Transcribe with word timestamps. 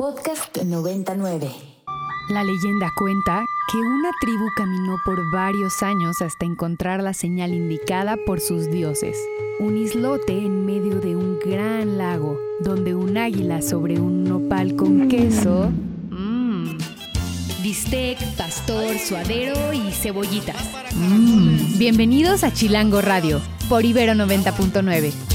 Podcast 0.00 0.56
99. 0.56 1.50
La 2.30 2.42
leyenda 2.42 2.90
cuenta 2.96 3.44
que 3.70 3.76
una 3.76 4.10
tribu 4.22 4.46
caminó 4.56 4.96
por 5.04 5.30
varios 5.30 5.82
años 5.82 6.22
hasta 6.22 6.46
encontrar 6.46 7.02
la 7.02 7.12
señal 7.12 7.52
indicada 7.52 8.16
por 8.24 8.40
sus 8.40 8.70
dioses. 8.70 9.18
Un 9.58 9.76
islote 9.76 10.32
en 10.32 10.64
medio 10.64 11.00
de 11.00 11.16
un 11.16 11.38
gran 11.38 11.98
lago, 11.98 12.38
donde 12.60 12.94
un 12.94 13.18
águila 13.18 13.60
sobre 13.60 14.00
un 14.00 14.24
nopal 14.24 14.74
con 14.74 15.06
queso... 15.08 15.70
Mmm. 16.08 16.78
Bistec, 17.62 18.18
pastor, 18.38 18.98
suadero 18.98 19.74
y 19.74 19.92
cebollitas. 19.92 20.56
Mmm. 20.94 21.76
Bienvenidos 21.76 22.42
a 22.42 22.54
Chilango 22.54 23.02
Radio, 23.02 23.38
por 23.68 23.84
Ibero 23.84 24.14
90.9. 24.14 25.29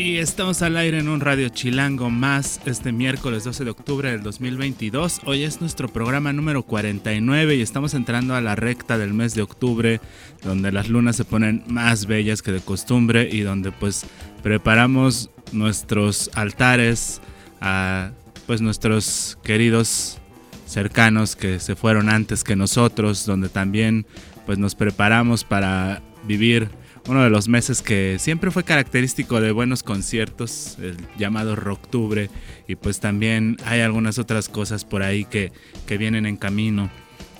Y 0.00 0.16
estamos 0.16 0.62
al 0.62 0.78
aire 0.78 0.98
en 0.98 1.10
un 1.10 1.20
Radio 1.20 1.50
Chilango 1.50 2.08
más 2.08 2.58
este 2.64 2.90
miércoles 2.90 3.44
12 3.44 3.64
de 3.64 3.70
octubre 3.70 4.10
del 4.10 4.22
2022. 4.22 5.20
Hoy 5.26 5.42
es 5.42 5.60
nuestro 5.60 5.90
programa 5.90 6.32
número 6.32 6.62
49 6.62 7.56
y 7.56 7.60
estamos 7.60 7.92
entrando 7.92 8.34
a 8.34 8.40
la 8.40 8.56
recta 8.56 8.96
del 8.96 9.12
mes 9.12 9.34
de 9.34 9.42
octubre, 9.42 10.00
donde 10.42 10.72
las 10.72 10.88
lunas 10.88 11.16
se 11.16 11.26
ponen 11.26 11.64
más 11.66 12.06
bellas 12.06 12.40
que 12.40 12.50
de 12.50 12.60
costumbre 12.60 13.28
y 13.30 13.40
donde 13.40 13.72
pues 13.72 14.06
preparamos 14.42 15.28
nuestros 15.52 16.30
altares 16.32 17.20
a 17.60 18.12
pues 18.46 18.62
nuestros 18.62 19.36
queridos 19.44 20.16
cercanos 20.64 21.36
que 21.36 21.60
se 21.60 21.76
fueron 21.76 22.08
antes 22.08 22.42
que 22.42 22.56
nosotros, 22.56 23.26
donde 23.26 23.50
también 23.50 24.06
pues 24.46 24.56
nos 24.56 24.74
preparamos 24.74 25.44
para 25.44 26.00
vivir 26.26 26.70
uno 27.08 27.22
de 27.22 27.30
los 27.30 27.48
meses 27.48 27.82
que 27.82 28.18
siempre 28.18 28.50
fue 28.50 28.64
característico 28.64 29.40
de 29.40 29.52
buenos 29.52 29.82
conciertos, 29.82 30.76
el 30.80 30.96
llamado 31.18 31.56
Rocktubre, 31.56 32.30
y 32.68 32.76
pues 32.76 33.00
también 33.00 33.56
hay 33.64 33.80
algunas 33.80 34.18
otras 34.18 34.48
cosas 34.48 34.84
por 34.84 35.02
ahí 35.02 35.24
que, 35.24 35.52
que 35.86 35.98
vienen 35.98 36.26
en 36.26 36.36
camino. 36.36 36.90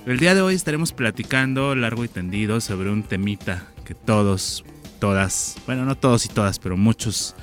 El 0.06 0.18
día 0.18 0.34
de 0.34 0.40
hoy 0.40 0.54
estaremos 0.54 0.92
platicando 0.92 1.74
largo 1.74 2.04
y 2.04 2.08
tendido 2.08 2.60
sobre 2.60 2.90
un 2.90 3.02
temita 3.02 3.68
que 3.84 3.94
todos, 3.94 4.64
todas, 4.98 5.56
bueno, 5.66 5.84
no 5.84 5.96
todos 5.96 6.24
y 6.24 6.28
todas, 6.28 6.58
pero 6.58 6.76
muchos 6.76 7.34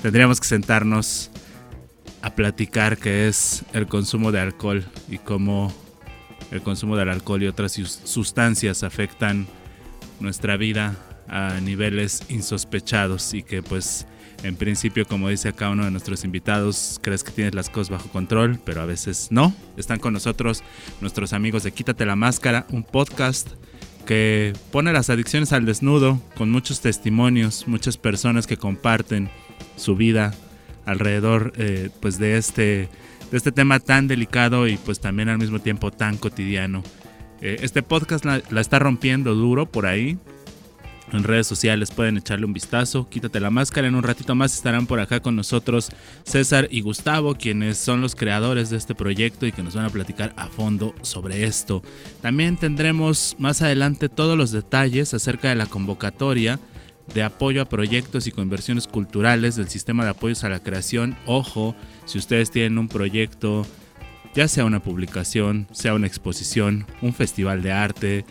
tendríamos 0.00 0.40
que 0.40 0.46
sentarnos 0.46 1.30
a 2.22 2.34
platicar 2.34 2.96
que 2.96 3.28
es 3.28 3.64
el 3.72 3.86
consumo 3.86 4.32
de 4.32 4.40
alcohol 4.40 4.84
y 5.08 5.18
cómo 5.18 5.74
el 6.50 6.62
consumo 6.62 6.96
del 6.96 7.08
alcohol 7.08 7.42
y 7.42 7.46
otras 7.46 7.72
sustancias 7.72 8.82
afectan 8.82 9.46
nuestra 10.20 10.56
vida, 10.56 10.96
a 11.28 11.60
niveles 11.60 12.22
insospechados 12.28 13.34
y 13.34 13.42
que 13.42 13.62
pues 13.62 14.06
en 14.42 14.56
principio 14.56 15.06
como 15.06 15.28
dice 15.28 15.48
acá 15.48 15.70
uno 15.70 15.84
de 15.84 15.90
nuestros 15.90 16.24
invitados 16.24 16.98
crees 17.02 17.24
que 17.24 17.32
tienes 17.32 17.54
las 17.54 17.70
cosas 17.70 17.90
bajo 17.90 18.08
control 18.10 18.60
pero 18.64 18.82
a 18.82 18.86
veces 18.86 19.28
no. 19.30 19.54
Están 19.76 19.98
con 19.98 20.12
nosotros 20.12 20.62
nuestros 21.00 21.32
amigos 21.32 21.62
de 21.62 21.72
Quítate 21.72 22.04
la 22.06 22.16
Máscara 22.16 22.66
un 22.70 22.82
podcast 22.82 23.50
que 24.06 24.52
pone 24.70 24.92
las 24.92 25.08
adicciones 25.08 25.52
al 25.52 25.64
desnudo 25.64 26.20
con 26.36 26.50
muchos 26.50 26.80
testimonios 26.80 27.66
muchas 27.66 27.96
personas 27.96 28.46
que 28.46 28.56
comparten 28.56 29.30
su 29.76 29.96
vida 29.96 30.34
alrededor 30.84 31.52
eh, 31.56 31.90
pues 32.00 32.18
de 32.18 32.36
este 32.36 32.88
de 33.30 33.36
este 33.38 33.52
tema 33.52 33.80
tan 33.80 34.06
delicado 34.06 34.68
y 34.68 34.76
pues 34.76 35.00
también 35.00 35.28
al 35.28 35.38
mismo 35.38 35.58
tiempo 35.58 35.90
tan 35.90 36.18
cotidiano. 36.18 36.82
Eh, 37.40 37.56
este 37.62 37.82
podcast 37.82 38.24
la 38.24 38.60
está 38.60 38.78
rompiendo 38.78 39.34
duro 39.34 39.66
por 39.66 39.86
ahí 39.86 40.18
en 41.16 41.24
redes 41.24 41.46
sociales 41.46 41.90
pueden 41.90 42.16
echarle 42.16 42.46
un 42.46 42.52
vistazo. 42.52 43.08
Quítate 43.08 43.40
la 43.40 43.50
máscara. 43.50 43.86
En 43.86 43.94
un 43.94 44.02
ratito 44.02 44.34
más 44.34 44.54
estarán 44.54 44.86
por 44.86 45.00
acá 45.00 45.20
con 45.20 45.36
nosotros 45.36 45.90
César 46.24 46.68
y 46.70 46.80
Gustavo, 46.80 47.34
quienes 47.34 47.78
son 47.78 48.00
los 48.00 48.14
creadores 48.14 48.70
de 48.70 48.76
este 48.76 48.94
proyecto 48.94 49.46
y 49.46 49.52
que 49.52 49.62
nos 49.62 49.74
van 49.74 49.84
a 49.84 49.90
platicar 49.90 50.32
a 50.36 50.48
fondo 50.48 50.94
sobre 51.02 51.44
esto. 51.44 51.82
También 52.20 52.56
tendremos 52.56 53.36
más 53.38 53.62
adelante 53.62 54.08
todos 54.08 54.36
los 54.36 54.50
detalles 54.50 55.14
acerca 55.14 55.48
de 55.48 55.54
la 55.54 55.66
convocatoria 55.66 56.58
de 57.12 57.22
apoyo 57.22 57.60
a 57.60 57.66
proyectos 57.66 58.26
y 58.26 58.32
conversiones 58.32 58.86
culturales 58.86 59.56
del 59.56 59.68
sistema 59.68 60.04
de 60.04 60.10
apoyos 60.10 60.42
a 60.44 60.48
la 60.48 60.62
creación. 60.62 61.16
Ojo, 61.26 61.76
si 62.06 62.18
ustedes 62.18 62.50
tienen 62.50 62.78
un 62.78 62.88
proyecto, 62.88 63.66
ya 64.34 64.48
sea 64.48 64.64
una 64.64 64.82
publicación, 64.82 65.68
sea 65.70 65.94
una 65.94 66.06
exposición, 66.06 66.86
un 67.02 67.12
festival 67.12 67.62
de 67.62 67.72
arte, 67.72 68.24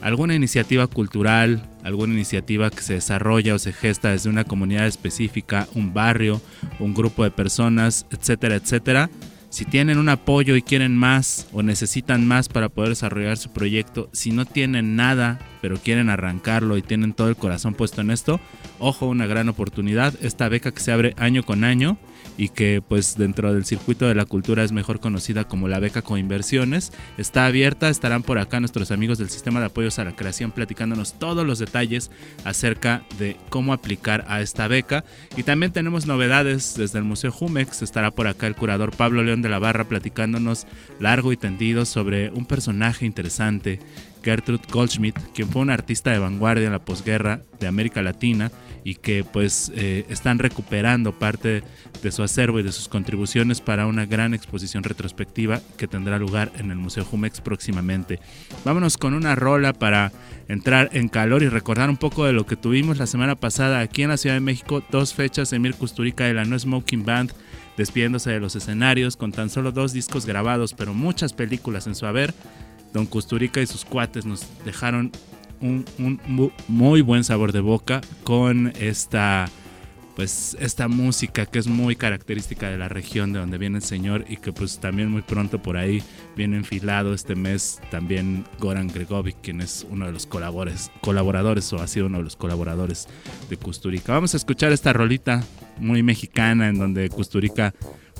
alguna 0.00 0.34
iniciativa 0.34 0.86
cultural, 0.86 1.62
alguna 1.82 2.14
iniciativa 2.14 2.70
que 2.70 2.82
se 2.82 2.94
desarrolla 2.94 3.54
o 3.54 3.58
se 3.58 3.72
gesta 3.72 4.10
desde 4.10 4.30
una 4.30 4.44
comunidad 4.44 4.86
específica, 4.86 5.68
un 5.74 5.94
barrio, 5.94 6.40
un 6.78 6.94
grupo 6.94 7.24
de 7.24 7.30
personas, 7.30 8.06
etcétera, 8.10 8.56
etcétera. 8.56 9.10
Si 9.48 9.64
tienen 9.64 9.98
un 9.98 10.08
apoyo 10.08 10.56
y 10.56 10.62
quieren 10.62 10.96
más 10.96 11.46
o 11.52 11.62
necesitan 11.62 12.26
más 12.26 12.48
para 12.48 12.68
poder 12.68 12.90
desarrollar 12.90 13.38
su 13.38 13.50
proyecto, 13.52 14.10
si 14.12 14.30
no 14.30 14.44
tienen 14.44 14.96
nada 14.96 15.38
pero 15.62 15.78
quieren 15.78 16.10
arrancarlo 16.10 16.76
y 16.76 16.82
tienen 16.82 17.12
todo 17.12 17.28
el 17.28 17.36
corazón 17.36 17.74
puesto 17.74 18.00
en 18.00 18.10
esto, 18.10 18.38
ojo, 18.78 19.06
una 19.06 19.26
gran 19.26 19.48
oportunidad. 19.48 20.14
Esta 20.22 20.48
beca 20.48 20.72
que 20.72 20.80
se 20.80 20.92
abre 20.92 21.14
año 21.16 21.42
con 21.42 21.64
año 21.64 21.96
y 22.36 22.50
que 22.50 22.82
pues 22.86 23.16
dentro 23.16 23.52
del 23.52 23.64
circuito 23.64 24.06
de 24.06 24.14
la 24.14 24.24
cultura 24.24 24.64
es 24.64 24.72
mejor 24.72 25.00
conocida 25.00 25.44
como 25.44 25.68
la 25.68 25.80
beca 25.80 26.02
Coinversiones. 26.02 26.92
Está 27.18 27.46
abierta, 27.46 27.88
estarán 27.88 28.22
por 28.22 28.38
acá 28.38 28.60
nuestros 28.60 28.90
amigos 28.90 29.18
del 29.18 29.30
sistema 29.30 29.60
de 29.60 29.66
apoyos 29.66 29.98
a 29.98 30.04
la 30.04 30.14
creación 30.14 30.50
platicándonos 30.50 31.18
todos 31.18 31.46
los 31.46 31.58
detalles 31.58 32.10
acerca 32.44 33.02
de 33.18 33.36
cómo 33.48 33.72
aplicar 33.72 34.24
a 34.28 34.40
esta 34.40 34.68
beca. 34.68 35.04
Y 35.36 35.42
también 35.42 35.72
tenemos 35.72 36.06
novedades 36.06 36.74
desde 36.76 36.98
el 36.98 37.04
Museo 37.04 37.32
Jumex, 37.32 37.82
estará 37.82 38.10
por 38.10 38.26
acá 38.26 38.46
el 38.46 38.56
curador 38.56 38.94
Pablo 38.94 39.22
León 39.22 39.42
de 39.42 39.48
la 39.48 39.58
Barra 39.58 39.84
platicándonos 39.84 40.66
largo 41.00 41.32
y 41.32 41.36
tendido 41.36 41.84
sobre 41.84 42.30
un 42.30 42.46
personaje 42.46 43.06
interesante 43.06 43.80
Gertrude 44.26 44.64
Goldschmidt, 44.72 45.16
quien 45.34 45.48
fue 45.48 45.62
una 45.62 45.74
artista 45.74 46.10
de 46.10 46.18
vanguardia 46.18 46.66
en 46.66 46.72
la 46.72 46.84
posguerra 46.84 47.42
de 47.60 47.68
América 47.68 48.02
Latina 48.02 48.50
y 48.82 48.96
que 48.96 49.22
pues 49.22 49.70
eh, 49.76 50.04
están 50.08 50.40
recuperando 50.40 51.12
parte 51.12 51.62
de 52.02 52.10
su 52.10 52.24
acervo 52.24 52.58
y 52.58 52.64
de 52.64 52.72
sus 52.72 52.88
contribuciones 52.88 53.60
para 53.60 53.86
una 53.86 54.04
gran 54.04 54.34
exposición 54.34 54.82
retrospectiva 54.82 55.60
que 55.76 55.86
tendrá 55.86 56.18
lugar 56.18 56.50
en 56.58 56.72
el 56.72 56.76
Museo 56.76 57.04
Jumex 57.04 57.40
próximamente. 57.40 58.18
Vámonos 58.64 58.96
con 58.96 59.14
una 59.14 59.36
rola 59.36 59.72
para 59.72 60.10
entrar 60.48 60.90
en 60.92 61.08
calor 61.08 61.44
y 61.44 61.48
recordar 61.48 61.88
un 61.88 61.96
poco 61.96 62.24
de 62.24 62.32
lo 62.32 62.46
que 62.46 62.56
tuvimos 62.56 62.98
la 62.98 63.06
semana 63.06 63.36
pasada 63.36 63.78
aquí 63.78 64.02
en 64.02 64.08
la 64.08 64.16
Ciudad 64.16 64.34
de 64.34 64.40
México, 64.40 64.82
dos 64.90 65.14
fechas 65.14 65.52
Emir 65.52 65.76
Kusturica 65.76 66.24
de 66.24 66.34
la 66.34 66.44
No 66.44 66.58
Smoking 66.58 67.04
Band 67.04 67.32
despidiéndose 67.76 68.30
de 68.30 68.40
los 68.40 68.56
escenarios 68.56 69.16
con 69.16 69.32
tan 69.32 69.50
solo 69.50 69.70
dos 69.70 69.92
discos 69.92 70.26
grabados 70.26 70.74
pero 70.74 70.94
muchas 70.94 71.32
películas 71.32 71.86
en 71.86 71.94
su 71.94 72.06
haber 72.06 72.34
Don 72.92 73.06
Custurica 73.06 73.60
y 73.60 73.66
sus 73.66 73.84
cuates 73.84 74.24
nos 74.24 74.46
dejaron 74.64 75.12
un, 75.60 75.84
muy 76.68 77.00
buen 77.00 77.24
sabor 77.24 77.52
de 77.52 77.60
boca 77.60 78.00
con 78.24 78.72
esta 78.78 79.48
pues 80.14 80.56
esta 80.60 80.88
música 80.88 81.44
que 81.44 81.58
es 81.58 81.66
muy 81.66 81.94
característica 81.94 82.70
de 82.70 82.78
la 82.78 82.88
región 82.88 83.34
de 83.34 83.38
donde 83.38 83.58
viene 83.58 83.76
el 83.76 83.84
señor 83.84 84.24
y 84.26 84.38
que 84.38 84.50
pues 84.50 84.78
también 84.78 85.10
muy 85.10 85.20
pronto 85.20 85.60
por 85.60 85.76
ahí 85.76 86.02
viene 86.34 86.56
enfilado 86.56 87.12
este 87.12 87.34
mes 87.34 87.80
también 87.90 88.46
Goran 88.58 88.88
Gregovic 88.88 89.36
quien 89.42 89.60
es 89.60 89.86
uno 89.90 90.06
de 90.06 90.12
los 90.12 90.24
colaboradores, 90.24 90.90
colaboradores 91.02 91.70
o 91.74 91.82
ha 91.82 91.86
sido 91.86 92.06
uno 92.06 92.18
de 92.18 92.24
los 92.24 92.34
colaboradores 92.34 93.08
de 93.50 93.58
Custurica. 93.58 94.14
Vamos 94.14 94.32
a 94.32 94.38
escuchar 94.38 94.72
esta 94.72 94.94
rolita 94.94 95.44
muy 95.76 96.02
mexicana 96.02 96.68
en 96.68 96.78
donde 96.78 97.10
Custurica 97.10 97.74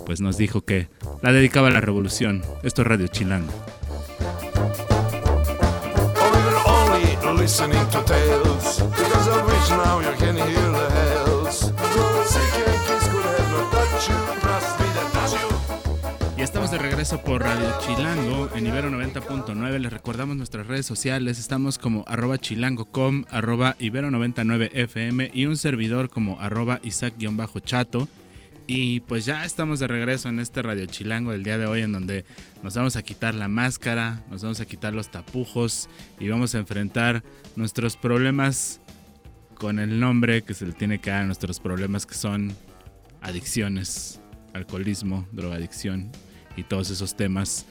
pues 0.04 0.20
nos 0.20 0.36
dijo 0.36 0.66
que 0.66 0.88
la 1.22 1.32
dedicaba 1.32 1.68
a 1.68 1.70
la 1.70 1.80
revolución. 1.80 2.42
Esto 2.62 2.82
es 2.82 2.88
Radio 2.88 3.06
Chilango. 3.06 3.52
Y 16.36 16.42
estamos 16.42 16.70
de 16.70 16.78
regreso 16.78 17.20
por 17.22 17.42
Radio 17.42 17.72
Chilango 17.80 18.48
en 18.54 18.66
Ibero 18.68 18.90
90.9. 18.90 19.78
Les 19.78 19.92
recordamos 19.92 20.36
nuestras 20.36 20.68
redes 20.68 20.86
sociales. 20.86 21.40
Estamos 21.40 21.78
como 21.78 22.04
arroba 22.06 22.38
chilango.com, 22.38 23.24
arroba 23.30 23.76
Ibero99FM 23.80 25.30
y 25.34 25.46
un 25.46 25.56
servidor 25.56 26.08
como 26.10 26.40
arroba 26.40 26.78
Isaac-chato. 26.84 28.06
Y 28.68 29.00
pues 29.00 29.24
ya 29.24 29.44
estamos 29.44 29.78
de 29.78 29.86
regreso 29.86 30.28
en 30.28 30.40
este 30.40 30.60
Radio 30.60 30.86
Chilango 30.86 31.30
del 31.30 31.44
día 31.44 31.56
de 31.56 31.66
hoy 31.66 31.82
en 31.82 31.92
donde 31.92 32.24
nos 32.64 32.74
vamos 32.74 32.96
a 32.96 33.02
quitar 33.02 33.34
la 33.34 33.46
máscara, 33.46 34.24
nos 34.28 34.42
vamos 34.42 34.60
a 34.60 34.66
quitar 34.66 34.92
los 34.92 35.08
tapujos 35.08 35.88
y 36.18 36.28
vamos 36.28 36.54
a 36.54 36.58
enfrentar 36.58 37.22
nuestros 37.54 37.96
problemas 37.96 38.80
con 39.54 39.78
el 39.78 40.00
nombre 40.00 40.42
que 40.42 40.52
se 40.52 40.66
le 40.66 40.72
tiene 40.72 40.98
que 40.98 41.10
dar 41.10 41.22
a 41.22 41.26
nuestros 41.26 41.60
problemas 41.60 42.06
que 42.06 42.14
son 42.14 42.56
adicciones, 43.20 44.20
alcoholismo, 44.52 45.28
drogadicción 45.30 46.10
y 46.56 46.64
todos 46.64 46.90
esos 46.90 47.16
temas 47.16 47.66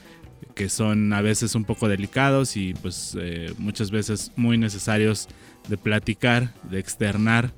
que 0.56 0.70
son 0.70 1.12
a 1.12 1.22
veces 1.22 1.56
un 1.56 1.66
poco 1.66 1.90
delicados 1.90 2.56
y 2.56 2.74
pues 2.74 3.18
eh, 3.20 3.54
muchas 3.58 3.92
veces 3.92 4.32
muy 4.38 4.58
necesarios 4.58 5.28
de 5.68 5.78
platicar, 5.78 6.54
de 6.64 6.80
externar 6.80 7.52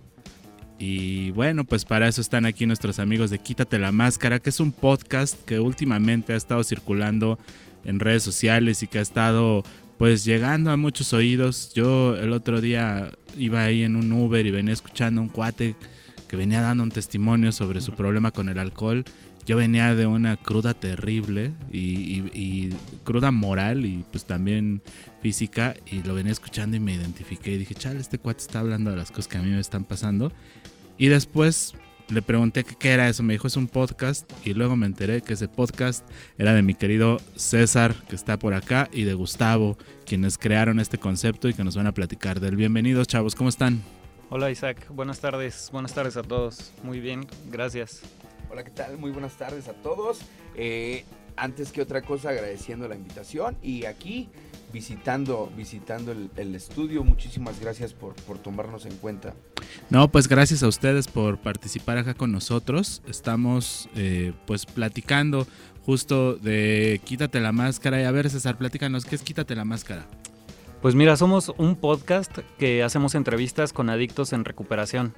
Y 0.79 1.31
bueno, 1.31 1.63
pues 1.63 1.85
para 1.85 2.07
eso 2.07 2.21
están 2.21 2.45
aquí 2.45 2.65
nuestros 2.65 2.99
amigos 2.99 3.29
de 3.29 3.39
Quítate 3.39 3.79
la 3.79 3.91
Máscara, 3.91 4.39
que 4.39 4.49
es 4.49 4.59
un 4.59 4.71
podcast 4.71 5.43
que 5.45 5.59
últimamente 5.59 6.33
ha 6.33 6.35
estado 6.35 6.63
circulando 6.63 7.39
en 7.83 7.99
redes 7.99 8.23
sociales 8.23 8.83
y 8.83 8.87
que 8.87 8.99
ha 8.99 9.01
estado 9.01 9.63
pues 9.97 10.23
llegando 10.23 10.71
a 10.71 10.77
muchos 10.77 11.13
oídos. 11.13 11.71
Yo 11.73 12.15
el 12.15 12.31
otro 12.31 12.61
día 12.61 13.11
iba 13.37 13.63
ahí 13.63 13.83
en 13.83 13.95
un 13.95 14.11
Uber 14.11 14.45
y 14.45 14.51
venía 14.51 14.73
escuchando 14.73 15.21
a 15.21 15.23
un 15.23 15.29
cuate 15.29 15.75
que 16.27 16.35
venía 16.35 16.61
dando 16.61 16.83
un 16.83 16.91
testimonio 16.91 17.51
sobre 17.51 17.81
su 17.81 17.93
problema 17.93 18.31
con 18.31 18.49
el 18.49 18.59
alcohol. 18.59 19.03
Yo 19.45 19.55
venía 19.55 19.95
de 19.95 20.05
una 20.05 20.35
cruda 20.35 20.73
terrible 20.73 21.53
y, 21.71 22.69
cruda 23.05 23.31
moral 23.31 23.85
y 23.85 24.03
pues 24.11 24.25
también 24.25 24.81
física 25.21 25.75
y 25.85 26.03
lo 26.03 26.13
venía 26.15 26.31
escuchando 26.31 26.77
y 26.77 26.79
me 26.79 26.93
identifiqué 26.93 27.51
y 27.51 27.57
dije, 27.57 27.75
chale, 27.75 27.99
este 27.99 28.19
cuate 28.19 28.41
está 28.41 28.59
hablando 28.59 28.91
de 28.91 28.97
las 28.97 29.11
cosas 29.11 29.27
que 29.27 29.37
a 29.37 29.41
mí 29.41 29.49
me 29.49 29.59
están 29.59 29.83
pasando. 29.83 30.31
Y 30.97 31.07
después 31.07 31.73
le 32.09 32.21
pregunté 32.21 32.63
qué 32.63 32.91
era 32.91 33.09
eso, 33.09 33.23
me 33.23 33.33
dijo 33.33 33.47
es 33.47 33.57
un 33.57 33.67
podcast 33.67 34.31
y 34.45 34.53
luego 34.53 34.75
me 34.75 34.85
enteré 34.85 35.21
que 35.21 35.33
ese 35.33 35.47
podcast 35.47 36.07
era 36.37 36.53
de 36.53 36.61
mi 36.61 36.73
querido 36.73 37.19
César 37.35 37.93
que 38.07 38.15
está 38.15 38.39
por 38.39 38.53
acá 38.53 38.89
y 38.93 39.03
de 39.03 39.13
Gustavo, 39.13 39.77
quienes 40.05 40.37
crearon 40.37 40.79
este 40.79 40.97
concepto 40.97 41.49
y 41.49 41.53
que 41.53 41.63
nos 41.63 41.75
van 41.75 41.87
a 41.87 41.93
platicar 41.93 42.39
del 42.39 42.55
bienvenidos 42.55 43.07
chavos, 43.07 43.35
¿cómo 43.35 43.49
están? 43.49 43.81
Hola 44.29 44.49
Isaac, 44.51 44.87
buenas 44.89 45.19
tardes, 45.19 45.69
buenas 45.71 45.93
tardes 45.93 46.17
a 46.17 46.23
todos, 46.23 46.71
muy 46.83 46.99
bien, 46.99 47.27
gracias. 47.51 48.01
Hola, 48.49 48.63
¿qué 48.63 48.71
tal? 48.71 48.97
Muy 48.97 49.11
buenas 49.11 49.37
tardes 49.37 49.67
a 49.67 49.73
todos. 49.73 50.19
Eh, 50.55 51.03
antes 51.37 51.71
que 51.71 51.81
otra 51.81 52.01
cosa, 52.01 52.29
agradeciendo 52.29 52.87
la 52.87 52.95
invitación 52.95 53.57
y 53.61 53.85
aquí 53.85 54.29
visitando, 54.73 55.51
visitando 55.55 56.11
el, 56.11 56.55
estudio. 56.55 57.03
Muchísimas 57.03 57.59
gracias 57.59 57.93
por, 57.93 58.15
por, 58.15 58.37
tomarnos 58.37 58.85
en 58.85 58.95
cuenta. 58.97 59.33
No, 59.89 60.11
pues 60.11 60.27
gracias 60.27 60.63
a 60.63 60.67
ustedes 60.67 61.07
por 61.07 61.37
participar 61.37 61.97
acá 61.97 62.13
con 62.13 62.31
nosotros. 62.31 63.01
Estamos 63.07 63.89
eh, 63.95 64.33
pues 64.45 64.65
platicando 64.65 65.47
justo 65.85 66.35
de 66.35 66.99
Quítate 67.05 67.39
la 67.39 67.51
máscara. 67.51 68.01
Y 68.01 68.03
a 68.03 68.11
ver, 68.11 68.29
César, 68.29 68.57
platícanos, 68.57 69.05
¿qué 69.05 69.15
es 69.15 69.21
Quítate 69.21 69.55
la 69.55 69.65
máscara? 69.65 70.05
Pues 70.81 70.95
mira, 70.95 71.17
somos 71.17 71.53
un 71.57 71.75
podcast 71.75 72.37
que 72.59 72.83
hacemos 72.83 73.15
entrevistas 73.15 73.73
con 73.73 73.89
adictos 73.89 74.33
en 74.33 74.45
recuperación. 74.45 75.13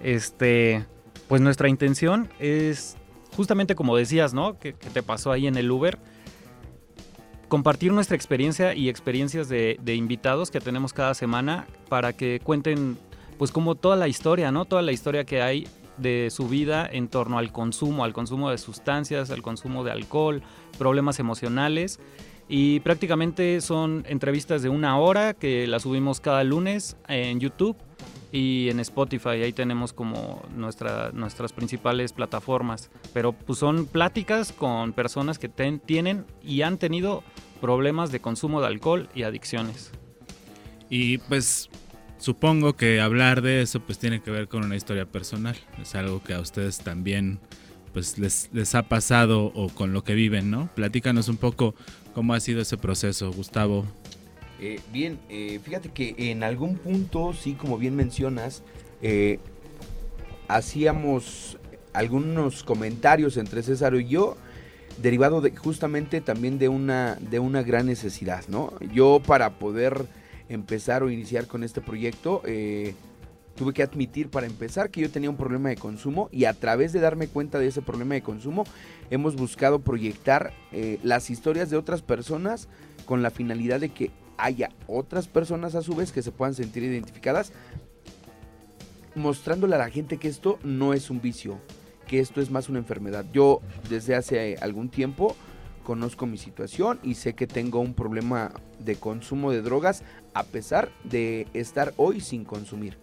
Este, 0.00 0.86
pues 1.28 1.40
nuestra 1.40 1.68
intención 1.68 2.28
es 2.38 2.96
justamente 3.36 3.74
como 3.74 3.96
decías, 3.96 4.34
¿no? 4.34 4.58
Que, 4.58 4.72
te 4.72 5.02
pasó 5.02 5.32
ahí 5.32 5.46
en 5.46 5.56
el 5.56 5.70
Uber. 5.70 5.98
Compartir 7.48 7.92
nuestra 7.92 8.16
experiencia 8.16 8.74
y 8.74 8.88
experiencias 8.88 9.48
de, 9.48 9.78
invitados 9.94 10.50
que 10.50 10.60
tenemos 10.60 10.92
cada 10.92 11.14
semana 11.14 11.66
para 11.88 12.12
que 12.12 12.40
cuenten, 12.42 12.96
pues, 13.38 13.52
como 13.52 13.74
toda 13.74 13.96
la 13.96 14.08
historia, 14.08 14.50
¿no? 14.50 14.64
Toda 14.64 14.82
la 14.82 14.92
historia 14.92 15.24
que 15.24 15.42
hay 15.42 15.68
de 15.96 16.28
su 16.30 16.48
vida 16.48 16.88
en 16.90 17.08
torno 17.08 17.38
al 17.38 17.52
consumo, 17.52 18.04
al 18.04 18.12
consumo 18.12 18.50
de 18.50 18.58
sustancias, 18.58 19.30
al 19.30 19.42
consumo 19.42 19.84
de 19.84 19.92
alcohol, 19.92 20.42
problemas 20.76 21.20
emocionales 21.20 22.00
y 22.48 22.80
prácticamente 22.80 23.60
son 23.60 24.04
entrevistas 24.08 24.62
de 24.62 24.68
una 24.68 24.98
hora 24.98 25.34
que 25.34 25.68
las 25.68 25.82
subimos 25.82 26.20
cada 26.20 26.42
lunes 26.42 26.96
en 27.06 27.38
YouTube 27.38 27.76
y 28.34 28.68
en 28.68 28.80
Spotify. 28.80 29.42
Ahí 29.44 29.52
tenemos 29.52 29.92
como 29.92 30.42
nuestra, 30.56 31.12
nuestras 31.12 31.52
principales 31.52 32.12
plataformas. 32.12 32.90
Pero 33.12 33.32
pues 33.32 33.60
son 33.60 33.86
pláticas 33.86 34.50
con 34.50 34.92
personas 34.92 35.38
que 35.38 35.48
tienen 35.48 36.26
y 36.42 36.62
han 36.62 36.78
tenido 36.78 37.22
problemas 37.60 38.10
de 38.10 38.18
consumo 38.18 38.60
de 38.60 38.66
alcohol 38.66 39.08
y 39.14 39.22
adicciones. 39.22 39.92
Y 40.90 41.18
pues 41.18 41.70
supongo 42.18 42.74
que 42.74 43.00
hablar 43.00 43.40
de 43.40 43.62
eso 43.62 43.78
pues 43.78 44.00
tiene 44.00 44.20
que 44.20 44.32
ver 44.32 44.48
con 44.48 44.64
una 44.64 44.74
historia 44.74 45.06
personal. 45.06 45.56
Es 45.80 45.94
algo 45.94 46.20
que 46.20 46.34
a 46.34 46.40
ustedes 46.40 46.78
también 46.78 47.38
pues 47.92 48.18
les, 48.18 48.50
les 48.52 48.74
ha 48.74 48.88
pasado 48.88 49.52
o 49.54 49.68
con 49.68 49.92
lo 49.92 50.02
que 50.02 50.14
viven, 50.14 50.50
¿no? 50.50 50.68
Platícanos 50.74 51.28
un 51.28 51.36
poco 51.36 51.76
cómo 52.14 52.34
ha 52.34 52.40
sido 52.40 52.62
ese 52.62 52.78
proceso, 52.78 53.30
Gustavo. 53.30 53.86
Eh, 54.66 54.80
bien, 54.90 55.18
eh, 55.28 55.60
fíjate 55.62 55.90
que 55.90 56.14
en 56.16 56.42
algún 56.42 56.76
punto, 56.76 57.34
sí, 57.34 57.52
como 57.52 57.76
bien 57.76 57.94
mencionas, 57.94 58.62
eh, 59.02 59.38
hacíamos 60.48 61.58
algunos 61.92 62.64
comentarios 62.64 63.36
entre 63.36 63.62
César 63.62 63.94
y 63.94 64.08
yo, 64.08 64.38
derivado 65.02 65.42
de, 65.42 65.54
justamente 65.54 66.22
también 66.22 66.58
de 66.58 66.70
una, 66.70 67.16
de 67.16 67.40
una 67.40 67.62
gran 67.62 67.84
necesidad, 67.84 68.42
¿no? 68.48 68.72
Yo 68.90 69.20
para 69.20 69.58
poder 69.58 70.06
empezar 70.48 71.02
o 71.02 71.10
iniciar 71.10 71.46
con 71.46 71.62
este 71.62 71.82
proyecto, 71.82 72.40
tuve 73.56 73.74
que 73.74 73.82
admitir 73.82 74.30
para 74.30 74.46
empezar 74.46 74.88
que 74.88 75.02
yo 75.02 75.10
tenía 75.10 75.28
un 75.28 75.36
problema 75.36 75.68
de 75.68 75.76
consumo 75.76 76.30
y 76.32 76.46
a 76.46 76.54
través 76.54 76.94
de 76.94 77.00
darme 77.00 77.28
cuenta 77.28 77.58
de 77.58 77.66
ese 77.66 77.82
problema 77.82 78.14
de 78.14 78.22
consumo 78.22 78.64
hemos 79.10 79.36
buscado 79.36 79.80
proyectar 79.80 80.52
las 81.02 81.28
historias 81.30 81.70
de 81.70 81.76
otras 81.76 82.02
personas 82.02 82.68
con 83.04 83.22
la 83.22 83.30
finalidad 83.30 83.80
de 83.80 83.90
que 83.90 84.10
haya 84.38 84.70
otras 84.86 85.28
personas 85.28 85.74
a 85.74 85.82
su 85.82 85.94
vez 85.94 86.12
que 86.12 86.22
se 86.22 86.32
puedan 86.32 86.54
sentir 86.54 86.82
identificadas 86.82 87.52
mostrándole 89.14 89.74
a 89.76 89.78
la 89.78 89.90
gente 89.90 90.18
que 90.18 90.28
esto 90.28 90.58
no 90.62 90.92
es 90.92 91.10
un 91.10 91.20
vicio, 91.20 91.58
que 92.06 92.20
esto 92.20 92.40
es 92.40 92.50
más 92.50 92.68
una 92.68 92.78
enfermedad. 92.78 93.24
Yo 93.32 93.60
desde 93.88 94.14
hace 94.14 94.56
algún 94.60 94.88
tiempo 94.88 95.36
conozco 95.84 96.26
mi 96.26 96.38
situación 96.38 96.98
y 97.02 97.14
sé 97.14 97.34
que 97.34 97.46
tengo 97.46 97.80
un 97.80 97.94
problema 97.94 98.52
de 98.78 98.96
consumo 98.96 99.52
de 99.52 99.62
drogas 99.62 100.02
a 100.32 100.44
pesar 100.44 100.90
de 101.04 101.46
estar 101.52 101.92
hoy 101.96 102.20
sin 102.20 102.44
consumir. 102.44 102.96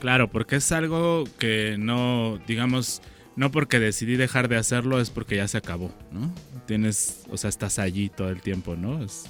Claro, 0.00 0.30
porque 0.30 0.56
es 0.56 0.72
algo 0.72 1.24
que 1.38 1.76
no, 1.78 2.38
digamos, 2.46 3.02
no 3.34 3.50
porque 3.50 3.78
decidí 3.78 4.16
dejar 4.16 4.48
de 4.48 4.56
hacerlo 4.56 5.00
es 5.00 5.10
porque 5.10 5.36
ya 5.36 5.48
se 5.48 5.58
acabó, 5.58 5.90
¿no? 6.12 6.32
Tienes, 6.66 7.24
o 7.30 7.36
sea, 7.36 7.48
estás 7.48 7.78
allí 7.78 8.08
todo 8.08 8.28
el 8.28 8.42
tiempo, 8.42 8.76
¿no? 8.76 9.02
Es, 9.02 9.24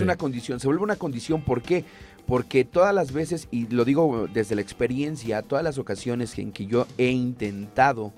una 0.00 0.16
condición, 0.16 0.60
se 0.60 0.66
vuelve 0.66 0.82
una 0.82 0.96
condición, 0.96 1.42
¿por 1.42 1.62
qué? 1.62 1.84
Porque 2.26 2.64
todas 2.64 2.94
las 2.94 3.12
veces, 3.12 3.48
y 3.50 3.66
lo 3.68 3.84
digo 3.84 4.28
desde 4.32 4.54
la 4.54 4.60
experiencia, 4.60 5.42
todas 5.42 5.64
las 5.64 5.78
ocasiones 5.78 6.38
en 6.38 6.52
que 6.52 6.66
yo 6.66 6.86
he 6.98 7.10
intentado 7.10 8.12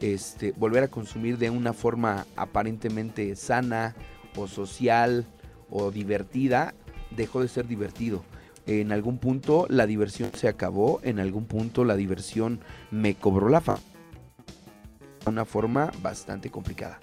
este, 0.00 0.52
volver 0.52 0.84
a 0.84 0.88
consumir 0.88 1.38
de 1.38 1.50
una 1.50 1.72
forma 1.72 2.26
aparentemente 2.36 3.34
sana 3.36 3.94
o 4.36 4.46
social 4.46 5.26
o 5.70 5.90
divertida, 5.90 6.74
dejó 7.10 7.40
de 7.40 7.48
ser 7.48 7.66
divertido 7.66 8.24
en 8.66 8.92
algún 8.92 9.18
punto 9.18 9.66
la 9.68 9.86
diversión 9.86 10.30
se 10.34 10.48
acabó, 10.48 11.00
en 11.02 11.18
algún 11.18 11.46
punto 11.46 11.84
la 11.84 11.96
diversión 11.96 12.60
me 12.90 13.14
cobró 13.14 13.48
la 13.48 13.60
fama. 13.60 13.80
Una 15.26 15.44
forma 15.44 15.90
bastante 16.02 16.50
complicada. 16.50 16.98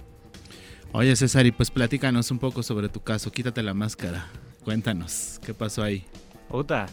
Oye 0.93 1.15
César, 1.15 1.45
y 1.45 1.51
pues 1.51 1.69
platícanos 1.69 2.31
un 2.31 2.39
poco 2.39 2.63
sobre 2.63 2.89
tu 2.89 3.01
caso, 3.01 3.31
quítate 3.31 3.61
la 3.61 3.73
máscara, 3.73 4.27
cuéntanos, 4.63 5.39
¿qué 5.45 5.53
pasó 5.53 5.83
ahí? 5.83 6.05
Ota, 6.49 6.87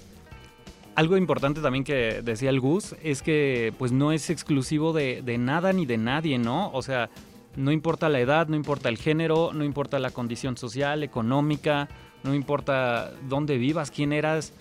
algo 0.94 1.16
importante 1.16 1.60
también 1.60 1.84
que 1.84 2.20
decía 2.22 2.50
el 2.50 2.60
Gus 2.60 2.94
es 3.02 3.22
que 3.22 3.72
pues 3.78 3.92
no 3.92 4.12
es 4.12 4.30
exclusivo 4.30 4.92
de, 4.92 5.22
de 5.22 5.38
nada 5.38 5.72
ni 5.72 5.86
de 5.86 5.96
nadie, 5.96 6.38
¿no? 6.38 6.70
O 6.72 6.82
sea, 6.82 7.08
no 7.56 7.72
importa 7.72 8.08
la 8.08 8.20
edad, 8.20 8.48
no 8.48 8.56
importa 8.56 8.88
el 8.88 8.98
género, 8.98 9.52
no 9.52 9.64
importa 9.64 9.98
la 9.98 10.10
condición 10.10 10.56
social, 10.56 11.02
económica, 11.02 11.88
no 12.24 12.34
importa 12.34 13.12
dónde 13.28 13.58
vivas, 13.58 13.90
quién 13.90 14.12
eras, 14.12 14.52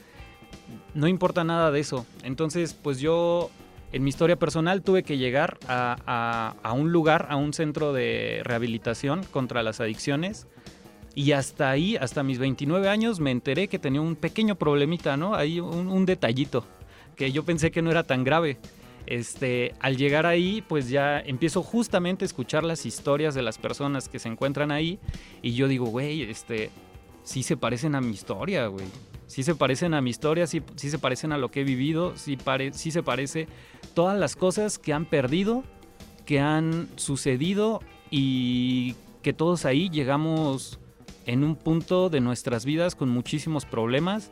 no 0.94 1.08
importa 1.08 1.44
nada 1.44 1.72
de 1.72 1.80
eso. 1.80 2.06
Entonces, 2.24 2.74
pues 2.74 3.00
yo 3.00 3.50
en 3.93 4.03
mi 4.03 4.09
historia 4.09 4.38
personal 4.38 4.81
tuve 4.81 5.03
que 5.03 5.17
llegar 5.17 5.59
a, 5.67 6.73
un 6.75 6.91
lugar, 6.91 7.27
a 7.29 7.35
un 7.35 7.53
centro 7.53 7.93
de 7.93 8.41
rehabilitación 8.43 9.23
contra 9.25 9.62
las 9.62 9.79
adicciones. 9.79 10.47
Y 11.13 11.33
hasta 11.33 11.69
ahí, 11.69 11.95
hasta 11.95 12.23
mis 12.23 12.39
29 12.39 12.89
años, 12.89 13.19
me 13.19 13.29
enteré 13.29 13.67
que 13.67 13.77
tenía 13.77 14.01
un 14.01 14.15
pequeño 14.15 14.55
problemita, 14.55 15.15
¿no? 15.15 15.35
Ahí 15.35 15.59
un, 15.59 16.05
detallito, 16.07 16.65
que 17.15 17.31
yo 17.31 17.45
pensé 17.45 17.69
que 17.69 17.83
no 17.83 17.91
era 17.91 18.01
tan 18.03 18.23
grave. 18.23 18.57
Este, 19.05 19.75
al 19.79 19.95
llegar 19.95 20.25
ahí, 20.25 20.63
pues 20.67 20.89
ya 20.89 21.19
empiezo 21.19 21.62
justamente 21.62 22.25
a 22.25 22.27
escuchar 22.27 22.63
las 22.63 22.88
historias 22.88 23.35
de 23.35 23.43
las 23.43 23.59
personas 23.59 24.09
que 24.09 24.17
se 24.17 24.27
encuentran 24.27 24.71
ahí. 24.71 24.97
Y 25.43 25.53
yo 25.53 25.67
digo, 25.67 25.85
güey, 25.85 26.23
este, 26.23 26.71
sí 27.23 27.43
se 27.43 27.57
parecen 27.57 27.93
a 27.93 28.01
mi 28.01 28.13
historia, 28.13 28.65
güey. 28.65 28.88
Sí 29.27 29.44
se 29.44 29.56
parecen 29.56 29.94
a 29.94 30.01
mi 30.01 30.10
historia, 30.10 30.48
sí, 30.48 30.62
sí 30.75 30.89
se 30.89 31.00
parecen 31.00 31.32
a 31.32 31.38
lo 31.38 31.50
que 31.50 31.62
he 31.62 31.63
vivido, 31.63 32.15
sí, 32.15 32.38
sí 32.74 32.92
se 32.92 33.03
parece 33.03 33.48
todas 33.94 34.20
las 34.20 34.36
cosas 34.36 34.80
que 34.80 34.94
han 34.94 35.06
perdido, 35.06 35.63
que 36.25 36.39
han 36.39 36.88
sucedido 36.96 37.82
y 38.12 38.96
que 39.22 39.34
todos 39.34 39.65
ahí 39.65 39.89
llegamos 39.89 40.80
en 41.25 41.44
un 41.44 41.56
punto 41.56 42.10
de 42.10 42.20
nuestras 42.20 42.65
vidas 42.65 42.96
con 42.96 43.10
muchísimos 43.10 43.65
problemas 43.65 44.30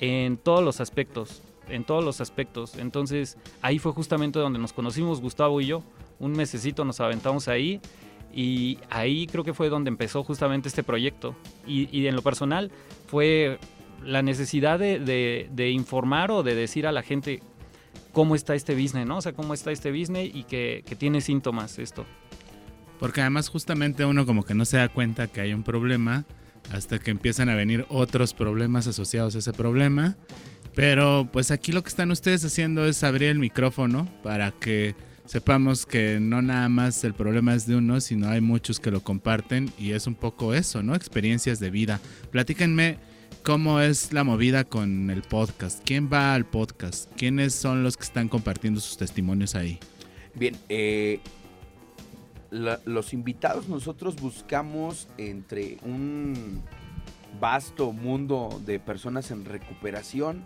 en 0.00 0.36
todos 0.36 0.64
los 0.64 0.80
aspectos, 0.80 1.42
en 1.68 1.84
todos 1.84 2.04
los 2.04 2.20
aspectos. 2.20 2.76
Entonces 2.76 3.36
ahí 3.62 3.78
fue 3.78 3.92
justamente 3.92 4.38
donde 4.38 4.58
nos 4.58 4.72
conocimos 4.72 5.20
Gustavo 5.20 5.60
y 5.60 5.66
yo. 5.66 5.82
Un 6.18 6.32
mesecito 6.32 6.84
nos 6.84 7.00
aventamos 7.00 7.48
ahí 7.48 7.80
y 8.34 8.78
ahí 8.90 9.26
creo 9.26 9.44
que 9.44 9.54
fue 9.54 9.68
donde 9.68 9.88
empezó 9.88 10.22
justamente 10.24 10.68
este 10.68 10.82
proyecto. 10.82 11.34
Y, 11.66 12.06
en 12.06 12.14
lo 12.14 12.22
personal 12.22 12.70
fue 13.06 13.58
la 14.04 14.22
necesidad 14.22 14.78
de, 14.78 15.70
informar 15.72 16.30
o 16.30 16.42
de 16.42 16.54
decir 16.54 16.86
a 16.86 16.92
la 16.92 17.02
gente 17.02 17.42
cómo 18.12 18.34
está 18.34 18.54
este 18.54 18.74
business, 18.74 19.06
¿no? 19.06 19.18
O 19.18 19.22
sea, 19.22 19.32
cómo 19.32 19.54
está 19.54 19.70
este 19.70 19.90
business 19.90 20.30
y 20.32 20.44
que, 20.44 20.84
que 20.86 20.96
tiene 20.96 21.20
síntomas 21.20 21.78
esto. 21.78 22.06
Porque 22.98 23.20
además 23.20 23.48
justamente 23.48 24.04
uno 24.04 24.26
como 24.26 24.44
que 24.44 24.54
no 24.54 24.64
se 24.64 24.76
da 24.76 24.88
cuenta 24.88 25.28
que 25.28 25.40
hay 25.40 25.52
un 25.52 25.62
problema 25.62 26.24
hasta 26.72 26.98
que 26.98 27.10
empiezan 27.10 27.48
a 27.48 27.54
venir 27.54 27.86
otros 27.88 28.34
problemas 28.34 28.86
asociados 28.86 29.34
a 29.36 29.38
ese 29.38 29.52
problema. 29.52 30.16
Pero 30.74 31.28
pues 31.32 31.50
aquí 31.50 31.72
lo 31.72 31.82
que 31.82 31.88
están 31.88 32.10
ustedes 32.10 32.44
haciendo 32.44 32.86
es 32.86 33.02
abrir 33.02 33.30
el 33.30 33.38
micrófono 33.38 34.08
para 34.22 34.52
que 34.52 34.94
sepamos 35.24 35.86
que 35.86 36.20
no 36.20 36.40
nada 36.40 36.68
más 36.68 37.04
el 37.04 37.14
problema 37.14 37.54
es 37.54 37.66
de 37.66 37.76
uno, 37.76 38.00
sino 38.00 38.28
hay 38.28 38.40
muchos 38.40 38.80
que 38.80 38.90
lo 38.90 39.02
comparten 39.02 39.72
y 39.78 39.92
es 39.92 40.06
un 40.06 40.14
poco 40.14 40.54
eso, 40.54 40.82
¿no? 40.82 40.94
Experiencias 40.94 41.60
de 41.60 41.70
vida. 41.70 42.00
Platíquenme 42.30 42.98
cómo 43.48 43.80
es 43.80 44.12
la 44.12 44.24
movida 44.24 44.64
con 44.64 45.08
el 45.08 45.22
podcast. 45.22 45.82
¿Quién 45.82 46.10
va 46.12 46.34
al 46.34 46.44
podcast? 46.44 47.10
¿Quiénes 47.16 47.54
son 47.54 47.82
los 47.82 47.96
que 47.96 48.04
están 48.04 48.28
compartiendo 48.28 48.78
sus 48.78 48.98
testimonios 48.98 49.54
ahí? 49.54 49.78
Bien, 50.34 50.54
eh, 50.68 51.20
los 52.50 53.14
invitados 53.14 53.66
nosotros 53.66 54.16
buscamos 54.16 55.08
entre 55.16 55.78
un 55.82 56.60
vasto 57.40 57.92
mundo 57.92 58.60
de 58.66 58.78
personas 58.80 59.30
en 59.30 59.46
recuperación, 59.46 60.44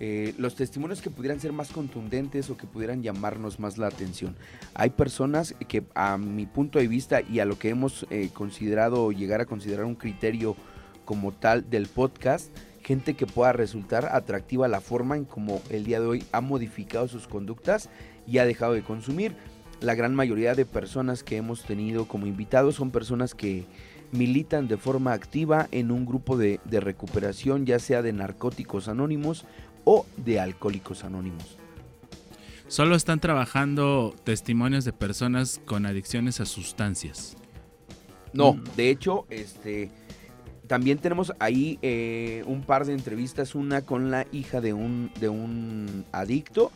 eh, 0.00 0.34
los 0.36 0.56
testimonios 0.56 1.02
que 1.02 1.10
pudieran 1.10 1.38
ser 1.38 1.52
más 1.52 1.70
contundentes 1.70 2.50
o 2.50 2.56
que 2.56 2.66
pudieran 2.66 3.00
llamarnos 3.00 3.60
más 3.60 3.78
la 3.78 3.86
atención. 3.86 4.34
Hay 4.74 4.90
personas 4.90 5.54
que 5.68 5.84
a 5.94 6.18
mi 6.18 6.46
punto 6.46 6.80
de 6.80 6.88
vista 6.88 7.20
y 7.20 7.38
a 7.38 7.44
lo 7.44 7.60
que 7.60 7.68
hemos 7.68 8.08
eh, 8.10 8.30
considerado 8.34 9.12
llegar 9.12 9.40
a 9.40 9.46
considerar 9.46 9.84
un 9.84 9.94
criterio 9.94 10.56
como 11.04 11.32
tal 11.32 11.68
del 11.70 11.86
podcast, 11.86 12.50
gente 12.82 13.14
que 13.14 13.26
pueda 13.26 13.52
resultar 13.52 14.06
atractiva 14.12 14.68
la 14.68 14.80
forma 14.80 15.16
en 15.16 15.24
como 15.24 15.62
el 15.70 15.84
día 15.84 16.00
de 16.00 16.06
hoy 16.06 16.24
ha 16.32 16.40
modificado 16.40 17.08
sus 17.08 17.26
conductas 17.26 17.88
y 18.26 18.38
ha 18.38 18.44
dejado 18.44 18.74
de 18.74 18.82
consumir. 18.82 19.34
La 19.80 19.94
gran 19.94 20.14
mayoría 20.14 20.54
de 20.54 20.64
personas 20.64 21.22
que 21.22 21.36
hemos 21.36 21.64
tenido 21.64 22.06
como 22.06 22.26
invitados 22.26 22.76
son 22.76 22.90
personas 22.90 23.34
que 23.34 23.66
militan 24.12 24.68
de 24.68 24.76
forma 24.76 25.12
activa 25.12 25.68
en 25.72 25.90
un 25.90 26.06
grupo 26.06 26.36
de, 26.36 26.60
de 26.64 26.80
recuperación, 26.80 27.66
ya 27.66 27.78
sea 27.78 28.02
de 28.02 28.12
narcóticos 28.12 28.88
anónimos 28.88 29.44
o 29.84 30.06
de 30.16 30.40
alcohólicos 30.40 31.04
anónimos. 31.04 31.58
Solo 32.68 32.96
están 32.96 33.20
trabajando 33.20 34.14
testimonios 34.24 34.84
de 34.84 34.92
personas 34.92 35.60
con 35.64 35.84
adicciones 35.86 36.40
a 36.40 36.46
sustancias. 36.46 37.36
No, 38.32 38.54
mm. 38.54 38.64
de 38.76 38.90
hecho, 38.90 39.26
este 39.30 39.90
también 40.66 40.98
tenemos 40.98 41.32
ahí 41.38 41.78
eh, 41.82 42.42
un 42.46 42.62
par 42.62 42.86
de 42.86 42.94
entrevistas, 42.94 43.54
una 43.54 43.82
con 43.82 44.10
la 44.10 44.26
hija 44.32 44.60
de 44.60 44.72
un, 44.72 45.10
de 45.20 45.28
un 45.28 46.04
adicto 46.12 46.72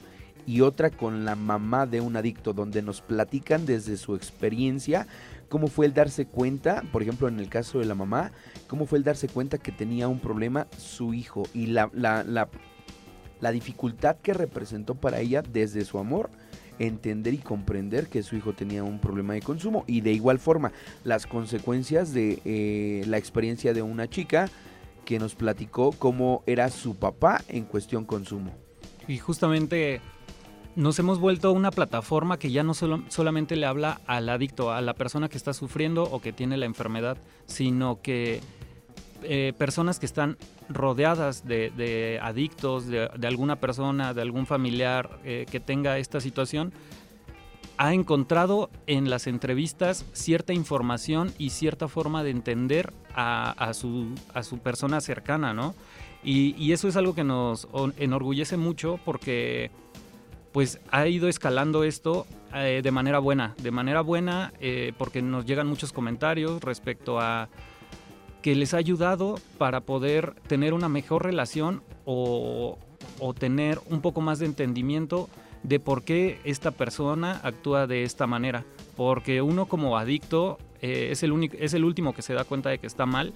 y 0.46 0.60
otra 0.60 0.90
con 0.90 1.24
la 1.24 1.34
mamá 1.36 1.86
de 1.86 2.00
un 2.00 2.16
adicto, 2.16 2.52
donde 2.52 2.82
nos 2.82 3.00
platican 3.00 3.66
desde 3.66 3.96
su 3.96 4.14
experiencia 4.14 5.06
cómo 5.48 5.68
fue 5.68 5.86
el 5.86 5.94
darse 5.94 6.26
cuenta, 6.26 6.82
por 6.92 7.02
ejemplo 7.02 7.28
en 7.28 7.40
el 7.40 7.48
caso 7.48 7.78
de 7.78 7.86
la 7.86 7.94
mamá, 7.94 8.32
cómo 8.66 8.86
fue 8.86 8.98
el 8.98 9.04
darse 9.04 9.28
cuenta 9.28 9.58
que 9.58 9.72
tenía 9.72 10.08
un 10.08 10.20
problema 10.20 10.66
su 10.76 11.14
hijo 11.14 11.44
y 11.54 11.66
la, 11.66 11.90
la, 11.94 12.22
la, 12.24 12.48
la 13.40 13.50
dificultad 13.50 14.16
que 14.22 14.34
representó 14.34 14.94
para 14.94 15.20
ella 15.20 15.42
desde 15.42 15.84
su 15.84 15.98
amor 15.98 16.30
entender 16.78 17.34
y 17.34 17.38
comprender 17.38 18.08
que 18.08 18.22
su 18.22 18.36
hijo 18.36 18.52
tenía 18.52 18.84
un 18.84 18.98
problema 18.98 19.34
de 19.34 19.42
consumo 19.42 19.84
y 19.86 20.00
de 20.00 20.12
igual 20.12 20.38
forma 20.38 20.72
las 21.04 21.26
consecuencias 21.26 22.12
de 22.12 22.40
eh, 22.44 23.04
la 23.06 23.18
experiencia 23.18 23.72
de 23.72 23.82
una 23.82 24.08
chica 24.08 24.48
que 25.04 25.18
nos 25.18 25.34
platicó 25.34 25.92
cómo 25.92 26.42
era 26.46 26.68
su 26.68 26.96
papá 26.96 27.42
en 27.48 27.64
cuestión 27.64 28.04
consumo. 28.04 28.52
Y 29.06 29.18
justamente 29.18 30.00
nos 30.76 30.98
hemos 30.98 31.18
vuelto 31.18 31.50
una 31.52 31.70
plataforma 31.70 32.38
que 32.38 32.50
ya 32.50 32.62
no 32.62 32.74
solo, 32.74 33.02
solamente 33.08 33.56
le 33.56 33.66
habla 33.66 34.00
al 34.06 34.28
adicto, 34.28 34.70
a 34.70 34.80
la 34.80 34.94
persona 34.94 35.28
que 35.28 35.36
está 35.36 35.52
sufriendo 35.52 36.04
o 36.04 36.20
que 36.20 36.32
tiene 36.32 36.56
la 36.56 36.66
enfermedad, 36.66 37.16
sino 37.46 38.00
que 38.00 38.40
eh, 39.22 39.52
personas 39.58 39.98
que 39.98 40.06
están 40.06 40.36
rodeadas 40.68 41.46
de, 41.46 42.20
adictos, 42.22 42.86
de, 42.86 43.08
alguna 43.26 43.56
persona, 43.56 44.14
de 44.14 44.22
algún 44.22 44.46
familiar 44.46 45.18
eh, 45.24 45.46
que 45.50 45.60
tenga 45.60 45.98
esta 45.98 46.20
situación, 46.20 46.72
ha 47.76 47.94
encontrado 47.94 48.70
en 48.86 49.10
las 49.10 49.26
entrevistas 49.26 50.04
cierta 50.12 50.52
información 50.52 51.32
y 51.38 51.50
cierta 51.50 51.88
forma 51.88 52.22
de 52.22 52.30
entender 52.30 52.92
a, 53.14 53.72
su, 53.74 54.14
persona 54.62 55.00
cercana, 55.00 55.52
¿no? 55.52 55.74
Y, 56.22 56.72
eso 56.72 56.88
es 56.88 56.96
algo 56.96 57.14
que 57.14 57.24
nos 57.24 57.68
enorgullece 57.96 58.56
mucho 58.56 59.00
porque 59.04 59.70
pues 60.52 60.80
ha 60.90 61.06
ido 61.06 61.28
escalando 61.28 61.84
esto 61.84 62.26
eh, 62.54 62.80
de 62.82 62.90
manera 62.90 63.18
buena, 63.18 63.54
de 63.58 63.70
manera 63.70 64.00
buena 64.00 64.52
porque 64.96 65.22
nos 65.22 65.44
llegan 65.46 65.66
muchos 65.66 65.92
comentarios 65.92 66.62
respecto 66.62 67.20
a 67.20 67.48
que 68.42 68.54
les 68.54 68.74
ha 68.74 68.78
ayudado 68.78 69.36
para 69.58 69.80
poder 69.80 70.34
tener 70.46 70.74
una 70.74 70.88
mejor 70.88 71.24
relación 71.24 71.82
o, 72.04 72.78
tener 73.38 73.80
un 73.90 74.00
poco 74.00 74.20
más 74.20 74.38
de 74.38 74.46
entendimiento 74.46 75.28
de 75.62 75.80
por 75.80 76.02
qué 76.02 76.38
esta 76.44 76.70
persona 76.70 77.40
actúa 77.42 77.86
de 77.86 78.04
esta 78.04 78.26
manera. 78.26 78.64
Porque 78.96 79.42
uno 79.42 79.66
como 79.66 79.98
adicto 79.98 80.58
eh, 80.80 81.08
es, 81.10 81.22
el 81.22 81.32
único, 81.32 81.56
es 81.58 81.74
el 81.74 81.84
último 81.84 82.14
que 82.14 82.22
se 82.22 82.34
da 82.34 82.44
cuenta 82.44 82.70
de 82.70 82.78
que 82.78 82.86
está 82.86 83.06
mal, 83.06 83.34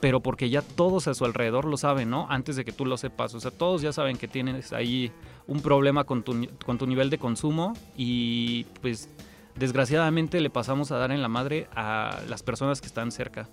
pero 0.00 0.20
porque 0.20 0.48
ya 0.50 0.62
todos 0.62 1.08
a 1.08 1.14
su 1.14 1.24
alrededor 1.24 1.66
lo 1.66 1.76
saben, 1.76 2.10
¿no? 2.10 2.26
Antes 2.30 2.56
de 2.56 2.64
que 2.64 2.72
tú 2.72 2.86
lo 2.86 2.96
sepas. 2.96 3.34
O 3.34 3.40
sea, 3.40 3.50
todos 3.50 3.82
ya 3.82 3.92
saben 3.92 4.16
que 4.16 4.28
tienes 4.28 4.72
ahí 4.72 5.12
un 5.46 5.60
problema 5.60 6.04
con 6.04 6.22
tu, 6.22 6.48
con 6.64 6.78
tu 6.78 6.86
nivel 6.86 7.10
de 7.10 7.18
consumo 7.18 7.74
y 7.96 8.64
pues 8.80 9.08
desgraciadamente 9.56 10.40
le 10.40 10.50
pasamos 10.50 10.90
a 10.92 10.96
dar 10.96 11.12
en 11.12 11.22
la 11.22 11.28
madre 11.28 11.68
a 11.74 12.20
las 12.28 12.42
personas 12.42 12.80
que 12.80 12.86
están 12.86 13.12
cerca. 13.12 13.48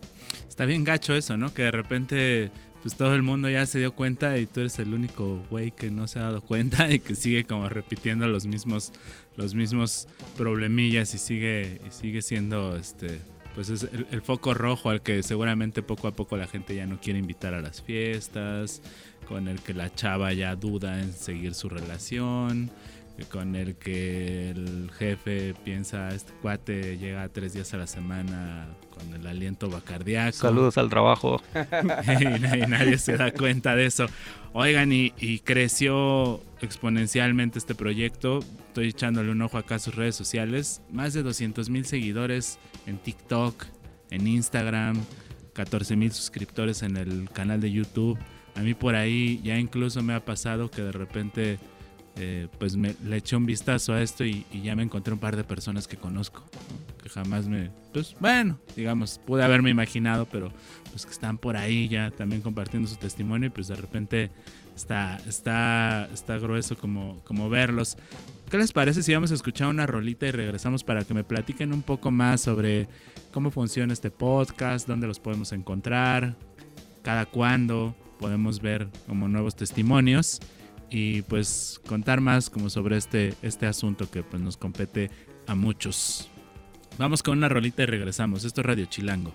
Está 0.47 0.65
bien 0.65 0.83
gacho 0.83 1.15
eso, 1.15 1.37
¿no? 1.37 1.53
Que 1.53 1.63
de 1.63 1.71
repente 1.71 2.51
pues 2.81 2.95
todo 2.95 3.13
el 3.13 3.23
mundo 3.23 3.49
ya 3.49 3.65
se 3.65 3.79
dio 3.79 3.93
cuenta 3.93 4.37
y 4.37 4.45
tú 4.45 4.61
eres 4.61 4.79
el 4.79 4.93
único 4.93 5.43
güey 5.49 5.71
que 5.71 5.91
no 5.91 6.07
se 6.07 6.19
ha 6.19 6.23
dado 6.23 6.41
cuenta 6.41 6.89
y 6.91 6.99
que 6.99 7.15
sigue 7.15 7.43
como 7.43 7.67
repitiendo 7.67 8.27
los 8.27 8.45
mismos 8.45 8.93
los 9.35 9.53
mismos 9.53 10.07
problemillas 10.37 11.13
y 11.13 11.17
sigue 11.17 11.81
sigue 11.89 12.21
siendo 12.21 12.77
este 12.77 13.19
pues 13.53 13.69
es 13.69 13.83
el, 13.83 14.07
el, 14.11 14.21
foco 14.21 14.53
rojo 14.53 14.89
al 14.89 15.01
que 15.01 15.21
seguramente 15.23 15.81
poco 15.81 16.07
a 16.07 16.11
poco 16.11 16.37
la 16.37 16.47
gente 16.47 16.75
ya 16.75 16.85
no 16.85 17.01
quiere 17.01 17.19
invitar 17.19 17.53
a 17.53 17.61
las 17.61 17.81
fiestas, 17.81 18.81
con 19.27 19.47
el 19.47 19.59
que 19.59 19.73
la 19.73 19.93
chava 19.93 20.31
ya 20.33 20.55
duda 20.55 21.01
en 21.01 21.11
seguir 21.13 21.53
su 21.53 21.67
relación, 21.67 22.69
con 23.27 23.55
el 23.55 23.75
que 23.75 24.51
el 24.51 24.91
jefe 24.97 25.53
piensa, 25.63 26.09
este 26.09 26.31
cuate 26.41 26.97
llega 26.97 27.27
tres 27.29 27.53
días 27.53 27.73
a 27.73 27.77
la 27.77 27.87
semana 27.87 28.67
con 28.89 29.13
el 29.13 29.25
aliento 29.25 29.69
bacardiaco. 29.69 30.37
Saludos 30.37 30.77
al 30.77 30.89
trabajo. 30.89 31.41
y, 32.19 32.67
nadie 32.67 32.97
se 32.97 33.17
da 33.17 33.31
cuenta 33.31 33.75
de 33.75 33.85
eso. 33.85 34.07
Oigan, 34.53 34.91
y, 34.91 35.39
creció 35.43 36.41
exponencialmente 36.61 37.59
este 37.59 37.75
proyecto. 37.75 38.39
Estoy 38.67 38.89
echándole 38.89 39.31
un 39.31 39.41
ojo 39.41 39.57
acá 39.57 39.75
a 39.75 39.79
sus 39.79 39.95
redes 39.95 40.15
sociales. 40.15 40.81
Más 40.91 41.13
de 41.13 41.23
200 41.23 41.69
mil 41.69 41.85
seguidores 41.85 42.59
en 42.85 42.97
TikTok, 42.97 43.65
en 44.11 44.27
Instagram, 44.27 44.97
14 45.53 45.95
mil 45.95 46.11
suscriptores 46.11 46.83
en 46.83 46.97
el 46.97 47.29
canal 47.31 47.61
de 47.61 47.71
YouTube. 47.71 48.17
A 48.55 48.61
mí 48.61 48.73
por 48.73 48.95
ahí 48.95 49.39
ya 49.43 49.57
incluso 49.57 50.03
me 50.03 50.13
ha 50.13 50.25
pasado 50.25 50.69
que 50.69 50.81
de 50.81 50.91
repente 50.91 51.59
eh, 52.21 52.49
pues 52.57 52.75
me, 52.75 52.95
le 53.05 53.15
eché 53.15 53.37
un 53.37 53.45
vistazo 53.45 53.93
a 53.93 54.01
esto 54.01 54.25
y, 54.25 54.45
ya 54.61 54.75
me 54.75 54.83
encontré 54.83 55.13
un 55.13 55.19
par 55.19 55.37
de 55.37 55.45
personas 55.45 55.87
que 55.87 55.95
conozco, 55.95 56.43
que 57.01 57.07
jamás 57.07 57.47
me, 57.47 57.71
pues 57.93 58.13
bueno, 58.19 58.59
digamos, 58.75 59.21
pude 59.25 59.41
haberme 59.41 59.69
imaginado, 59.69 60.25
pero 60.25 60.51
pues 60.91 61.05
que 61.05 61.13
están 61.13 61.37
por 61.37 61.55
ahí 61.55 61.87
ya 61.87 62.11
también 62.11 62.41
compartiendo 62.41 62.89
su 62.89 62.97
testimonio 62.97 63.47
y 63.47 63.49
pues 63.51 63.69
de 63.69 63.75
repente 63.75 64.31
está, 64.75 65.17
está, 65.27 66.09
está 66.13 66.37
grueso 66.37 66.77
como, 66.77 67.21
como 67.23 67.49
verlos. 67.49 67.97
¿Qué 68.51 68.57
les 68.57 68.73
parece 68.73 69.01
si 69.01 69.13
vamos 69.13 69.31
a 69.31 69.35
escuchar 69.35 69.69
una 69.69 69.87
rolita 69.87 70.27
y 70.27 70.31
regresamos 70.31 70.83
para 70.83 71.05
que 71.05 71.13
me 71.13 71.23
platiquen 71.23 71.71
un 71.71 71.83
poco 71.83 72.11
más 72.11 72.41
sobre 72.41 72.89
cómo 73.31 73.49
funciona 73.49 73.93
este 73.93 74.11
podcast, 74.11 74.87
dónde 74.89 75.07
los 75.07 75.19
podemos 75.21 75.53
encontrar, 75.53 76.35
cada 77.01 77.25
cuándo 77.27 77.95
podemos 78.19 78.59
ver 78.59 78.89
como 79.07 79.29
nuevos 79.29 79.55
testimonios? 79.55 80.41
Y 80.89 81.21
pues 81.23 81.81
contar 81.87 82.21
más 82.21 82.49
como 82.49 82.69
sobre 82.69 82.97
este, 82.97 83.33
este 83.41 83.65
asunto 83.65 84.09
que 84.09 84.23
pues 84.23 84.41
nos 84.41 84.57
compete 84.57 85.09
a 85.47 85.55
muchos. 85.55 86.29
Vamos 86.97 87.23
con 87.23 87.37
una 87.37 87.49
rolita 87.49 87.83
y 87.83 87.85
regresamos. 87.85 88.43
Esto 88.43 88.61
es 88.61 88.67
Radio 88.67 88.85
Chilango. 88.85 89.33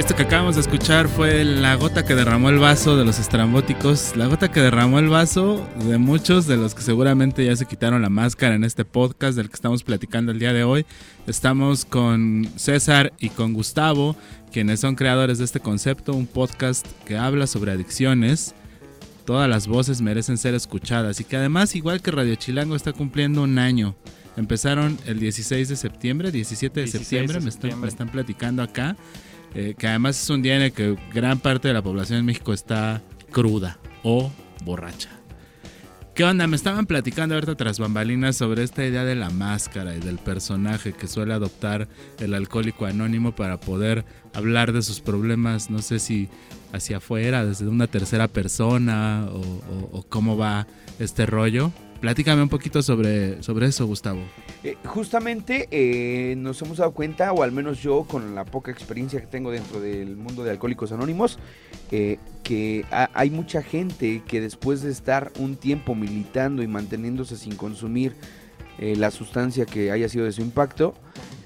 Esto 0.00 0.16
que 0.16 0.22
acabamos 0.22 0.54
de 0.54 0.62
escuchar 0.62 1.08
fue 1.08 1.44
la 1.44 1.74
gota 1.74 2.06
que 2.06 2.14
derramó 2.14 2.48
el 2.48 2.58
vaso 2.58 2.96
de 2.96 3.04
los 3.04 3.18
estrambóticos, 3.18 4.16
la 4.16 4.28
gota 4.28 4.50
que 4.50 4.60
derramó 4.60 4.98
el 4.98 5.10
vaso 5.10 5.68
de 5.84 5.98
muchos 5.98 6.46
de 6.46 6.56
los 6.56 6.74
que 6.74 6.80
seguramente 6.80 7.44
ya 7.44 7.54
se 7.54 7.66
quitaron 7.66 8.00
la 8.00 8.08
máscara 8.08 8.54
en 8.54 8.64
este 8.64 8.86
podcast 8.86 9.36
del 9.36 9.48
que 9.50 9.56
estamos 9.56 9.82
platicando 9.84 10.32
el 10.32 10.38
día 10.38 10.54
de 10.54 10.64
hoy. 10.64 10.86
Estamos 11.26 11.84
con 11.84 12.48
César 12.56 13.12
y 13.18 13.28
con 13.28 13.52
Gustavo, 13.52 14.16
quienes 14.50 14.80
son 14.80 14.94
creadores 14.94 15.36
de 15.36 15.44
este 15.44 15.60
concepto, 15.60 16.14
un 16.14 16.26
podcast 16.26 16.86
que 17.04 17.18
habla 17.18 17.46
sobre 17.46 17.72
adicciones. 17.72 18.54
Todas 19.26 19.50
las 19.50 19.68
voces 19.68 20.00
merecen 20.00 20.38
ser 20.38 20.54
escuchadas 20.54 21.20
y 21.20 21.24
que 21.24 21.36
además, 21.36 21.76
igual 21.76 22.00
que 22.00 22.10
Radio 22.10 22.36
Chilango, 22.36 22.74
está 22.74 22.94
cumpliendo 22.94 23.42
un 23.42 23.58
año. 23.58 23.94
Empezaron 24.38 24.98
el 25.04 25.20
16 25.20 25.68
de 25.68 25.76
septiembre, 25.76 26.32
17 26.32 26.80
de 26.80 26.84
16 26.84 27.00
de 27.00 27.04
septiembre, 27.04 27.40
me, 27.40 27.48
están- 27.50 27.52
septiembre. 27.52 27.82
me 27.82 27.88
están 27.88 28.08
platicando 28.08 28.62
acá. 28.62 28.96
Eh, 29.54 29.74
que 29.76 29.88
además 29.88 30.22
es 30.22 30.30
un 30.30 30.42
día 30.42 30.56
en 30.56 30.62
el 30.62 30.72
que 30.72 30.96
gran 31.12 31.38
parte 31.38 31.68
de 31.68 31.74
la 31.74 31.82
población 31.82 32.20
en 32.20 32.26
México 32.26 32.52
está 32.52 33.02
cruda 33.30 33.78
o 34.02 34.30
borracha. 34.64 35.20
¿Qué 36.14 36.24
onda? 36.24 36.46
Me 36.46 36.56
estaban 36.56 36.86
platicando 36.86 37.34
ahorita 37.34 37.54
tras 37.54 37.78
bambalinas 37.78 38.36
sobre 38.36 38.62
esta 38.62 38.84
idea 38.84 39.04
de 39.04 39.14
la 39.14 39.30
máscara 39.30 39.96
y 39.96 40.00
del 40.00 40.18
personaje 40.18 40.92
que 40.92 41.06
suele 41.06 41.32
adoptar 41.32 41.88
el 42.18 42.34
alcohólico 42.34 42.84
anónimo 42.84 43.34
para 43.34 43.58
poder 43.58 44.04
hablar 44.34 44.72
de 44.72 44.82
sus 44.82 45.00
problemas, 45.00 45.70
no 45.70 45.80
sé 45.80 45.98
si 45.98 46.28
hacia 46.72 46.98
afuera, 46.98 47.46
desde 47.46 47.68
una 47.68 47.86
tercera 47.86 48.28
persona 48.28 49.28
o, 49.32 50.04
cómo 50.08 50.36
va 50.36 50.66
este 50.98 51.26
rollo. 51.26 51.72
Platícame 52.00 52.42
un 52.42 52.48
poquito 52.48 52.80
sobre, 52.82 53.42
sobre 53.42 53.66
eso, 53.66 53.86
Gustavo. 53.86 54.20
Eh, 54.64 54.76
justamente 54.86 55.68
eh, 55.70 56.34
nos 56.36 56.60
hemos 56.62 56.78
dado 56.78 56.92
cuenta, 56.92 57.30
o 57.32 57.42
al 57.42 57.52
menos 57.52 57.82
yo 57.82 58.04
con 58.04 58.34
la 58.34 58.46
poca 58.46 58.70
experiencia 58.70 59.20
que 59.20 59.26
tengo 59.26 59.50
dentro 59.50 59.80
del 59.80 60.16
mundo 60.16 60.42
de 60.42 60.50
Alcohólicos 60.50 60.92
Anónimos, 60.92 61.38
eh, 61.90 62.18
que 62.42 62.86
ha- 62.90 63.10
hay 63.12 63.28
mucha 63.28 63.62
gente 63.62 64.22
que 64.26 64.40
después 64.40 64.80
de 64.80 64.90
estar 64.90 65.30
un 65.38 65.56
tiempo 65.56 65.94
militando 65.94 66.62
y 66.62 66.66
manteniéndose 66.66 67.36
sin 67.36 67.54
consumir 67.56 68.14
la 68.78 69.10
sustancia 69.10 69.66
que 69.66 69.90
haya 69.90 70.08
sido 70.08 70.24
de 70.24 70.32
su 70.32 70.40
impacto, 70.40 70.94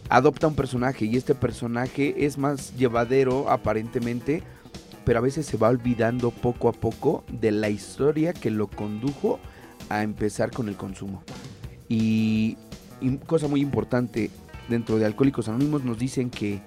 adopta 0.08 0.46
un 0.46 0.54
personaje 0.54 1.06
y 1.06 1.16
este 1.16 1.34
personaje 1.34 2.14
es 2.26 2.38
más 2.38 2.76
llevadero 2.76 3.50
aparentemente, 3.50 4.44
pero 5.04 5.18
a 5.18 5.22
veces 5.22 5.44
se 5.44 5.56
va 5.56 5.68
olvidando 5.68 6.30
poco 6.30 6.68
a 6.68 6.72
poco 6.72 7.24
de 7.28 7.50
la 7.50 7.70
historia 7.70 8.32
que 8.34 8.52
lo 8.52 8.68
condujo 8.68 9.40
a 9.88 10.02
empezar 10.02 10.50
con 10.50 10.68
el 10.68 10.76
consumo. 10.76 11.22
Y, 11.88 12.56
cosa 13.26 13.48
muy 13.48 13.60
importante, 13.60 14.30
dentro 14.68 14.96
de 14.98 15.04
Alcohólicos 15.06 15.48
Anónimos 15.48 15.84
nos 15.84 15.98
dicen 15.98 16.30
que 16.30 16.60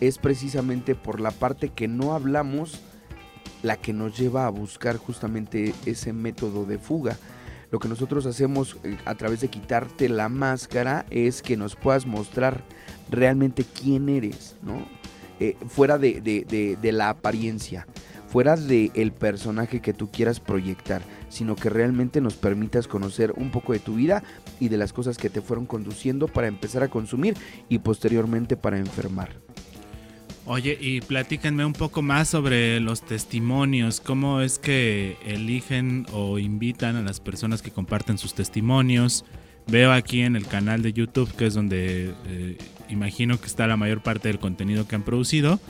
es 0.00 0.18
precisamente 0.18 0.94
por 0.94 1.20
la 1.20 1.30
parte 1.30 1.68
que 1.68 1.88
no 1.88 2.14
hablamos 2.14 2.80
la 3.62 3.76
que 3.76 3.92
nos 3.92 4.16
lleva 4.18 4.46
a 4.46 4.50
buscar 4.50 4.96
justamente 4.96 5.74
ese 5.86 6.12
método 6.12 6.66
de 6.66 6.78
fuga. 6.78 7.16
Lo 7.70 7.78
que 7.78 7.88
nosotros 7.88 8.26
hacemos 8.26 8.76
eh, 8.84 8.96
a 9.04 9.14
través 9.14 9.40
de 9.40 9.48
quitarte 9.48 10.08
la 10.08 10.28
máscara 10.28 11.06
es 11.10 11.40
que 11.42 11.56
nos 11.56 11.74
puedas 11.74 12.06
mostrar 12.06 12.62
realmente 13.10 13.64
quién 13.64 14.08
eres, 14.08 14.56
¿no? 14.62 14.86
Eh, 15.40 15.56
fuera 15.68 15.98
de, 15.98 16.20
de- 16.20 16.44
de- 16.48 16.76
de 16.76 16.92
la 16.92 17.08
apariencia, 17.08 17.86
fuera 18.34 18.56
del 18.56 19.12
personaje 19.12 19.80
que 19.80 19.92
tú 19.92 20.10
quieras 20.10 20.40
proyectar, 20.40 21.02
sino 21.28 21.54
que 21.54 21.70
realmente 21.70 22.20
nos 22.20 22.34
permitas 22.34 22.88
conocer 22.88 23.32
un 23.36 23.52
poco 23.52 23.74
de 23.74 23.78
tu 23.78 23.94
vida 23.94 24.24
y 24.58 24.70
de 24.70 24.76
las 24.76 24.92
cosas 24.92 25.18
que 25.18 25.30
te 25.30 25.40
fueron 25.40 25.66
conduciendo 25.66 26.26
para 26.26 26.48
empezar 26.48 26.82
a 26.82 26.88
consumir 26.88 27.36
y 27.68 27.78
posteriormente 27.78 28.56
para 28.56 28.78
enfermar. 28.78 29.40
Oye, 30.46 30.76
y 30.80 31.00
platícanme 31.00 31.64
un 31.64 31.74
poco 31.74 32.02
más 32.02 32.26
sobre 32.26 32.80
los 32.80 33.02
testimonios, 33.02 34.00
cómo 34.00 34.40
es 34.40 34.58
que 34.58 35.16
eligen 35.24 36.04
o 36.12 36.40
invitan 36.40 36.96
a 36.96 37.02
las 37.02 37.20
personas 37.20 37.62
que 37.62 37.70
comparten 37.70 38.18
sus 38.18 38.34
testimonios. 38.34 39.24
Veo 39.68 39.92
aquí 39.92 40.22
en 40.22 40.34
el 40.34 40.48
canal 40.48 40.82
de 40.82 40.92
YouTube, 40.92 41.32
que 41.36 41.46
es 41.46 41.54
donde 41.54 42.12
eh, 42.26 42.58
imagino 42.88 43.38
que 43.38 43.46
está 43.46 43.68
la 43.68 43.76
mayor 43.76 44.02
parte 44.02 44.26
del 44.26 44.40
contenido 44.40 44.88
que 44.88 44.96
han 44.96 45.04
producido, 45.04 45.60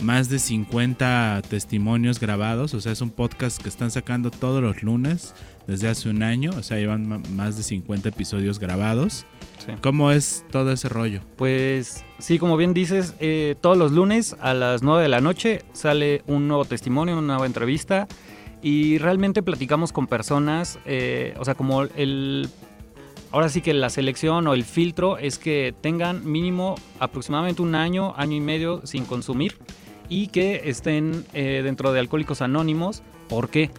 más 0.00 0.28
de 0.28 0.38
50 0.38 1.42
testimonios 1.48 2.18
grabados, 2.18 2.74
o 2.74 2.80
sea, 2.80 2.92
es 2.92 3.00
un 3.00 3.10
podcast 3.10 3.62
que 3.62 3.68
están 3.68 3.90
sacando 3.90 4.30
todos 4.30 4.62
los 4.62 4.82
lunes 4.82 5.34
desde 5.66 5.88
hace 5.88 6.08
un 6.08 6.22
año, 6.22 6.50
o 6.56 6.62
sea, 6.62 6.78
llevan 6.78 7.22
más 7.34 7.56
de 7.56 7.62
50 7.62 8.08
episodios 8.08 8.58
grabados. 8.58 9.26
Sí. 9.64 9.72
¿Cómo 9.80 10.10
es 10.10 10.44
todo 10.50 10.72
ese 10.72 10.88
rollo? 10.88 11.20
Pues 11.36 12.04
sí, 12.18 12.38
como 12.38 12.56
bien 12.56 12.74
dices, 12.74 13.14
eh, 13.20 13.54
todos 13.60 13.76
los 13.76 13.92
lunes 13.92 14.36
a 14.40 14.54
las 14.54 14.82
9 14.82 15.02
de 15.02 15.08
la 15.08 15.20
noche 15.20 15.62
sale 15.72 16.22
un 16.26 16.48
nuevo 16.48 16.64
testimonio, 16.64 17.16
una 17.16 17.26
nueva 17.34 17.46
entrevista 17.46 18.08
y 18.60 18.98
realmente 18.98 19.42
platicamos 19.42 19.92
con 19.92 20.06
personas, 20.06 20.78
eh, 20.84 21.34
o 21.38 21.44
sea, 21.44 21.54
como 21.54 21.82
el... 21.82 22.48
Ahora 23.30 23.48
sí 23.48 23.62
que 23.62 23.72
la 23.72 23.88
selección 23.88 24.46
o 24.46 24.52
el 24.52 24.62
filtro 24.62 25.16
es 25.16 25.38
que 25.38 25.74
tengan 25.80 26.30
mínimo 26.30 26.74
aproximadamente 27.00 27.62
un 27.62 27.74
año, 27.74 28.12
año 28.18 28.36
y 28.36 28.40
medio 28.40 28.82
sin 28.84 29.06
consumir 29.06 29.56
y 30.12 30.26
que 30.26 30.68
estén 30.68 31.24
eh, 31.32 31.62
dentro 31.64 31.90
de 31.90 31.98
Alcohólicos 31.98 32.42
Anónimos. 32.42 33.02
¿Por 33.30 33.48
qué? 33.48 33.70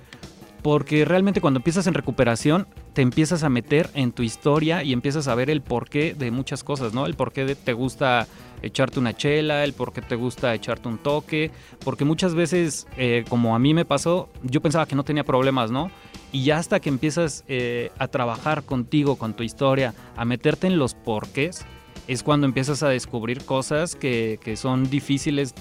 Porque 0.63 1.05
realmente 1.05 1.41
cuando 1.41 1.59
empiezas 1.59 1.85
en 1.85 1.93
recuperación 1.93 2.65
te 2.93 3.03
empiezas 3.03 3.43
a 3.43 3.49
meter 3.49 3.91
en 3.93 4.11
tu 4.11 4.23
historia 4.23 4.81
y 4.81 4.93
empiezas 4.93 5.27
a 5.27 5.35
ver 5.35 5.51
el 5.51 5.61
porqué 5.61 6.15
de 6.15 6.31
muchas 6.31 6.63
cosas, 6.63 6.91
¿no? 6.91 7.05
El 7.05 7.13
porqué 7.13 7.45
de 7.45 7.53
te 7.53 7.73
gusta 7.73 8.25
echarte 8.63 8.97
una 8.97 9.15
chela, 9.15 9.63
el 9.63 9.73
porqué 9.73 10.01
te 10.01 10.15
gusta 10.15 10.55
echarte 10.55 10.87
un 10.87 10.97
toque, 10.97 11.51
porque 11.83 12.03
muchas 12.03 12.33
veces, 12.33 12.87
eh, 12.97 13.25
como 13.29 13.55
a 13.55 13.59
mí 13.59 13.75
me 13.75 13.85
pasó, 13.85 14.29
yo 14.41 14.59
pensaba 14.59 14.87
que 14.87 14.95
no 14.95 15.03
tenía 15.03 15.23
problemas, 15.23 15.69
¿no? 15.69 15.91
Y 16.31 16.45
ya 16.45 16.57
hasta 16.57 16.79
que 16.79 16.89
empiezas 16.89 17.43
eh, 17.47 17.91
a 17.99 18.07
trabajar 18.07 18.63
contigo, 18.63 19.17
con 19.17 19.35
tu 19.35 19.43
historia, 19.43 19.93
a 20.15 20.25
meterte 20.25 20.65
en 20.65 20.79
los 20.79 20.95
porqués, 20.95 21.63
es 22.07 22.23
cuando 22.23 22.47
empiezas 22.47 22.81
a 22.81 22.89
descubrir 22.89 23.45
cosas 23.45 23.95
que, 23.95 24.39
que 24.41 24.55
son 24.55 24.89
difíciles 24.89 25.53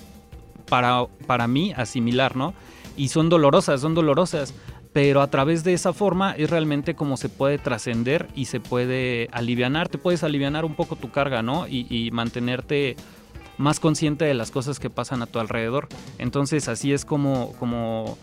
para, 0.73 1.05
para 1.27 1.47
mí 1.47 1.75
asimilar, 1.77 2.35
¿no? 2.35 2.55
Y 2.97 3.09
son 3.09 3.29
dolorosas, 3.29 3.83
son 3.83 3.93
dolorosas 3.93 4.55
pero 4.95 5.21
a 5.21 5.27
través 5.27 5.65
de 5.65 5.75
esa 5.75 5.93
forma 5.93 6.33
es 6.33 6.49
realmente 6.49 6.95
como 6.95 7.19
se 7.19 7.29
puede 7.29 7.59
trascender 7.59 8.29
y 8.35 8.47
se 8.47 8.59
puede 8.59 9.29
alivianar, 9.33 9.91
te 9.91 9.99
puedes 9.99 10.25
alivianar 10.25 10.65
un 10.65 10.75
poco 10.75 10.97
tu 10.97 11.11
carga, 11.11 11.43
¿no? 11.43 11.67
Y, 11.69 12.11
mantenerte 12.13 12.97
más 13.59 13.81
consciente 13.81 14.25
de 14.25 14.33
las 14.33 14.51
cosas 14.51 14.79
que 14.79 14.89
pasan 14.89 15.21
a 15.21 15.27
tu 15.27 15.41
alrededor. 15.41 15.89
Entonces 16.17 16.69
así 16.69 16.95
es 16.95 17.05
como, 17.05 17.53
como 17.59 18.17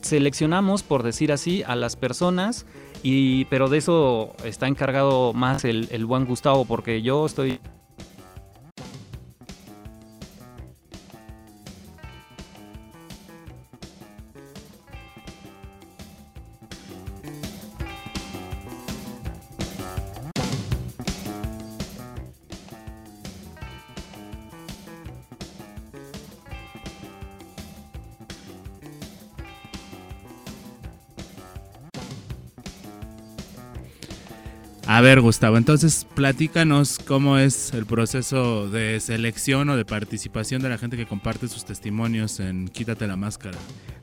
seleccionamos, 0.00 0.84
por 0.84 1.02
decir 1.02 1.32
así, 1.32 1.64
a 1.64 1.74
las 1.74 1.96
personas, 1.96 2.64
y, 3.02 3.46
pero 3.46 3.68
de 3.68 3.78
eso 3.78 4.34
está 4.44 4.68
encargado 4.68 5.32
más 5.32 5.64
el, 5.64 5.88
el 5.90 6.06
buen 6.06 6.26
Gustavo, 6.26 6.64
porque 6.64 7.02
yo 7.02 7.26
estoy 7.26 7.58
A 34.90 35.02
ver, 35.02 35.20
Gustavo, 35.20 35.58
entonces 35.58 36.06
platícanos 36.14 36.98
cómo 36.98 37.36
es 37.36 37.74
el 37.74 37.84
proceso 37.84 38.70
de 38.70 38.98
selección 39.00 39.68
o 39.68 39.76
de 39.76 39.84
participación 39.84 40.62
de 40.62 40.70
la 40.70 40.78
gente 40.78 40.96
que 40.96 41.04
comparte 41.04 41.46
sus 41.46 41.66
testimonios 41.66 42.40
en 42.40 42.68
Quítate 42.68 43.06
la 43.06 43.14
máscara. 43.16 43.58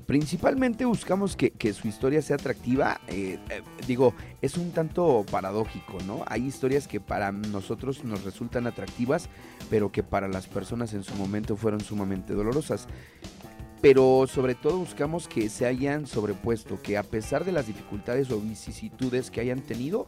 Principalmente 0.05 0.85
buscamos 0.85 1.35
que, 1.35 1.49
que 1.49 1.73
su 1.73 1.87
historia 1.87 2.21
sea 2.21 2.35
atractiva. 2.35 3.01
eh, 3.07 3.39
eh, 3.49 3.63
digo, 3.87 4.13
es 4.43 4.57
un 4.57 4.73
tanto 4.73 5.25
paradójico, 5.31 5.97
¿no? 6.05 6.23
Hay 6.27 6.45
historias 6.45 6.87
que 6.87 7.01
para 7.01 7.31
nosotros 7.31 8.03
nos 8.03 8.23
resultan 8.23 8.67
atractivas, 8.67 9.27
pero 9.71 9.91
que 9.91 10.03
para 10.03 10.27
las 10.27 10.45
personas 10.45 10.93
en 10.93 11.03
su 11.03 11.15
momento 11.15 11.57
fueron 11.57 11.81
sumamente 11.81 12.35
dolorosas. 12.35 12.85
Pero 13.81 14.27
sobre 14.31 14.53
todo 14.53 14.77
buscamos 14.77 15.27
que 15.27 15.49
se 15.49 15.65
hayan 15.65 16.05
sobrepuesto, 16.05 16.79
que 16.79 16.95
a 16.95 17.03
pesar 17.03 17.43
de 17.43 17.53
las 17.53 17.65
dificultades 17.65 18.29
o 18.29 18.39
vicisitudes 18.39 19.31
que 19.31 19.41
hayan 19.41 19.61
tenido, 19.61 20.05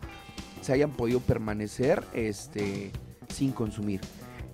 se 0.67 0.73
hayan 0.73 0.91
podido 0.91 1.21
permanecer 1.21 2.03
este, 2.13 2.91
sin 3.30 3.53
consumir. 3.53 4.01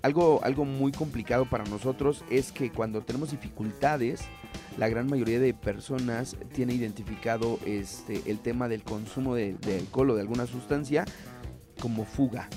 Algo, 0.04 0.42
algo 0.44 0.64
muy 0.64 0.92
complicado 0.92 1.50
para 1.50 1.64
nosotros 1.64 2.24
es 2.30 2.52
que 2.52 2.72
cuando 2.72 3.02
tenemos 3.02 3.32
dificultades, 3.32 4.22
la 4.78 4.90
gran 4.90 5.08
mayoría 5.08 5.40
de 5.40 5.56
personas 5.56 6.38
tiene 6.54 6.76
identificado 6.76 7.58
este, 7.66 8.22
el 8.28 8.38
tema 8.38 8.68
del 8.68 8.84
consumo 8.84 9.34
de, 9.34 9.56
de 9.56 9.80
alcohol 9.80 10.12
o 10.12 10.16
de 10.16 10.22
alguna 10.22 10.46
sustancia 10.46 11.04
como 11.82 12.06
fuga. 12.06 12.48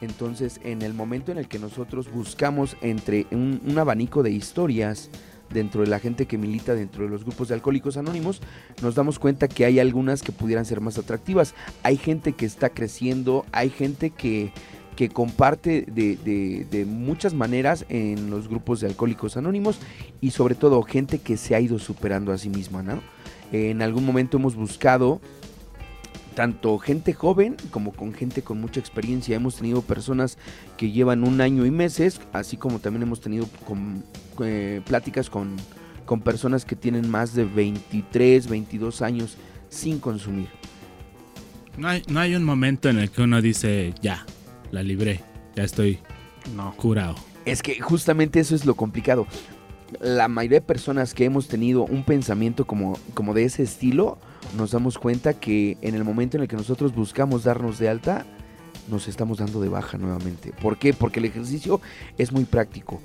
Entonces, 0.00 0.60
en 0.64 0.82
el 0.82 0.92
momento 0.92 1.30
en 1.30 1.38
el 1.38 1.46
que 1.46 1.60
nosotros 1.60 2.10
buscamos 2.10 2.76
entre 2.80 3.28
un, 3.30 3.60
un 3.64 3.78
abanico 3.78 4.24
de 4.24 4.32
historias, 4.32 5.08
dentro 5.50 5.82
de 5.82 5.88
la 5.88 5.98
gente 5.98 6.26
que 6.26 6.38
milita 6.38 6.74
dentro 6.74 7.04
de 7.04 7.10
los 7.10 7.24
grupos 7.24 7.48
de 7.48 7.54
alcohólicos 7.54 7.96
anónimos, 7.96 8.40
nos 8.82 8.94
damos 8.94 9.18
cuenta 9.18 9.48
que 9.48 9.64
hay 9.64 9.80
algunas 9.80 10.22
que 10.22 10.32
pudieran 10.32 10.64
ser 10.64 10.80
más 10.80 10.98
atractivas. 10.98 11.54
Hay 11.82 11.96
gente 11.96 12.32
que 12.32 12.46
está 12.46 12.70
creciendo, 12.70 13.44
hay 13.52 13.70
gente 13.70 14.10
que, 14.10 14.52
que 14.96 15.08
comparte 15.08 15.84
de, 15.86 16.16
de, 16.70 16.84
muchas 16.84 17.34
maneras 17.34 17.86
en 17.88 18.30
los 18.30 18.48
grupos 18.48 18.80
de 18.80 18.88
alcohólicos 18.88 19.36
anónimos 19.36 19.78
y 20.20 20.30
sobre 20.30 20.54
todo 20.54 20.82
gente 20.82 21.18
que 21.18 21.36
se 21.36 21.54
ha 21.54 21.60
ido 21.60 21.78
superando 21.78 22.32
a 22.32 22.38
sí 22.38 22.48
misma, 22.48 22.82
¿no? 22.82 23.00
En 23.52 23.80
algún 23.80 24.04
momento 24.04 24.36
hemos 24.36 24.56
buscado 24.56 25.20
tanto 26.38 26.78
gente 26.78 27.14
joven 27.14 27.56
como 27.72 27.90
con 27.90 28.14
gente 28.14 28.42
con 28.42 28.60
mucha 28.60 28.78
experiencia. 28.78 29.34
Hemos 29.34 29.56
tenido 29.56 29.82
personas 29.82 30.38
que 30.76 30.92
llevan 30.92 31.24
un 31.24 31.40
año 31.40 31.66
y 31.66 31.72
meses, 31.72 32.20
así 32.32 32.56
como 32.56 32.78
también 32.78 33.02
hemos 33.02 33.20
tenido 33.20 33.48
con, 33.66 34.04
eh, 34.44 34.80
pláticas 34.86 35.30
con, 35.30 35.56
con 36.06 36.20
personas 36.20 36.64
que 36.64 36.76
tienen 36.76 37.10
más 37.10 37.34
de 37.34 37.44
23, 37.44 38.48
22 38.48 39.02
años 39.02 39.36
sin 39.68 39.98
consumir. 39.98 40.46
No 41.76 41.88
hay, 41.88 42.04
no 42.06 42.20
hay 42.20 42.36
un 42.36 42.44
momento 42.44 42.88
en 42.88 43.00
el 43.00 43.10
que 43.10 43.22
uno 43.22 43.42
dice, 43.42 43.92
ya, 44.00 44.24
la 44.70 44.84
libré, 44.84 45.20
ya 45.56 45.64
estoy 45.64 45.98
No. 46.54 46.72
curado. 46.76 47.16
Es 47.46 47.62
que 47.62 47.80
justamente 47.80 48.38
eso 48.38 48.54
es 48.54 48.64
lo 48.64 48.76
complicado. 48.76 49.26
La 50.00 50.28
mayoría 50.28 50.60
de 50.60 50.66
personas 50.66 51.14
que 51.14 51.24
hemos 51.24 51.48
tenido 51.48 51.82
un 51.82 52.04
pensamiento 52.04 52.64
como, 52.64 52.96
como 53.14 53.34
de 53.34 53.42
ese 53.42 53.64
estilo, 53.64 54.18
nos 54.56 54.70
damos 54.70 54.98
cuenta 54.98 55.34
que 55.34 55.76
en 55.82 55.94
el 55.94 56.04
momento 56.04 56.36
en 56.36 56.42
el 56.42 56.48
que 56.48 56.56
nosotros 56.56 56.94
buscamos 56.94 57.44
darnos 57.44 57.78
de 57.78 57.88
alta, 57.88 58.24
nos 58.88 59.08
estamos 59.08 59.38
dando 59.38 59.60
de 59.60 59.68
baja 59.68 59.98
nuevamente. 59.98 60.52
¿Por 60.52 60.78
qué? 60.78 60.94
Porque 60.94 61.20
el 61.20 61.26
ejercicio 61.26 61.80
es 62.16 62.32
muy 62.32 62.44
práctico. 62.44 63.00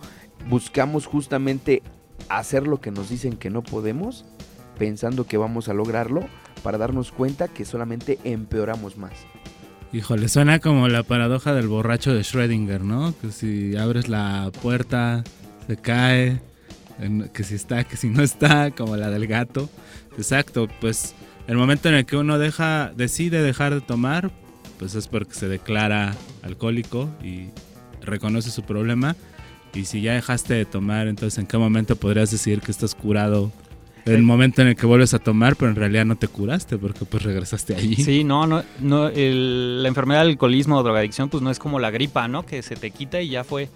Buscamos 0.49 1.05
justamente 1.05 1.83
hacer 2.29 2.67
lo 2.67 2.79
que 2.79 2.91
nos 2.91 3.09
dicen 3.09 3.37
que 3.37 3.49
no 3.49 3.63
podemos, 3.63 4.25
pensando 4.77 5.25
que 5.25 5.37
vamos 5.37 5.69
a 5.69 5.73
lograrlo, 5.73 6.25
para 6.63 6.77
darnos 6.77 7.11
cuenta 7.11 7.47
que 7.47 7.65
solamente 7.65 8.19
empeoramos 8.23 8.97
más. 8.97 9.13
Híjole, 9.91 10.27
suena 10.27 10.59
como 10.59 10.87
la 10.87 11.03
paradoja 11.03 11.53
del 11.53 11.67
borracho 11.67 12.13
de 12.13 12.21
Schrödinger, 12.21 12.81
¿no? 12.81 13.13
Que 13.21 13.31
si 13.31 13.75
abres 13.75 14.09
la 14.09 14.51
puerta, 14.61 15.23
se 15.67 15.77
cae, 15.77 16.41
que 17.33 17.43
si 17.43 17.55
está, 17.55 17.83
que 17.83 17.97
si 17.97 18.09
no 18.09 18.23
está, 18.23 18.71
como 18.71 18.95
la 18.97 19.09
del 19.09 19.27
gato. 19.27 19.69
Exacto, 20.17 20.67
pues 20.81 21.13
el 21.47 21.57
momento 21.57 21.89
en 21.89 21.95
el 21.95 22.05
que 22.05 22.17
uno 22.17 22.37
deja, 22.39 22.91
decide 22.95 23.41
dejar 23.41 23.73
de 23.73 23.81
tomar, 23.81 24.31
pues 24.79 24.95
es 24.95 25.07
porque 25.07 25.33
se 25.33 25.47
declara 25.47 26.13
alcohólico 26.41 27.09
y 27.23 27.47
reconoce 28.01 28.49
su 28.49 28.63
problema. 28.63 29.15
Y 29.73 29.85
si 29.85 30.01
ya 30.01 30.13
dejaste 30.13 30.53
de 30.53 30.65
tomar, 30.65 31.07
entonces 31.07 31.39
en 31.39 31.47
qué 31.47 31.57
momento 31.57 31.95
podrías 31.95 32.29
decir 32.31 32.61
que 32.61 32.71
estás 32.71 32.93
curado. 32.95 33.51
El 34.05 34.21
momento 34.21 34.61
en 34.61 34.67
el 34.67 34.75
que 34.75 34.85
vuelves 34.85 35.13
a 35.13 35.19
tomar, 35.19 35.55
pero 35.55 35.69
en 35.71 35.77
realidad 35.77 36.03
no 36.05 36.17
te 36.17 36.27
curaste 36.27 36.77
porque 36.77 37.05
pues 37.05 37.23
regresaste 37.23 37.73
allí. 37.75 37.95
Sí, 37.95 38.23
no, 38.25 38.45
no, 38.45 38.61
no 38.81 39.07
el- 39.07 39.81
la 39.81 39.87
enfermedad 39.87 40.19
del 40.21 40.31
alcoholismo 40.31 40.77
o 40.77 40.83
drogadicción 40.83 41.29
pues 41.29 41.41
no 41.41 41.49
es 41.49 41.57
como 41.57 41.79
la 41.79 41.89
gripa, 41.89 42.27
¿no? 42.27 42.45
Que 42.45 42.61
se 42.61 42.75
te 42.75 42.91
quita 42.91 43.21
y 43.21 43.29
ya 43.29 43.43
fue. 43.45 43.69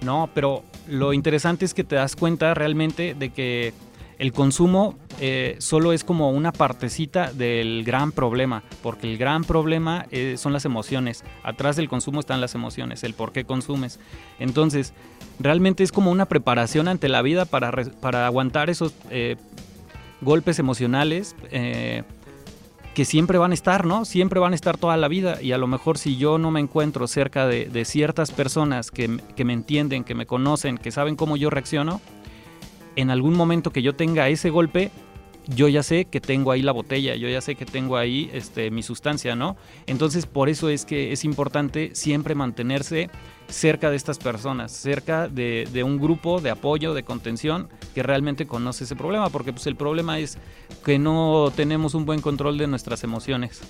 No, 0.00 0.30
pero 0.34 0.64
lo 0.88 1.12
interesante 1.12 1.66
es 1.66 1.74
que 1.74 1.84
te 1.84 1.96
das 1.96 2.16
cuenta 2.16 2.54
realmente 2.54 3.14
de 3.14 3.28
que 3.30 3.74
el 4.18 4.32
consumo 4.32 4.96
eh, 5.20 5.56
solo 5.58 5.92
es 5.92 6.04
como 6.04 6.30
una 6.30 6.52
partecita 6.52 7.32
del 7.32 7.84
gran 7.84 8.12
problema, 8.12 8.62
porque 8.82 9.10
el 9.10 9.18
gran 9.18 9.44
problema 9.44 10.06
eh, 10.10 10.36
son 10.38 10.52
las 10.52 10.64
emociones. 10.64 11.24
Atrás 11.42 11.76
del 11.76 11.88
consumo 11.88 12.20
están 12.20 12.40
las 12.40 12.54
emociones, 12.54 13.04
el 13.04 13.14
por 13.14 13.32
qué 13.32 13.44
consumes. 13.44 13.98
Entonces, 14.38 14.92
realmente 15.38 15.82
es 15.82 15.92
como 15.92 16.10
una 16.10 16.26
preparación 16.26 16.88
ante 16.88 17.08
la 17.08 17.22
vida 17.22 17.44
para, 17.44 17.72
para 18.00 18.26
aguantar 18.26 18.70
esos 18.70 18.94
eh, 19.10 19.36
golpes 20.20 20.58
emocionales. 20.58 21.34
que 22.94 23.04
siempre 23.04 23.38
van 23.38 23.50
a 23.50 23.54
estar, 23.54 23.86
¿no? 23.86 24.04
Siempre 24.04 24.38
van 24.38 24.52
a 24.52 24.54
estar 24.54 24.78
toda 24.78 24.96
la 24.96 25.08
vida. 25.08 25.42
Y 25.42 25.50
a 25.50 25.58
lo 25.58 25.66
mejor 25.66 25.98
si 25.98 26.16
yo 26.16 26.38
no 26.38 26.52
me 26.52 26.60
encuentro 26.60 27.08
cerca 27.08 27.44
de, 27.44 27.66
de 27.66 27.84
ciertas 27.84 28.30
personas 28.30 28.92
que, 28.92 29.18
que 29.34 29.44
me 29.44 29.52
entienden, 29.52 30.04
que 30.04 30.14
me 30.14 30.26
conocen, 30.26 30.78
que 30.78 30.92
saben 30.92 31.16
cómo 31.16 31.36
yo 31.36 31.50
reacciono, 31.50 32.00
en 32.96 33.10
algún 33.10 33.34
momento 33.34 33.70
que 33.70 33.82
yo 33.82 33.94
tenga 33.94 34.28
ese 34.28 34.50
golpe, 34.50 34.90
yo 35.46 35.68
ya 35.68 35.82
sé 35.82 36.06
que 36.06 36.20
tengo 36.20 36.52
ahí 36.52 36.62
la 36.62 36.72
botella, 36.72 37.16
yo 37.16 37.28
ya 37.28 37.40
sé 37.40 37.54
que 37.54 37.66
tengo 37.66 37.96
ahí 37.96 38.30
este, 38.32 38.70
mi 38.70 38.82
sustancia, 38.82 39.36
¿no? 39.36 39.56
Entonces 39.86 40.26
por 40.26 40.48
eso 40.48 40.68
es 40.68 40.84
que 40.84 41.12
es 41.12 41.24
importante 41.24 41.90
siempre 41.94 42.34
mantenerse 42.34 43.10
cerca 43.48 43.90
de 43.90 43.96
estas 43.96 44.18
personas, 44.18 44.72
cerca 44.72 45.28
de, 45.28 45.82
un 45.84 45.98
grupo 45.98 46.40
de 46.40 46.50
apoyo, 46.50 46.94
de 46.94 47.02
contención, 47.02 47.68
que 47.94 48.02
realmente 48.02 48.46
conoce 48.46 48.84
ese 48.84 48.96
problema, 48.96 49.28
porque 49.28 49.52
pues 49.52 49.66
el 49.66 49.76
problema 49.76 50.18
es 50.18 50.38
que 50.84 50.98
no 50.98 51.52
tenemos 51.54 51.94
un 51.94 52.06
buen 52.06 52.20
control 52.20 52.56
de 52.56 52.66
nuestras 52.66 53.04
emociones. 53.04 53.60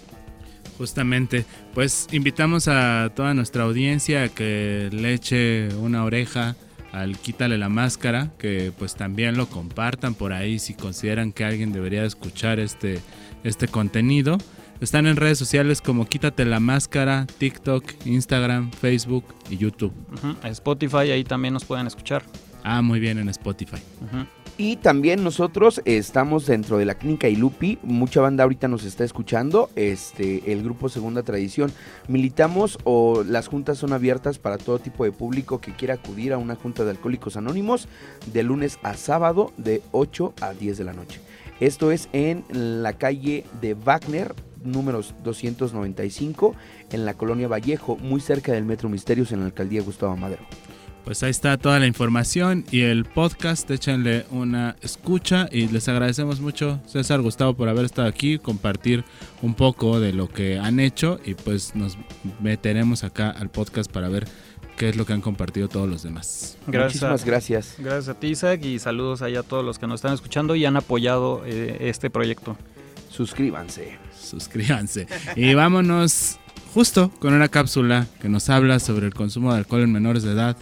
Justamente, 0.78 1.44
pues 1.72 2.08
invitamos 2.12 2.66
a 2.68 3.12
toda 3.14 3.34
nuestra 3.34 3.64
audiencia 3.64 4.24
a 4.24 4.28
que 4.28 4.90
le 4.92 5.14
eche 5.14 5.68
una 5.76 6.04
oreja 6.04 6.56
al 6.94 7.18
Quítale 7.18 7.58
la 7.58 7.68
Máscara, 7.68 8.30
que 8.38 8.72
pues 8.78 8.94
también 8.94 9.36
lo 9.36 9.48
compartan 9.48 10.14
por 10.14 10.32
ahí 10.32 10.60
si 10.60 10.74
consideran 10.74 11.32
que 11.32 11.44
alguien 11.44 11.72
debería 11.72 12.04
escuchar 12.04 12.60
este, 12.60 13.00
este 13.42 13.66
contenido. 13.66 14.38
Están 14.80 15.08
en 15.08 15.16
redes 15.16 15.36
sociales 15.36 15.80
como 15.80 16.06
Quítate 16.06 16.44
la 16.44 16.60
Máscara, 16.60 17.26
TikTok, 17.38 17.84
Instagram, 18.04 18.70
Facebook 18.70 19.24
y 19.50 19.56
YouTube. 19.56 19.92
Spotify, 20.44 21.10
ahí 21.10 21.24
también 21.24 21.52
nos 21.52 21.64
pueden 21.64 21.88
escuchar. 21.88 22.22
Ah, 22.62 22.80
muy 22.80 23.00
bien 23.00 23.18
en 23.18 23.28
Spotify. 23.28 23.82
Y 24.56 24.76
también 24.76 25.24
nosotros 25.24 25.82
estamos 25.84 26.46
dentro 26.46 26.78
de 26.78 26.84
la 26.84 26.94
clínica 26.94 27.28
Ilupi, 27.28 27.80
mucha 27.82 28.20
banda 28.20 28.44
ahorita 28.44 28.68
nos 28.68 28.84
está 28.84 29.02
escuchando, 29.02 29.68
este, 29.74 30.52
el 30.52 30.62
grupo 30.62 30.88
Segunda 30.88 31.24
Tradición. 31.24 31.72
Militamos 32.06 32.78
o 32.84 33.24
las 33.24 33.48
juntas 33.48 33.78
son 33.78 33.92
abiertas 33.92 34.38
para 34.38 34.56
todo 34.56 34.78
tipo 34.78 35.02
de 35.02 35.10
público 35.10 35.60
que 35.60 35.72
quiera 35.72 35.94
acudir 35.94 36.32
a 36.32 36.38
una 36.38 36.54
junta 36.54 36.84
de 36.84 36.90
alcohólicos 36.90 37.36
anónimos 37.36 37.88
de 38.32 38.44
lunes 38.44 38.78
a 38.84 38.94
sábado 38.94 39.52
de 39.56 39.82
8 39.90 40.34
a 40.40 40.52
10 40.52 40.78
de 40.78 40.84
la 40.84 40.92
noche. 40.92 41.20
Esto 41.58 41.90
es 41.90 42.08
en 42.12 42.44
la 42.52 42.92
calle 42.92 43.44
de 43.60 43.74
Wagner, 43.74 44.36
números 44.62 45.16
295, 45.24 46.54
en 46.92 47.04
la 47.04 47.14
colonia 47.14 47.48
Vallejo, 47.48 47.96
muy 47.96 48.20
cerca 48.20 48.52
del 48.52 48.64
Metro 48.64 48.88
Misterios 48.88 49.32
en 49.32 49.40
la 49.40 49.46
alcaldía 49.46 49.82
Gustavo 49.82 50.16
Madero. 50.16 50.44
Pues 51.04 51.22
ahí 51.22 51.30
está 51.30 51.58
toda 51.58 51.78
la 51.78 51.86
información 51.86 52.64
y 52.70 52.80
el 52.80 53.04
podcast. 53.04 53.70
Échenle 53.70 54.24
una 54.30 54.74
escucha 54.80 55.50
y 55.52 55.68
les 55.68 55.86
agradecemos 55.86 56.40
mucho, 56.40 56.80
César 56.86 57.20
Gustavo, 57.20 57.52
por 57.52 57.68
haber 57.68 57.84
estado 57.84 58.08
aquí, 58.08 58.38
compartir 58.38 59.04
un 59.42 59.54
poco 59.54 60.00
de 60.00 60.14
lo 60.14 60.30
que 60.30 60.58
han 60.58 60.80
hecho 60.80 61.20
y 61.22 61.34
pues 61.34 61.74
nos 61.74 61.98
meteremos 62.40 63.04
acá 63.04 63.28
al 63.28 63.50
podcast 63.50 63.92
para 63.92 64.08
ver 64.08 64.26
qué 64.78 64.88
es 64.88 64.96
lo 64.96 65.04
que 65.04 65.12
han 65.12 65.20
compartido 65.20 65.68
todos 65.68 65.90
los 65.90 66.02
demás. 66.02 66.56
Gracias 66.66 66.94
Muchísimas 67.02 67.24
gracias. 67.26 67.74
gracias 67.78 68.08
a 68.08 68.18
ti, 68.18 68.28
Isaac, 68.28 68.64
y 68.64 68.78
saludos 68.78 69.20
allá 69.20 69.40
a 69.40 69.42
todos 69.42 69.62
los 69.62 69.78
que 69.78 69.86
nos 69.86 69.96
están 69.96 70.14
escuchando 70.14 70.54
y 70.56 70.64
han 70.64 70.78
apoyado 70.78 71.42
eh, 71.44 71.76
este 71.80 72.08
proyecto. 72.08 72.56
Suscríbanse. 73.10 73.98
Suscríbanse. 74.18 75.06
Y 75.36 75.52
vámonos 75.52 76.38
justo 76.72 77.10
con 77.20 77.34
una 77.34 77.48
cápsula 77.48 78.06
que 78.22 78.30
nos 78.30 78.48
habla 78.48 78.80
sobre 78.80 79.06
el 79.06 79.12
consumo 79.12 79.52
de 79.52 79.58
alcohol 79.58 79.82
en 79.82 79.92
menores 79.92 80.22
de 80.22 80.32
edad 80.32 80.56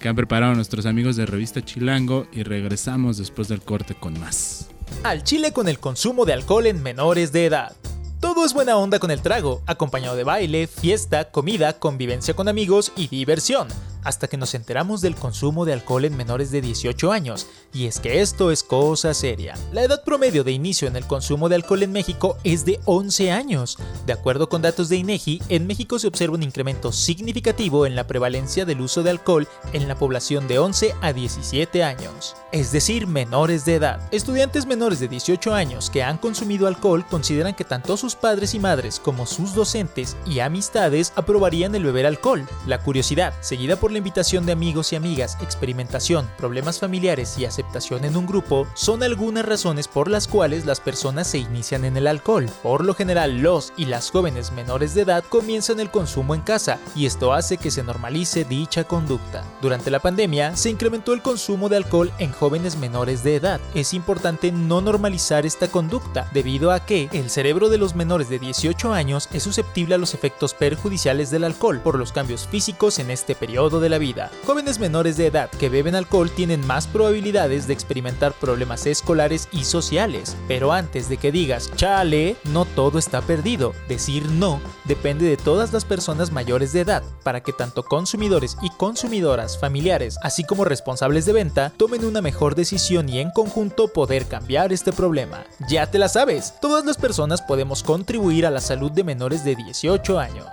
que 0.00 0.08
han 0.08 0.16
preparado 0.16 0.54
nuestros 0.54 0.86
amigos 0.86 1.14
de 1.14 1.26
Revista 1.26 1.64
Chilango 1.64 2.26
y 2.32 2.42
regresamos 2.42 3.18
después 3.18 3.46
del 3.48 3.60
corte 3.60 3.94
con 3.94 4.18
más. 4.18 4.70
Al 5.04 5.22
chile 5.22 5.52
con 5.52 5.68
el 5.68 5.78
consumo 5.78 6.24
de 6.24 6.32
alcohol 6.32 6.66
en 6.66 6.82
menores 6.82 7.30
de 7.30 7.46
edad. 7.46 7.76
Todo 8.18 8.44
es 8.44 8.52
buena 8.52 8.76
onda 8.76 8.98
con 8.98 9.10
el 9.10 9.22
trago, 9.22 9.62
acompañado 9.66 10.16
de 10.16 10.24
baile, 10.24 10.66
fiesta, 10.66 11.30
comida, 11.30 11.78
convivencia 11.78 12.34
con 12.34 12.48
amigos 12.48 12.92
y 12.96 13.08
diversión, 13.08 13.68
hasta 14.04 14.28
que 14.28 14.36
nos 14.36 14.54
enteramos 14.54 15.00
del 15.00 15.14
consumo 15.14 15.64
de 15.64 15.72
alcohol 15.72 16.04
en 16.04 16.16
menores 16.16 16.50
de 16.50 16.60
18 16.60 17.12
años, 17.12 17.46
y 17.72 17.86
es 17.86 18.00
que 18.00 18.20
esto 18.20 18.50
es 18.50 18.62
cosa 18.62 19.14
seria. 19.14 19.54
La 19.72 19.82
edad 19.82 20.04
promedio 20.04 20.44
de 20.44 20.52
inicio 20.52 20.88
en 20.88 20.96
el 20.96 21.06
consumo 21.06 21.48
de 21.48 21.56
alcohol 21.56 21.82
en 21.82 21.92
México 21.92 22.36
es 22.44 22.64
de 22.64 22.80
11 22.84 23.30
años. 23.30 23.78
De 24.06 24.12
acuerdo 24.12 24.48
con 24.48 24.62
datos 24.62 24.88
de 24.88 24.96
INEGI, 24.96 25.42
en 25.48 25.66
México 25.66 25.98
se 25.98 26.08
observa 26.08 26.34
un 26.34 26.42
incremento 26.42 26.92
significativo 26.92 27.86
en 27.86 27.94
la 27.94 28.06
prevalencia 28.06 28.64
del 28.64 28.80
uso 28.80 29.02
de 29.02 29.10
alcohol 29.10 29.48
en 29.72 29.88
la 29.88 29.96
población 29.96 30.48
de 30.48 30.58
11 30.58 30.94
a 31.00 31.12
17 31.12 31.84
años, 31.84 32.36
es 32.52 32.72
decir, 32.72 33.06
menores 33.06 33.64
de 33.64 33.76
edad. 33.76 34.00
Estudiantes 34.10 34.66
menores 34.66 35.00
de 35.00 35.08
18 35.08 35.54
años 35.54 35.90
que 35.90 36.02
han 36.02 36.18
consumido 36.18 36.66
alcohol 36.66 37.04
consideran 37.06 37.54
que 37.54 37.64
tanto 37.64 37.96
sus 37.96 38.14
padres 38.14 38.54
y 38.54 38.58
madres 38.58 39.00
como 39.00 39.26
sus 39.26 39.54
docentes 39.54 40.16
y 40.26 40.40
amistades 40.40 41.12
aprobarían 41.16 41.74
el 41.74 41.84
beber 41.84 42.06
alcohol. 42.06 42.46
La 42.66 42.82
curiosidad, 42.82 43.34
seguida 43.40 43.76
por 43.76 43.89
la 43.90 43.98
invitación 43.98 44.46
de 44.46 44.52
amigos 44.52 44.92
y 44.92 44.96
amigas, 44.96 45.36
experimentación, 45.40 46.30
problemas 46.36 46.78
familiares 46.78 47.36
y 47.38 47.44
aceptación 47.44 48.04
en 48.04 48.16
un 48.16 48.26
grupo 48.26 48.66
son 48.74 49.02
algunas 49.02 49.44
razones 49.44 49.88
por 49.88 50.08
las 50.08 50.28
cuales 50.28 50.66
las 50.66 50.80
personas 50.80 51.26
se 51.26 51.38
inician 51.38 51.84
en 51.84 51.96
el 51.96 52.06
alcohol. 52.06 52.48
Por 52.62 52.84
lo 52.84 52.94
general, 52.94 53.38
los 53.38 53.72
y 53.76 53.86
las 53.86 54.10
jóvenes 54.10 54.52
menores 54.52 54.94
de 54.94 55.02
edad 55.02 55.24
comienzan 55.28 55.80
el 55.80 55.90
consumo 55.90 56.34
en 56.34 56.40
casa 56.42 56.78
y 56.94 57.06
esto 57.06 57.32
hace 57.32 57.56
que 57.56 57.70
se 57.70 57.82
normalice 57.82 58.44
dicha 58.44 58.84
conducta. 58.84 59.44
Durante 59.60 59.90
la 59.90 60.00
pandemia 60.00 60.56
se 60.56 60.70
incrementó 60.70 61.12
el 61.12 61.22
consumo 61.22 61.68
de 61.68 61.76
alcohol 61.76 62.12
en 62.18 62.32
jóvenes 62.32 62.76
menores 62.76 63.22
de 63.22 63.36
edad. 63.36 63.60
Es 63.74 63.94
importante 63.94 64.52
no 64.52 64.80
normalizar 64.80 65.46
esta 65.46 65.68
conducta 65.68 66.28
debido 66.32 66.70
a 66.70 66.84
que 66.84 67.08
el 67.12 67.30
cerebro 67.30 67.68
de 67.68 67.78
los 67.78 67.94
menores 67.94 68.28
de 68.28 68.38
18 68.38 68.92
años 68.92 69.28
es 69.32 69.42
susceptible 69.42 69.94
a 69.94 69.98
los 69.98 70.14
efectos 70.14 70.54
perjudiciales 70.54 71.30
del 71.30 71.44
alcohol 71.44 71.80
por 71.80 71.98
los 71.98 72.12
cambios 72.12 72.46
físicos 72.46 72.98
en 72.98 73.10
este 73.10 73.34
periodo 73.34 73.79
de 73.80 73.88
la 73.88 73.98
vida. 73.98 74.30
Jóvenes 74.46 74.78
menores 74.78 75.16
de 75.16 75.26
edad 75.26 75.50
que 75.50 75.68
beben 75.68 75.94
alcohol 75.94 76.30
tienen 76.30 76.66
más 76.66 76.86
probabilidades 76.86 77.66
de 77.66 77.72
experimentar 77.72 78.32
problemas 78.32 78.86
escolares 78.86 79.48
y 79.52 79.64
sociales. 79.64 80.36
Pero 80.48 80.72
antes 80.72 81.08
de 81.08 81.16
que 81.16 81.32
digas, 81.32 81.70
chale, 81.76 82.36
no 82.44 82.64
todo 82.64 82.98
está 82.98 83.20
perdido. 83.22 83.72
Decir 83.88 84.26
no 84.30 84.60
depende 84.84 85.26
de 85.26 85.36
todas 85.36 85.72
las 85.72 85.84
personas 85.84 86.32
mayores 86.32 86.72
de 86.72 86.80
edad 86.80 87.02
para 87.22 87.42
que 87.42 87.52
tanto 87.52 87.82
consumidores 87.84 88.56
y 88.62 88.70
consumidoras, 88.70 89.58
familiares, 89.58 90.16
así 90.22 90.44
como 90.44 90.64
responsables 90.64 91.26
de 91.26 91.32
venta, 91.32 91.72
tomen 91.76 92.04
una 92.04 92.20
mejor 92.20 92.54
decisión 92.54 93.08
y 93.08 93.20
en 93.20 93.30
conjunto 93.30 93.88
poder 93.88 94.26
cambiar 94.26 94.72
este 94.72 94.92
problema. 94.92 95.44
Ya 95.68 95.90
te 95.90 95.98
la 95.98 96.08
sabes, 96.08 96.54
todas 96.60 96.84
las 96.84 96.96
personas 96.96 97.42
podemos 97.42 97.82
contribuir 97.82 98.46
a 98.46 98.50
la 98.50 98.60
salud 98.60 98.90
de 98.90 99.04
menores 99.04 99.44
de 99.44 99.56
18 99.56 100.18
años. 100.18 100.50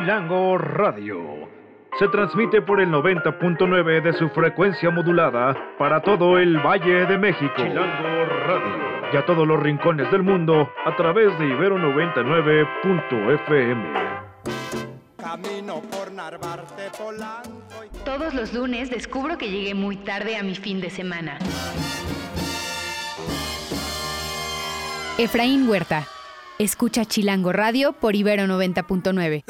Chilango 0.00 0.56
Radio. 0.56 1.20
Se 1.98 2.08
transmite 2.08 2.62
por 2.62 2.80
el 2.80 2.88
90.9 2.88 4.02
de 4.02 4.14
su 4.14 4.30
frecuencia 4.30 4.88
modulada 4.90 5.54
para 5.78 6.00
todo 6.00 6.38
el 6.38 6.56
Valle 6.56 7.04
de 7.04 7.18
México. 7.18 7.52
Chilango 7.54 8.24
Radio. 8.46 9.10
Y 9.12 9.16
a 9.18 9.26
todos 9.26 9.46
los 9.46 9.62
rincones 9.62 10.10
del 10.10 10.22
mundo 10.22 10.70
a 10.86 10.96
través 10.96 11.38
de 11.38 11.48
Ibero 11.48 11.76
99.fm. 11.76 13.92
Camino 15.18 15.82
por 15.90 16.10
Narvarte, 16.12 16.84
Polanco. 16.96 17.84
Todos 18.02 18.32
los 18.32 18.54
lunes 18.54 18.88
descubro 18.88 19.36
que 19.36 19.50
llegué 19.50 19.74
muy 19.74 19.98
tarde 19.98 20.38
a 20.38 20.42
mi 20.42 20.54
fin 20.54 20.80
de 20.80 20.88
semana. 20.88 21.36
Efraín 25.18 25.68
Huerta. 25.68 26.06
Escucha 26.58 27.04
Chilango 27.04 27.52
Radio 27.52 27.92
por 27.92 28.16
Ibero 28.16 28.44
90.9. 28.44 29.44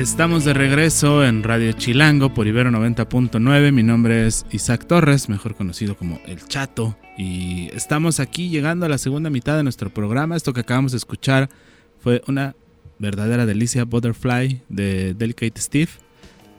estamos 0.00 0.46
de 0.46 0.54
regreso 0.54 1.26
en 1.26 1.42
Radio 1.42 1.72
Chilango 1.72 2.32
por 2.32 2.46
Ibero 2.46 2.70
90.9. 2.70 3.70
Mi 3.70 3.82
nombre 3.82 4.26
es 4.26 4.46
Isaac 4.50 4.86
Torres, 4.86 5.28
mejor 5.28 5.54
conocido 5.54 5.94
como 5.94 6.18
El 6.24 6.42
Chato. 6.46 6.96
Y 7.18 7.68
estamos 7.74 8.18
aquí 8.18 8.48
llegando 8.48 8.86
a 8.86 8.88
la 8.88 8.96
segunda 8.96 9.28
mitad 9.28 9.58
de 9.58 9.62
nuestro 9.62 9.90
programa. 9.90 10.36
Esto 10.36 10.54
que 10.54 10.60
acabamos 10.60 10.92
de 10.92 10.98
escuchar 10.98 11.50
fue 11.98 12.22
una 12.26 12.56
verdadera 12.98 13.44
delicia, 13.44 13.84
Butterfly 13.84 14.62
de 14.70 15.12
Delicate 15.12 15.60
Steve, 15.60 15.90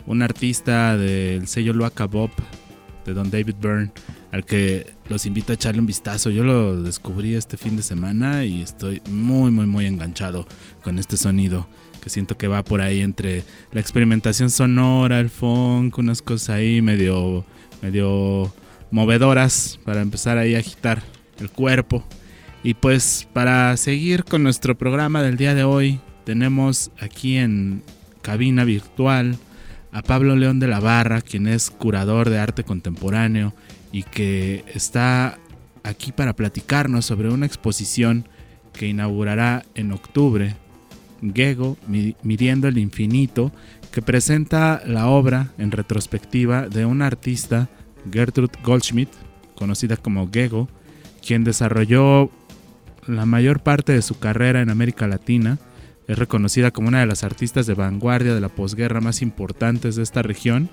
un 0.05 0.21
artista 0.21 0.95
del 0.95 1.47
sello 1.47 1.73
Loaca 1.73 2.05
Bob 2.05 2.29
de 3.07 3.15
Don 3.15 3.31
David 3.31 3.55
Byrne, 3.59 3.91
al 4.31 4.45
que 4.45 4.93
los 5.09 5.25
invito 5.25 5.51
a 5.51 5.55
echarle 5.55 5.79
un 5.79 5.87
vistazo. 5.87 6.29
Yo 6.29 6.43
lo 6.43 6.83
descubrí 6.83 7.33
este 7.33 7.57
fin 7.57 7.75
de 7.75 7.81
semana 7.81 8.45
y 8.45 8.61
estoy 8.61 9.01
muy, 9.09 9.49
muy, 9.49 9.65
muy 9.65 9.87
enganchado 9.87 10.45
con 10.83 10.99
este 10.99 11.17
sonido 11.17 11.67
que 12.01 12.09
siento 12.09 12.37
que 12.37 12.47
va 12.47 12.63
por 12.63 12.81
ahí 12.81 13.01
entre 13.01 13.43
la 13.71 13.79
experimentación 13.79 14.49
sonora, 14.49 15.19
el 15.19 15.29
funk, 15.29 15.97
unas 15.97 16.21
cosas 16.21 16.49
ahí 16.49 16.81
medio, 16.81 17.45
medio 17.81 18.53
movedoras 18.89 19.79
para 19.85 20.01
empezar 20.01 20.37
ahí 20.37 20.55
a 20.55 20.59
agitar 20.59 21.03
el 21.39 21.49
cuerpo. 21.49 22.03
Y 22.63 22.75
pues 22.75 23.27
para 23.33 23.75
seguir 23.77 24.23
con 24.23 24.43
nuestro 24.43 24.77
programa 24.77 25.23
del 25.23 25.37
día 25.37 25.55
de 25.55 25.63
hoy, 25.63 25.99
tenemos 26.25 26.91
aquí 26.99 27.37
en 27.37 27.81
cabina 28.21 28.63
virtual 28.63 29.37
a 29.91 30.01
Pablo 30.01 30.35
León 30.35 30.59
de 30.59 30.67
la 30.67 30.79
Barra, 30.79 31.21
quien 31.21 31.47
es 31.47 31.69
curador 31.69 32.29
de 32.29 32.39
arte 32.39 32.63
contemporáneo 32.63 33.53
y 33.91 34.03
que 34.03 34.63
está 34.73 35.37
aquí 35.83 36.11
para 36.11 36.35
platicarnos 36.35 37.05
sobre 37.05 37.29
una 37.29 37.45
exposición 37.45 38.27
que 38.73 38.87
inaugurará 38.87 39.65
en 39.75 39.91
octubre, 39.91 40.55
Gego, 41.21 41.77
Midiendo 41.87 42.67
el 42.67 42.77
Infinito, 42.77 43.51
que 43.91 44.01
presenta 44.01 44.81
la 44.85 45.07
obra 45.07 45.51
en 45.57 45.71
retrospectiva 45.71 46.67
de 46.67 46.85
una 46.85 47.07
artista, 47.07 47.69
Gertrude 48.11 48.57
Goldschmidt, 48.63 49.09
conocida 49.55 49.97
como 49.97 50.29
Gego, 50.31 50.67
quien 51.25 51.43
desarrolló 51.43 52.31
la 53.07 53.25
mayor 53.25 53.61
parte 53.61 53.93
de 53.93 54.01
su 54.01 54.17
carrera 54.19 54.61
en 54.61 54.69
América 54.69 55.07
Latina. 55.07 55.59
Es 56.07 56.17
reconocida 56.17 56.71
como 56.71 56.87
una 56.87 56.99
de 56.99 57.05
las 57.05 57.23
artistas 57.23 57.67
de 57.67 57.73
vanguardia 57.73 58.33
de 58.33 58.41
la 58.41 58.49
posguerra 58.49 59.01
más 59.01 59.21
importantes 59.21 59.95
de 59.95 60.03
esta 60.03 60.21
región. 60.21 60.69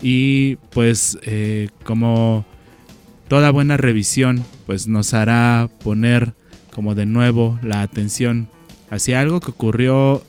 Y 0.00 0.56
pues 0.70 1.18
eh, 1.22 1.68
como 1.84 2.44
toda 3.28 3.50
buena 3.50 3.76
revisión, 3.76 4.44
pues 4.66 4.88
nos 4.88 5.14
hará 5.14 5.70
poner 5.84 6.34
como 6.74 6.94
de 6.94 7.06
nuevo 7.06 7.58
la 7.62 7.82
atención 7.82 8.48
hacia 8.92 9.20
algo 9.20 9.40
que 9.40 9.50
ocurrió 9.50 10.22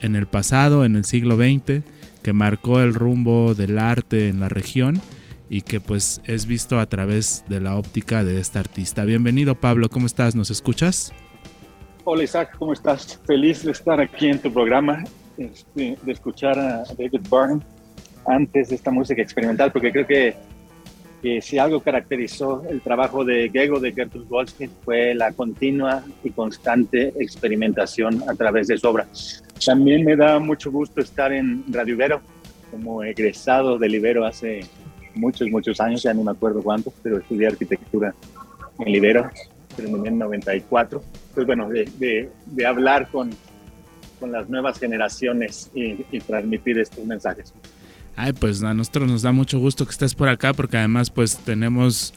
en 0.00 0.16
el 0.16 0.26
pasado, 0.26 0.86
en 0.86 0.96
el 0.96 1.04
siglo 1.04 1.36
XX, 1.36 1.82
que 2.22 2.32
marcó 2.32 2.80
el 2.80 2.94
rumbo 2.94 3.54
del 3.54 3.78
arte 3.78 4.28
en 4.28 4.40
la 4.40 4.48
región 4.48 5.02
y 5.50 5.60
que 5.60 5.78
pues 5.78 6.22
es 6.24 6.46
visto 6.46 6.80
a 6.80 6.86
través 6.86 7.44
de 7.48 7.60
la 7.60 7.76
óptica 7.76 8.24
de 8.24 8.40
esta 8.40 8.60
artista. 8.60 9.04
Bienvenido 9.04 9.56
Pablo, 9.56 9.90
¿cómo 9.90 10.06
estás? 10.06 10.34
¿Nos 10.34 10.50
escuchas? 10.50 11.12
Hola 12.04 12.24
Isaac, 12.24 12.56
¿cómo 12.58 12.72
estás? 12.72 13.20
Feliz 13.26 13.62
de 13.62 13.72
estar 13.72 14.00
aquí 14.00 14.28
en 14.28 14.38
tu 14.38 14.50
programa, 14.50 15.04
este, 15.36 15.98
de 16.02 16.12
escuchar 16.12 16.58
a 16.58 16.84
David 16.98 17.20
Byrne 17.30 17.62
antes 18.26 18.70
de 18.70 18.76
esta 18.76 18.90
música 18.90 19.20
experimental, 19.20 19.70
porque 19.70 19.92
creo 19.92 20.06
que, 20.06 20.34
que 21.22 21.40
si 21.40 21.58
algo 21.58 21.80
caracterizó 21.80 22.64
el 22.68 22.80
trabajo 22.80 23.24
de 23.24 23.48
Gego 23.48 23.78
de 23.78 23.92
Gertrude 23.92 24.26
Goldschmidt 24.28 24.72
fue 24.84 25.14
la 25.14 25.32
continua 25.32 26.04
y 26.24 26.30
constante 26.30 27.12
experimentación 27.18 28.28
a 28.28 28.34
través 28.34 28.66
de 28.66 28.76
su 28.76 28.88
obra. 28.88 29.06
También 29.64 30.04
me 30.04 30.16
da 30.16 30.40
mucho 30.40 30.72
gusto 30.72 31.00
estar 31.00 31.32
en 31.32 31.64
Radio 31.72 31.94
Ibero, 31.94 32.20
como 32.72 33.04
egresado 33.04 33.78
del 33.78 33.94
Ibero 33.94 34.26
hace 34.26 34.62
muchos, 35.14 35.48
muchos 35.48 35.80
años, 35.80 36.02
ya 36.02 36.12
no 36.12 36.24
me 36.24 36.32
acuerdo 36.32 36.62
cuántos, 36.62 36.92
pero 37.02 37.18
estudié 37.18 37.46
arquitectura 37.46 38.14
en 38.78 38.92
Libero, 38.92 39.30
terminé 39.76 40.08
en 40.08 40.18
94. 40.18 41.02
Pues 41.34 41.46
bueno, 41.46 41.68
de, 41.68 41.88
de, 41.98 42.30
de 42.46 42.66
hablar 42.66 43.08
con, 43.10 43.30
con, 44.18 44.32
las 44.32 44.48
nuevas 44.48 44.78
generaciones 44.78 45.70
y, 45.74 46.04
y, 46.10 46.20
transmitir 46.20 46.78
estos 46.78 47.04
mensajes. 47.04 47.54
Ay, 48.16 48.32
pues 48.32 48.62
a 48.62 48.74
nosotros 48.74 49.08
nos 49.08 49.22
da 49.22 49.32
mucho 49.32 49.58
gusto 49.58 49.84
que 49.84 49.92
estés 49.92 50.14
por 50.14 50.28
acá 50.28 50.52
porque 50.52 50.76
además 50.76 51.10
pues 51.10 51.38
tenemos 51.38 52.12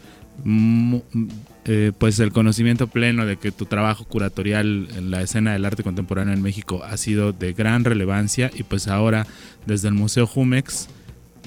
eh, 1.66 1.92
pues 1.98 2.20
el 2.20 2.32
conocimiento 2.32 2.88
pleno 2.88 3.26
de 3.26 3.38
que 3.38 3.52
tu 3.52 3.66
trabajo 3.66 4.04
curatorial 4.04 4.90
en 4.96 5.10
la 5.10 5.22
escena 5.22 5.54
del 5.54 5.66
arte 5.66 5.84
contemporáneo 5.84 6.34
en 6.34 6.42
México 6.42 6.84
ha 6.84 6.98
sido 6.98 7.32
de 7.32 7.54
gran 7.54 7.86
relevancia 7.86 8.52
y 8.54 8.64
pues 8.64 8.88
ahora 8.88 9.26
desde 9.66 9.88
el 9.88 9.94
Museo 9.94 10.28
Jumex 10.28 10.90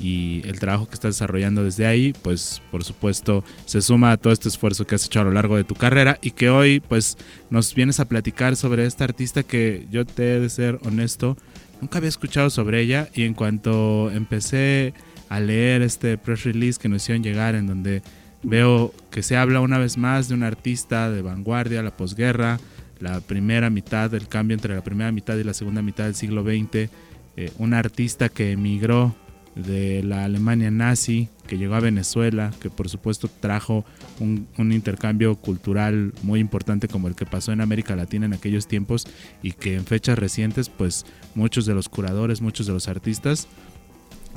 y 0.01 0.43
el 0.47 0.59
trabajo 0.61 0.87
que 0.89 0.95
estás 0.95 1.17
desarrollando 1.17 1.65
desde 1.65 1.87
ahí, 1.87 2.15
pues 2.23 2.63
por 2.71 2.85
supuesto 2.85 3.45
se 3.65 3.83
suma 3.83 4.13
a 4.13 4.17
todo 4.17 4.33
este 4.33 4.49
esfuerzo 4.49 4.87
que 4.87 4.95
has 4.95 5.05
hecho 5.05 5.21
a 5.21 5.25
lo 5.25 5.33
largo 5.33 5.57
de 5.57 5.65
tu 5.65 5.75
carrera 5.75 6.19
y 6.23 6.31
que 6.31 6.51
hoy 6.51 6.81
pues 6.81 7.19
nos 7.51 7.75
vienes 7.75 8.01
a 8.01 8.07
platicar 8.07 8.57
sobre 8.57 8.87
esta 8.87 9.05
artista 9.05 9.43
que 9.43 9.87
yo 9.91 10.05
te 10.07 10.37
he 10.37 10.41
de 10.41 10.51
ser 10.51 10.79
honesto, 10.85 11.37
nunca 11.81 11.99
había 11.99 12.09
escuchado 12.09 12.51
sobre 12.51 12.81
ella 12.81 13.09
y 13.15 13.25
en 13.25 13.35
cuanto 13.35 14.11
empecé 14.11 14.95
a 15.29 15.41
leer 15.41 15.83
este 15.83 16.19
press 16.19 16.45
release 16.45 16.79
que 16.81 16.89
nos 16.89 17.03
hicieron 17.03 17.23
llegar 17.23 17.55
en 17.55 17.67
donde 17.67 18.03
veo 18.43 18.93
que 19.11 19.23
se 19.23 19.37
habla 19.37 19.61
una 19.61 19.79
vez 19.79 19.97
más 19.99 20.29
de 20.29 20.35
un 20.35 20.43
artista 20.43 21.11
de 21.11 21.23
vanguardia, 21.23 21.83
la 21.83 21.97
posguerra, 21.97 22.59
la 23.01 23.21
primera 23.21 23.71
mitad, 23.71 24.11
del 24.11 24.29
cambio 24.29 24.55
entre 24.55 24.75
la 24.75 24.83
primera 24.83 25.13
mitad 25.13 25.37
y 25.37 25.45
la 25.45 25.55
segunda 25.55 25.83
mitad 25.83 26.05
del 26.05 26.15
siglo 26.15 26.43
XX, 26.43 26.91
eh, 27.37 27.53
un 27.59 27.75
artista 27.75 28.29
que 28.29 28.53
emigró 28.53 29.15
de 29.59 30.03
la 30.05 30.25
Alemania 30.25 30.71
nazi, 30.71 31.29
que 31.47 31.59
llegó 31.59 31.75
a 31.75 31.81
Venezuela, 31.81 32.53
que 32.61 32.71
por 32.71 32.89
supuesto 32.89 33.29
trajo 33.41 33.85
un, 34.21 34.47
intercambio 34.73 35.37
cultural 35.37 36.13
muy 36.23 36.41
importante 36.41 36.89
como 36.89 37.09
el 37.09 37.17
que 37.17 37.27
pasó 37.27 37.53
en 37.53 37.61
América 37.61 37.97
Latina 37.97 38.27
en 38.27 38.33
aquellos 38.33 38.69
tiempos 38.69 39.07
y 39.43 39.53
que 39.53 39.75
en 39.75 39.85
fechas 39.85 40.19
recientes 40.19 40.69
pues 40.69 41.05
muchos 41.35 41.67
de 41.67 41.75
los 41.75 41.89
curadores, 41.89 42.41
muchos 42.41 42.67
de 42.67 42.73
los 42.73 42.89
artistas 42.89 43.49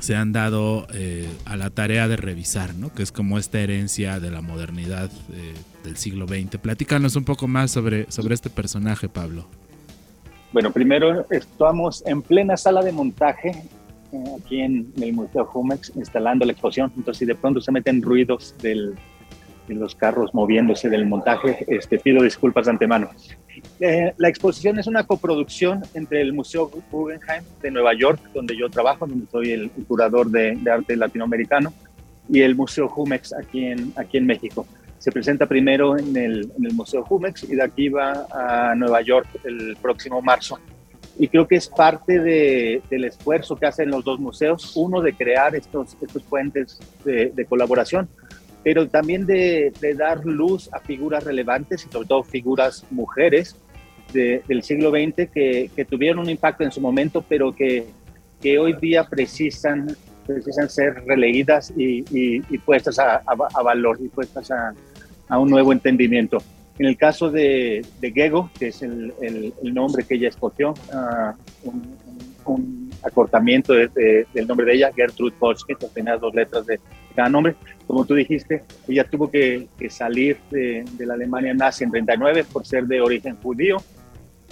se 0.00 0.16
han 0.16 0.32
dado 0.32 0.88
eh, 0.92 1.28
a 1.44 1.56
la 1.56 1.70
tarea 1.70 2.08
de 2.08 2.16
revisar, 2.16 2.74
¿no? 2.74 2.92
Que 2.92 3.04
es 3.04 3.12
como 3.12 3.38
esta 3.38 3.60
herencia 3.60 4.18
de 4.18 4.32
la 4.32 4.40
modernidad 4.40 5.08
eh, 5.32 5.54
del 5.84 5.96
siglo 5.96 6.26
XX. 6.26 6.56
Platícanos 6.56 7.14
un 7.14 7.24
poco 7.24 7.46
más 7.46 7.70
sobre, 7.70 8.10
sobre 8.10 8.34
este 8.34 8.50
personaje, 8.50 9.08
Pablo. 9.08 9.46
Bueno, 10.52 10.72
primero 10.72 11.24
estamos 11.30 12.02
en 12.04 12.20
plena 12.20 12.56
sala 12.56 12.82
de 12.82 12.90
montaje 12.90 13.62
eh, 14.12 14.24
aquí 14.38 14.60
en 14.60 14.92
el 15.00 15.12
Museo 15.12 15.44
Jumex 15.46 15.92
instalando 15.96 16.44
la 16.44 16.52
exposición. 16.52 16.92
Entonces, 16.96 17.18
si 17.18 17.24
de 17.26 17.34
pronto 17.34 17.60
se 17.60 17.72
meten 17.72 18.02
ruidos 18.02 18.54
del, 18.60 18.94
de 19.68 19.74
los 19.74 19.94
carros 19.94 20.34
moviéndose 20.34 20.88
del 20.88 21.06
montaje, 21.06 21.64
este, 21.68 21.98
pido 21.98 22.22
disculpas 22.22 22.66
de 22.66 22.72
antemano. 22.72 23.10
Eh, 23.80 24.12
la 24.16 24.28
exposición 24.28 24.78
es 24.78 24.86
una 24.86 25.04
coproducción 25.04 25.82
entre 25.94 26.20
el 26.20 26.32
Museo 26.32 26.70
Guggenheim 26.90 27.44
de 27.60 27.70
Nueva 27.70 27.94
York, 27.94 28.20
donde 28.34 28.56
yo 28.56 28.68
trabajo, 28.68 29.06
donde 29.06 29.26
soy 29.30 29.52
el, 29.52 29.70
curador 29.86 30.30
de, 30.30 30.58
arte 30.70 30.96
latinoamericano, 30.96 31.72
y 32.28 32.40
el 32.40 32.54
Museo 32.54 32.88
Jumex 32.88 33.32
aquí 33.32 33.64
en, 33.64 33.92
aquí 33.96 34.18
en 34.18 34.26
México. 34.26 34.66
Se 34.98 35.10
presenta 35.10 35.46
primero 35.46 35.98
en 35.98 36.16
el, 36.16 36.52
en 36.56 36.66
el 36.66 36.74
Museo 36.74 37.02
Jumex 37.04 37.44
y 37.44 37.56
de 37.56 37.62
aquí 37.62 37.88
va 37.88 38.26
a 38.30 38.74
Nueva 38.76 39.02
York 39.02 39.26
el 39.44 39.76
próximo 39.82 40.22
marzo. 40.22 40.58
Y 41.18 41.28
creo 41.28 41.46
que 41.46 41.56
es 41.56 41.68
parte 41.68 42.20
de, 42.20 42.82
del 42.88 43.04
esfuerzo 43.04 43.56
que 43.56 43.66
hacen 43.66 43.90
los 43.90 44.04
dos 44.04 44.18
museos, 44.18 44.72
uno 44.76 45.00
de 45.02 45.12
crear 45.12 45.54
estos, 45.54 45.96
estos 46.00 46.22
puentes 46.22 46.78
de, 47.04 47.30
de 47.34 47.44
colaboración, 47.44 48.08
pero 48.62 48.88
también 48.88 49.26
de, 49.26 49.72
dar 49.96 50.24
luz 50.24 50.70
a 50.72 50.78
figuras 50.80 51.24
relevantes 51.24 51.84
y 51.84 51.92
sobre 51.92 52.08
todo 52.08 52.22
figuras 52.22 52.84
mujeres 52.90 53.56
del 54.12 54.62
siglo 54.62 54.90
XX 54.90 55.30
que, 55.32 55.86
tuvieron 55.88 56.20
un 56.20 56.30
impacto 56.30 56.64
en 56.64 56.70
su 56.70 56.80
momento, 56.80 57.24
pero 57.26 57.54
que, 57.54 57.86
que 58.40 58.58
hoy 58.58 58.74
día 58.74 59.04
precisan, 59.04 59.96
precisan 60.26 60.68
ser 60.68 61.02
releídas 61.06 61.72
y, 61.76 62.58
puestas 62.58 62.98
a, 62.98 63.22
valor 63.62 63.98
y 64.00 64.08
puestas 64.08 64.50
a, 64.50 65.38
un 65.38 65.50
nuevo 65.50 65.72
entendimiento. 65.72 66.38
En 66.82 66.88
el 66.88 66.96
caso 66.96 67.30
de, 67.30 67.86
de 68.00 68.10
Gego, 68.10 68.50
que 68.58 68.66
es 68.66 68.82
el, 68.82 69.14
el, 69.20 69.72
nombre 69.72 70.02
que 70.02 70.16
ella 70.16 70.30
escogió, 70.30 70.74
uh, 70.92 71.70
un, 72.44 72.90
acortamiento 73.04 73.72
del 73.72 74.46
nombre 74.48 74.66
de 74.66 74.74
ella, 74.74 74.92
Gertrude 74.92 75.32
Polski, 75.38 75.76
que 75.76 75.86
tenía 75.86 76.16
dos 76.16 76.34
letras 76.34 76.66
de 76.66 76.80
cada 77.14 77.28
nombre, 77.28 77.54
como 77.86 78.04
tú 78.04 78.16
dijiste, 78.16 78.64
ella 78.88 79.04
tuvo 79.04 79.30
que, 79.30 79.68
salir 79.90 80.38
de, 80.50 80.84
la 80.98 81.14
Alemania 81.14 81.54
nazi 81.54 81.84
en 81.84 81.92
39 81.92 82.46
por 82.52 82.66
ser 82.66 82.84
de 82.86 83.00
origen 83.00 83.36
judío. 83.36 83.76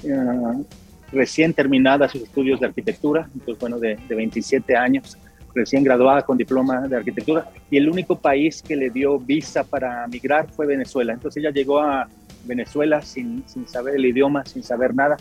Eh, 0.05 0.62
recién 1.11 1.53
terminada 1.53 2.09
sus 2.09 2.23
estudios 2.23 2.61
de 2.61 2.66
arquitectura, 2.66 3.29
entonces 3.35 3.59
bueno, 3.59 3.81
de, 3.81 3.99
27 4.09 4.77
años, 4.77 5.19
recién 5.53 5.83
graduada 5.83 6.23
con 6.23 6.38
diploma 6.38 6.87
de 6.87 6.95
arquitectura, 6.95 7.51
y 7.69 7.77
el 7.77 7.88
único 7.88 8.14
país 8.14 8.62
que 8.62 8.77
le 8.77 8.88
dio 8.88 9.19
visa 9.19 9.64
para 9.64 10.07
migrar 10.07 10.49
fue 10.53 10.66
Venezuela. 10.66 11.12
Entonces 11.12 11.43
ella 11.43 11.51
llegó 11.51 11.81
a 11.81 12.09
Venezuela 12.44 13.03
sin, 13.03 13.42
sin 13.46 13.66
saber 13.66 13.96
el 13.96 14.07
idioma, 14.07 14.44
sin 14.44 14.62
saber 14.62 14.94
nada, 14.94 15.16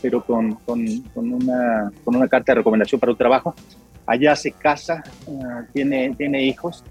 pero 0.00 0.24
con, 0.24 0.54
con, 0.54 0.84
con, 1.14 1.32
una, 1.32 1.92
con 2.04 2.16
una 2.16 2.28
carta 2.28 2.52
de 2.52 2.56
recomendación 2.56 3.00
para 3.00 3.12
un 3.12 3.18
trabajo. 3.18 3.54
Allá 4.06 4.36
se 4.36 4.52
casa, 4.52 5.02
eh, 5.26 5.66
tiene, 5.72 6.14
tiene 6.16 6.44
hijos 6.44 6.84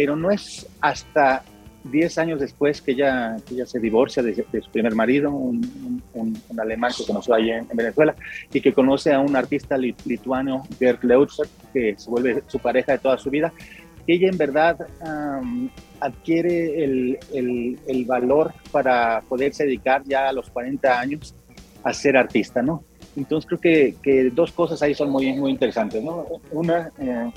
pero 0.00 0.16
no 0.16 0.30
es 0.30 0.66
hasta 0.80 1.42
10 1.84 2.16
años 2.16 2.40
después 2.40 2.80
que 2.80 2.92
ella, 2.92 3.36
que 3.46 3.52
ella 3.52 3.66
se 3.66 3.78
divorcia 3.78 4.22
de, 4.22 4.34
su 4.34 4.70
primer 4.70 4.94
marido, 4.94 5.30
un, 5.30 6.02
un, 6.14 6.42
alemán 6.58 6.90
que 6.96 7.04
conoció 7.04 7.34
allí 7.34 7.50
en, 7.50 7.68
Venezuela, 7.74 8.14
y 8.50 8.62
que 8.62 8.72
conoce 8.72 9.12
a 9.12 9.20
un 9.20 9.36
artista 9.36 9.76
lituano, 9.76 10.66
Gerd 10.78 11.04
Leutzer, 11.04 11.46
que 11.74 11.96
se 11.98 12.08
vuelve 12.08 12.42
su 12.46 12.58
pareja 12.58 12.92
de 12.92 12.98
toda 12.98 13.18
su 13.18 13.28
vida, 13.28 13.52
que 14.10 14.14
ella 14.16 14.28
en 14.28 14.36
verdad 14.36 14.76
adquiere 16.00 16.82
el, 16.82 17.18
el, 17.32 17.78
el, 17.86 18.04
valor 18.04 18.52
para 18.72 19.22
poderse 19.28 19.64
dedicar 19.64 20.02
ya 20.04 20.28
a 20.28 20.32
los 20.32 20.50
40 20.50 20.98
años 20.98 21.34
a 21.84 21.92
ser 21.92 22.16
artista, 22.16 22.60
¿no? 22.60 22.82
Entonces 23.16 23.46
creo 23.46 23.60
que, 23.60 23.94
que 24.02 24.30
dos 24.30 24.50
cosas 24.52 24.82
ahí 24.82 24.94
son 24.94 25.10
muy, 25.10 25.32
muy 25.34 25.50
interesantes, 25.52 26.02
¿no? 26.02 26.26
Una, 26.50 26.90
eh, 26.98 27.30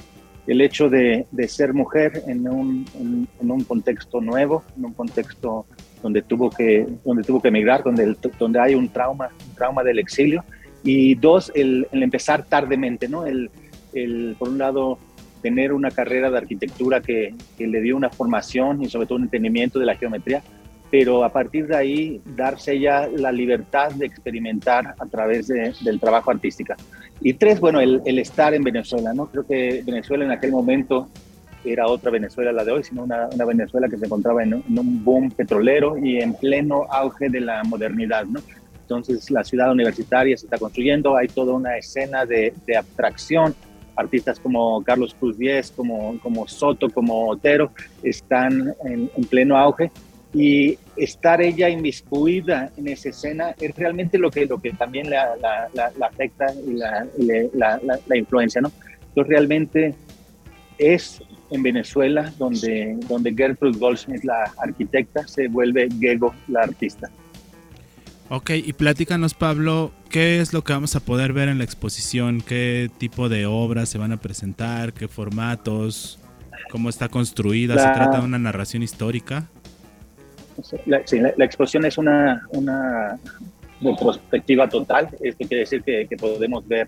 el 0.47 0.62
hecho 0.62 0.89
de, 0.89 1.25
ser 1.47 1.73
mujer 1.73 2.23
en 2.27 2.47
un, 2.47 2.86
en, 2.99 3.51
un, 3.51 3.63
contexto 3.65 4.19
nuevo, 4.19 4.63
en 4.75 4.86
un 4.86 4.93
contexto 4.93 5.65
donde 6.01 6.21
tuvo 6.21 6.49
que, 6.49 6.88
donde 7.05 7.23
tuvo 7.23 7.41
que 7.41 7.49
emigrar, 7.49 7.83
donde, 7.83 8.15
donde 8.39 8.59
hay 8.59 8.75
un 8.75 8.89
trauma, 8.89 9.29
un 9.47 9.55
trauma 9.55 9.83
del 9.83 9.99
exilio. 9.99 10.43
Y 10.83 11.15
dos, 11.15 11.51
el, 11.55 11.88
empezar 11.91 12.43
tardemente, 12.43 13.07
¿no? 13.07 13.25
El, 13.25 13.51
el, 13.93 14.36
por 14.38 14.49
un 14.49 14.57
lado, 14.57 14.97
tener 15.43 15.73
una 15.73 15.91
carrera 15.91 16.32
de 16.32 16.38
arquitectura 16.39 17.01
que, 17.01 17.36
que, 17.58 17.67
le 17.67 17.82
dio 17.82 17.95
una 17.95 18.10
formación 18.10 18.82
y 18.82 18.89
sobre 18.89 19.06
todo 19.06 19.17
un 19.17 19.25
entendimiento 19.25 19.77
de 19.77 19.86
la 19.86 19.95
geometría, 19.95 20.41
pero 20.93 21.23
a 21.23 21.29
partir 21.29 21.65
de 21.65 21.75
ahí 21.75 22.21
darse 22.23 22.79
ya 22.79 23.08
la 23.08 23.32
libertad 23.32 23.91
de 23.93 24.06
experimentar 24.06 24.93
a 24.97 25.06
través 25.08 25.47
del 25.47 25.99
trabajo 25.99 26.29
artístico. 26.29 26.75
Y 27.19 27.34
tres, 27.34 27.60
bueno, 27.60 27.79
el, 27.79 28.19
estar 28.19 28.53
en 28.53 28.63
Venezuela, 28.63 29.12
¿no? 29.12 29.25
Creo 29.25 29.43
que 29.43 29.82
Venezuela 29.84 30.23
en 30.23 30.29
aquel 30.29 30.51
momento 30.51 31.10
era 31.65 31.88
otra 31.88 32.12
Venezuela 32.12 32.51
la 32.51 32.63
de 32.63 32.73
hoy, 32.73 32.84
sino 32.84 33.06
una, 33.06 33.27
Venezuela 33.43 33.88
que 33.89 33.97
se 33.97 34.06
encontraba 34.06 34.43
en 34.43 34.53
un, 34.53 35.03
boom 35.03 35.32
petrolero 35.32 35.97
y 35.97 36.19
en 36.19 36.36
pleno 36.36 36.84
auge 36.89 37.27
de 37.27 37.41
la 37.41 37.63
modernidad, 37.63 38.25
¿no? 38.25 38.39
Entonces 38.82 39.32
la 39.32 39.43
ciudad 39.43 39.71
universitaria 39.71 40.38
se 40.38 40.45
está 40.45 40.60
construyendo, 40.60 41.17
hay 41.17 41.27
toda 41.27 41.53
una 41.53 41.75
escena 41.75 42.25
de, 42.27 42.53
de 42.67 42.77
abstracción, 42.77 43.56
artistas 43.95 44.39
como 44.39 44.84
Carlos 44.84 45.15
Cruz 45.19 45.38
Diez, 45.38 45.71
como, 45.71 46.19
como 46.19 46.47
Soto, 46.47 46.89
como 46.89 47.29
Otero, 47.29 47.71
están 48.03 48.73
en, 48.86 49.10
en 49.15 49.23
pleno 49.25 49.58
auge 49.58 49.91
y 50.34 50.77
estar 50.95 51.41
ella 51.41 51.69
inmiscuida 51.69 52.71
en 52.75 52.88
esa 52.88 53.10
escena 53.10 53.56
es 53.60 53.75
realmente 53.75 54.17
lo 54.17 54.32
que, 54.32 54.45
lo 54.45 54.60
que 54.60 54.71
también 54.71 55.10
la, 55.10 55.69
afecta 56.01 56.47
y 56.65 56.73
la, 56.73 57.08
la, 57.53 58.17
influencia, 58.17 58.60
¿no? 58.60 58.71
Entonces 59.10 59.29
realmente 59.29 59.95
es 60.79 61.21
en 61.51 61.62
Venezuela 61.62 62.34
donde, 62.39 62.97
donde 63.08 63.34
Gertrude 63.34 63.77
Goldsmith, 63.77 64.23
la 64.23 64.51
arquitecta, 64.58 65.27
se 65.27 65.47
vuelve 65.47 65.88
Gego, 65.99 66.34
la 66.47 66.62
artista. 66.62 67.12
Ok, 68.35 68.49
y 68.49 68.73
platícanos 68.73 69.35
Pablo, 69.35 69.91
¿qué 70.09 70.39
es 70.39 70.53
lo 70.53 70.63
que 70.63 70.73
vamos 70.73 70.95
a 70.95 71.01
poder 71.01 71.33
ver 71.33 71.49
en 71.49 71.59
la 71.59 71.65
exposición? 71.65 72.41
¿Qué 72.41 72.89
tipo 72.97 73.29
de 73.29 73.45
obras 73.45 73.89
se 73.89 73.99
van 73.99 74.11
a 74.11 74.17
presentar? 74.17 74.91
¿Qué 74.91 75.07
formatos? 75.07 76.17
¿Cómo 76.71 76.89
está 76.89 77.09
construida? 77.09 77.75
¿Se 77.75 77.93
trata 77.93 78.17
de 78.17 78.25
una 78.25 78.39
narración 78.39 78.81
histórica? 78.81 79.45
La, 80.87 81.03
la, 81.37 81.45
exposición 81.45 81.85
es 81.85 81.99
una, 81.99 82.41
una 82.49 83.19
retrospectiva 83.79 84.67
total. 84.67 85.09
Esto 85.21 85.47
quiere 85.47 85.59
decir 85.59 85.83
que, 85.83 86.07
que, 86.09 86.17
podemos 86.17 86.67
ver 86.67 86.87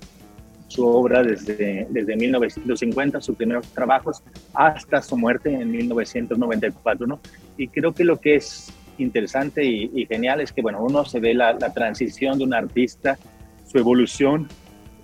su 0.67 0.83
obra 0.83 1.21
desde, 1.21 1.85
desde 1.91 2.15
1950, 2.15 3.21
sus 3.21 3.35
primeros 3.35 3.67
trabajos, 3.67 4.23
hasta 4.55 4.99
su 4.99 5.15
muerte 5.15 5.53
en 5.53 5.69
1994. 5.69 7.05
¿no? 7.05 7.19
Y 7.55 7.67
creo 7.67 7.93
que 7.93 8.03
lo 8.03 8.19
que 8.19 8.37
es 8.37 8.73
interesante 8.97 9.63
y, 9.63 10.05
genial 10.05 10.41
es 10.41 10.51
que 10.51 10.61
bueno, 10.61 10.83
uno 10.83 11.05
se 11.05 11.19
ve 11.19 11.33
la, 11.33 11.53
la, 11.53 11.73
transición 11.73 12.37
de 12.37 12.43
un 12.43 12.53
artista, 12.53 13.17
su 13.65 13.77
evolución 13.77 14.47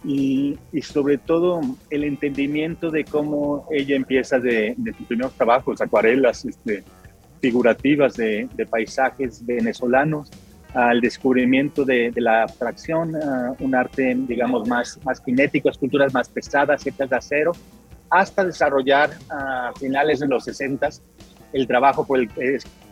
y, 0.04 0.58
y, 0.72 0.82
sobre 0.82 1.18
todo 1.18 1.62
el 1.90 2.04
entendimiento 2.04 2.90
de 2.90 3.04
cómo 3.06 3.68
ella 3.72 3.96
empieza 3.96 4.40
de, 4.40 4.74
de 4.78 4.94
sus 4.94 5.08
primeros 5.08 5.34
trabajos, 5.34 5.82
acuarelas, 5.82 6.46
este, 6.46 6.84
figurativas 7.42 8.16
de, 8.16 8.48
paisajes 8.70 9.46
venezolanos, 9.46 10.30
al 10.74 11.02
descubrimiento 11.02 11.84
de, 11.84 12.14
la 12.16 12.44
abstracción, 12.44 13.14
un 13.60 13.76
arte, 13.76 14.16
digamos, 14.16 14.68
más, 14.70 15.00
más 15.04 15.20
kinético, 15.20 15.70
esculturas 15.70 16.14
más 16.14 16.30
pesadas, 16.30 16.86
hechas 16.86 17.10
de 17.10 17.16
acero, 17.16 17.52
hasta 18.10 18.46
desarrollar 18.46 19.10
a 19.30 19.72
finales 19.78 20.20
de 20.20 20.28
los 20.28 20.46
60 20.46 20.90
el 21.52 21.68
trabajo 21.68 22.06
por 22.06 22.20
el, 22.20 22.30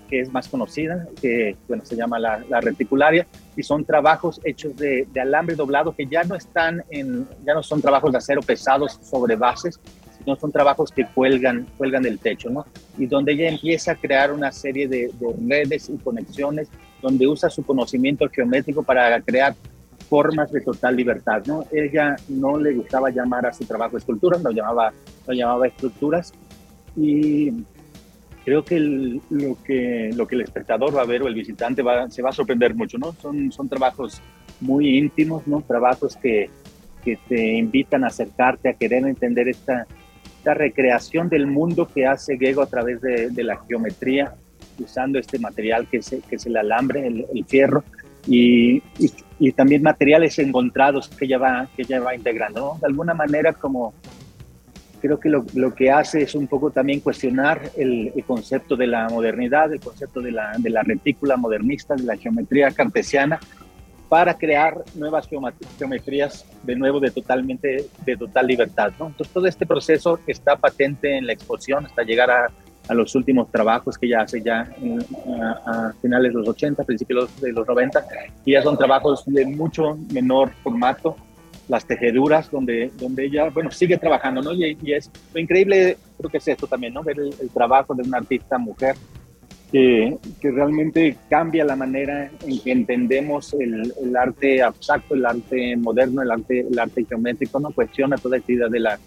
que 0.09 0.21
es 0.21 0.31
más 0.31 0.47
conocida, 0.47 1.07
que 1.21 1.55
bueno, 1.67 1.85
se 1.85 1.95
llama 1.95 2.19
la, 2.19 2.61
reticularia, 2.61 3.27
y 3.55 3.63
son 3.63 3.85
trabajos 3.85 4.41
hechos 4.43 4.75
de, 4.75 5.07
de, 5.11 5.21
alambre 5.21 5.55
doblado 5.55 5.95
que 5.95 6.07
ya 6.07 6.23
no 6.23 6.35
están 6.35 6.83
en, 6.89 7.27
ya 7.45 7.53
no 7.53 7.63
son 7.63 7.81
trabajos 7.81 8.11
de 8.11 8.17
acero 8.17 8.41
pesados 8.41 8.99
sobre 9.03 9.35
bases, 9.35 9.79
no 10.25 10.35
son 10.35 10.51
trabajos 10.51 10.91
que 10.91 11.05
cuelgan, 11.05 11.67
cuelgan 11.77 12.03
del 12.03 12.19
techo, 12.19 12.49
¿no? 12.49 12.65
Y 12.97 13.05
donde 13.07 13.33
ella 13.33 13.49
empieza 13.49 13.93
a 13.93 13.95
crear 13.95 14.31
una 14.31 14.51
serie 14.51 14.87
de, 14.87 15.11
redes 15.47 15.89
y 15.89 15.97
conexiones, 15.97 16.69
donde 17.01 17.27
usa 17.27 17.49
su 17.49 17.63
conocimiento 17.65 18.27
geométrico 18.29 18.83
para 18.83 19.19
crear 19.21 19.55
formas 20.09 20.51
de 20.51 20.61
total 20.61 20.95
libertad, 20.95 21.43
¿no? 21.45 21.65
Ella 21.71 22.15
no 22.27 22.57
le 22.57 22.73
gustaba 22.73 23.09
llamar 23.09 23.45
a 23.45 23.53
su 23.53 23.65
trabajo 23.65 23.97
esculturas, 23.97 24.41
lo 24.41 24.51
llamaba, 24.51 24.91
lo 25.27 25.33
llamaba 25.33 25.67
estructuras 25.67 26.33
y 26.95 27.51
creo 28.49 28.65
que, 28.65 28.79
lo 28.79 29.57
que 29.63 30.09
lo 30.15 30.27
que 30.27 30.33
el 30.33 30.41
espectador 30.41 30.97
va 30.97 31.03
a 31.03 31.05
ver 31.05 31.21
o 31.21 31.27
el 31.27 31.35
visitante 31.35 31.83
va, 31.83 32.09
se 32.09 32.23
va 32.23 32.29
a 32.29 32.33
sorprender 32.33 32.73
mucho, 32.73 32.97
¿no? 32.97 33.13
Son, 33.21 33.51
son 33.51 33.69
trabajos 33.69 34.23
muy 34.59 34.97
íntimos, 34.97 35.45
¿no? 35.45 35.61
Trabajos 35.61 36.17
que, 36.17 36.49
que 37.03 37.19
te 37.27 37.53
invitan 37.53 38.03
a 38.03 38.07
acercarte, 38.07 38.69
a 38.69 38.73
querer 38.73 39.05
entender 39.05 39.49
esta, 39.49 39.85
esta 40.37 40.55
recreación 40.55 41.29
del 41.29 41.45
mundo 41.45 41.87
que 41.93 42.07
hace 42.07 42.39
Gego 42.39 42.63
a 42.63 42.65
través 42.65 42.99
de, 43.01 43.29
de 43.29 43.43
la 43.43 43.57
geometría, 43.67 44.33
usando 44.79 45.19
este 45.19 45.37
material 45.37 45.87
que 45.87 45.97
es, 45.97 46.09
que 46.27 46.35
es 46.35 46.45
el 46.47 46.57
alambre, 46.57 47.05
el, 47.05 47.27
el 47.31 47.45
fierro, 47.45 47.83
y, 48.25 48.77
y, 48.97 49.11
y, 49.37 49.51
también 49.51 49.83
materiales 49.83 50.39
encontrados 50.39 51.07
que 51.07 51.25
ella 51.25 51.37
va, 51.37 51.69
que 51.75 51.83
ella 51.83 51.99
va 51.99 52.15
integrando. 52.15 52.59
¿no? 52.59 52.79
De 52.79 52.87
alguna 52.87 53.13
manera, 53.13 53.53
como 53.53 53.93
creo 54.99 55.19
que 55.19 55.29
lo, 55.29 55.45
lo, 55.53 55.73
que 55.73 55.91
hace 55.91 56.21
es 56.21 56.35
un 56.35 56.47
poco 56.47 56.71
también 56.71 56.99
cuestionar 56.99 57.71
el, 57.77 58.11
el, 58.15 58.23
concepto 58.23 58.75
de 58.75 58.87
la 58.87 59.07
modernidad, 59.09 59.71
el 59.71 59.79
concepto 59.79 60.21
de 60.21 60.31
la, 60.31 60.53
de 60.57 60.69
la 60.69 60.83
retícula 60.83 61.37
modernista, 61.37 61.95
de 61.95 62.03
la 62.03 62.17
geometría 62.17 62.71
cartesiana, 62.71 63.39
para 64.09 64.33
crear 64.33 64.83
nuevas 64.95 65.29
geometrías 65.77 66.45
de 66.63 66.75
nuevo 66.75 66.99
de 66.99 67.11
totalmente 67.11 67.85
de 68.05 68.17
total 68.17 68.47
libertad. 68.47 68.91
¿no? 68.99 69.07
Entonces 69.07 69.33
todo 69.33 69.45
este 69.45 69.65
proceso 69.65 70.19
está 70.25 70.55
patente 70.55 71.15
en 71.15 71.27
la 71.27 71.33
exposición 71.33 71.85
hasta 71.85 72.01
llegar 72.03 72.31
a, 72.31 72.49
a 72.89 72.93
los 72.95 73.13
últimos 73.13 73.51
trabajos 73.51 73.97
que 73.97 74.07
ella 74.07 74.21
hace 74.21 74.41
ya 74.41 74.67
a, 75.41 75.89
a, 75.89 75.93
finales 76.01 76.33
de 76.33 76.39
los 76.39 76.47
80, 76.49 76.83
principios 76.83 77.39
de 77.39 77.51
los 77.51 77.67
90, 77.67 78.03
y 78.45 78.53
ya 78.53 78.63
son 78.63 78.77
trabajos 78.77 79.23
de 79.27 79.45
mucho 79.45 79.97
menor 80.11 80.49
formato, 80.63 81.15
las 81.69 81.85
tejeduras, 81.85 82.51
donde, 82.51 82.91
donde 82.99 83.25
ella, 83.25 83.49
bueno, 83.49 83.71
sigue 83.71 83.97
trabajando, 83.97 84.41
¿no? 84.41 84.53
Y, 84.53 84.77
y 84.83 84.93
es 84.93 85.09
lo 85.33 85.39
increíble, 85.39 85.97
creo 86.17 86.29
que 86.29 86.39
es 86.39 86.47
esto 86.47 86.67
también, 86.67 86.93
¿no? 86.93 87.03
Ver 87.03 87.19
el, 87.19 87.33
el 87.39 87.49
trabajo 87.51 87.93
de 87.93 88.03
una 88.03 88.17
artista 88.17 88.57
mujer 88.57 88.95
que, 89.71 90.17
que, 90.41 90.51
realmente 90.51 91.15
cambia 91.29 91.63
la 91.63 91.75
manera 91.75 92.31
en 92.45 92.59
que 92.59 92.71
entendemos 92.71 93.53
el, 93.53 93.93
el, 94.01 94.17
arte 94.17 94.63
abstracto, 94.63 95.13
el 95.13 95.23
arte 95.23 95.77
moderno, 95.77 96.23
el 96.23 96.31
arte, 96.31 96.61
el 96.61 96.79
arte 96.79 97.05
geométrico, 97.05 97.59
no 97.59 97.71
cuestiona 97.71 98.17
toda 98.17 98.37
esta 98.37 98.51
idea 98.51 98.67
de 98.67 98.79
la, 98.79 98.99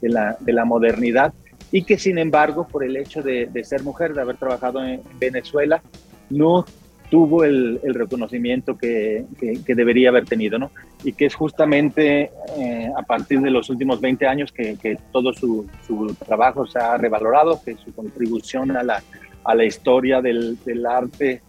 de 0.00 0.08
la, 0.08 0.36
de 0.40 0.52
la 0.52 0.64
modernidad 0.64 1.32
y 1.70 1.84
que 1.84 1.98
sin 1.98 2.18
embargo, 2.18 2.66
por 2.66 2.82
el 2.82 2.96
hecho 2.96 3.22
de, 3.22 3.46
de 3.46 3.62
ser 3.62 3.84
mujer, 3.84 4.12
de 4.12 4.22
haber 4.22 4.38
trabajado 4.38 4.84
en 4.84 5.02
Venezuela, 5.20 5.82
no 6.30 6.64
tuvo 7.10 7.44
el, 7.44 7.80
el 7.82 7.94
reconocimiento 7.94 8.76
que, 8.76 9.24
que, 9.38 9.62
que, 9.64 9.74
debería 9.74 10.10
haber 10.10 10.24
tenido, 10.24 10.58
¿no? 10.58 10.70
Y 11.04 11.12
que 11.12 11.26
es 11.26 11.34
justamente 11.34 12.30
eh, 12.56 12.90
a 12.96 13.02
partir 13.02 13.40
de 13.40 13.50
los 13.50 13.70
últimos 13.70 14.00
20 14.00 14.26
años 14.26 14.52
que, 14.52 14.76
que 14.76 14.98
todo 15.12 15.32
su, 15.32 15.66
su, 15.86 16.14
trabajo 16.26 16.66
se 16.66 16.78
ha 16.78 16.96
revalorado, 16.96 17.60
que 17.64 17.76
su 17.76 17.94
contribución 17.94 18.76
a 18.76 18.82
la, 18.82 19.02
a 19.44 19.54
la 19.54 19.64
historia 19.64 20.20
del, 20.20 20.58
del 20.64 20.84
arte 20.86 21.42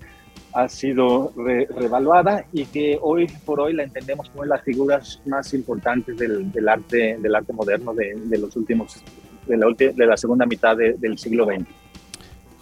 ha 0.54 0.68
sido 0.68 1.32
re, 1.36 1.68
revaluada 1.78 2.46
y 2.52 2.66
que 2.66 2.98
hoy 3.02 3.28
por 3.46 3.60
hoy 3.60 3.74
la 3.74 3.84
entendemos 3.84 4.30
como 4.30 4.46
las 4.46 4.64
figuras 4.64 5.22
más 5.26 5.54
importantes 5.54 6.18
del, 6.18 6.52
del 6.52 6.70
arte, 6.70 7.18
del 7.20 7.36
arte 7.36 7.54
moderno 7.54 7.94
de, 7.94 8.16
de 8.16 8.38
los 8.38 8.56
últimos, 8.56 9.04
de 9.46 9.58
la, 9.58 9.68
de 9.78 10.06
la 10.06 10.18
segunda 10.18 10.46
mitad 10.46 10.76
de, 10.76 10.94
del 10.94 11.18
siglo 11.18 11.46
XX 11.46 11.89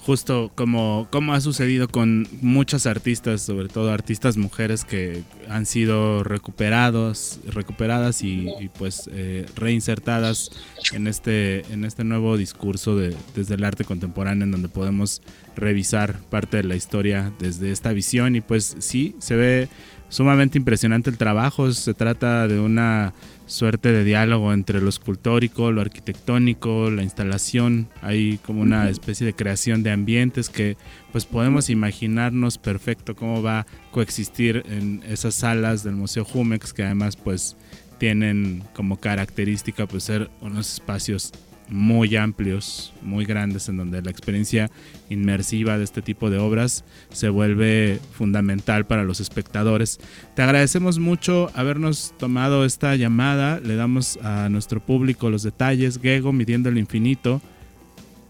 justo 0.08 0.54
como, 0.56 1.10
como 1.12 1.34
ha 1.34 1.42
sucedido 1.42 1.90
con 1.90 2.30
muchas 2.40 2.86
artistas, 2.86 3.42
sobre 3.42 3.68
todo 3.68 3.92
artistas 3.92 4.38
mujeres 4.38 4.86
que 4.86 5.24
han 5.50 5.66
sido 5.66 6.24
recuperados, 6.24 7.42
recuperadas 7.46 8.24
y, 8.24 8.48
y 8.62 8.70
pues 8.70 9.10
eh, 9.12 9.46
reinsertadas 9.58 10.52
en 10.94 11.08
este, 11.08 11.66
en 11.74 11.84
este 11.84 12.06
nuevo 12.06 12.38
discurso 12.38 12.96
de, 12.96 13.18
desde 13.36 13.56
el 13.56 13.66
arte 13.66 13.84
contemporáneo 13.84 14.46
en 14.46 14.52
donde 14.52 14.70
podemos 14.70 15.22
revisar 15.58 16.22
parte 16.30 16.56
de 16.56 16.64
la 16.64 16.78
historia 16.78 17.34
desde 17.38 17.74
esta 17.74 17.92
visión. 17.92 18.38
Y 18.38 18.40
pues 18.40 18.78
sí, 18.80 19.14
se 19.20 19.36
ve 19.36 19.68
sumamente 20.10 20.58
impresionante 20.58 21.10
el 21.10 21.18
trabajo, 21.18 21.72
se 21.72 21.94
trata 21.94 22.48
de 22.48 22.60
una 22.60 23.14
suerte 23.46 23.92
de 23.92 24.04
diálogo 24.04 24.54
entre 24.54 24.82
lo 24.82 24.90
escultórico, 24.90 25.72
lo 25.72 25.82
arquitectónico, 25.82 26.92
la 26.92 27.04
instalación, 27.04 27.88
hay 28.02 28.38
como 28.40 28.62
una 28.62 28.90
especie 28.90 29.26
de 29.26 29.34
creación 29.34 29.84
de 29.84 29.92
ambientes 29.92 30.50
que 30.50 30.78
pues 31.12 31.26
podemos 31.26 31.70
imaginarnos 31.70 32.58
perfecto 32.58 33.16
cómo 33.16 33.42
va 33.42 33.62
a 33.62 33.66
coexistir 33.92 34.64
en 34.70 35.02
esas 35.08 35.36
salas 35.36 35.84
del 35.84 35.96
Museo 35.96 36.26
Jumex 36.26 36.74
que 36.74 36.84
además 36.84 37.16
pues 37.16 37.56
tienen 37.98 38.64
como 38.74 39.00
característica 39.00 39.88
pues 39.88 40.04
ser 40.04 40.30
unos 40.42 40.74
espacios 40.74 41.32
muy 41.70 42.16
amplios, 42.16 42.94
muy 43.02 43.26
grandes, 43.26 43.68
en 43.70 43.78
donde 43.78 44.02
la 44.02 44.12
experiencia 44.12 44.72
inmersiva 45.10 45.78
de 45.78 45.84
este 45.84 46.02
tipo 46.02 46.30
de 46.30 46.38
obras 46.38 46.84
se 47.12 47.30
vuelve 47.30 48.00
fundamental 48.14 48.86
para 48.86 49.04
los 49.04 49.20
espectadores. 49.20 50.00
Te 50.36 50.42
agradecemos 50.42 51.00
mucho 51.00 51.52
habernos 51.54 52.14
tomado 52.18 52.66
esta 52.66 52.96
llamada, 52.96 53.60
le 53.60 53.76
damos 53.76 54.18
a 54.24 54.50
nuestro 54.50 54.80
público 54.80 55.30
los 55.30 55.44
detalles. 55.44 56.00
Gego, 56.02 56.32
Midiendo 56.32 56.70
el 56.70 56.78
Infinito, 56.78 57.42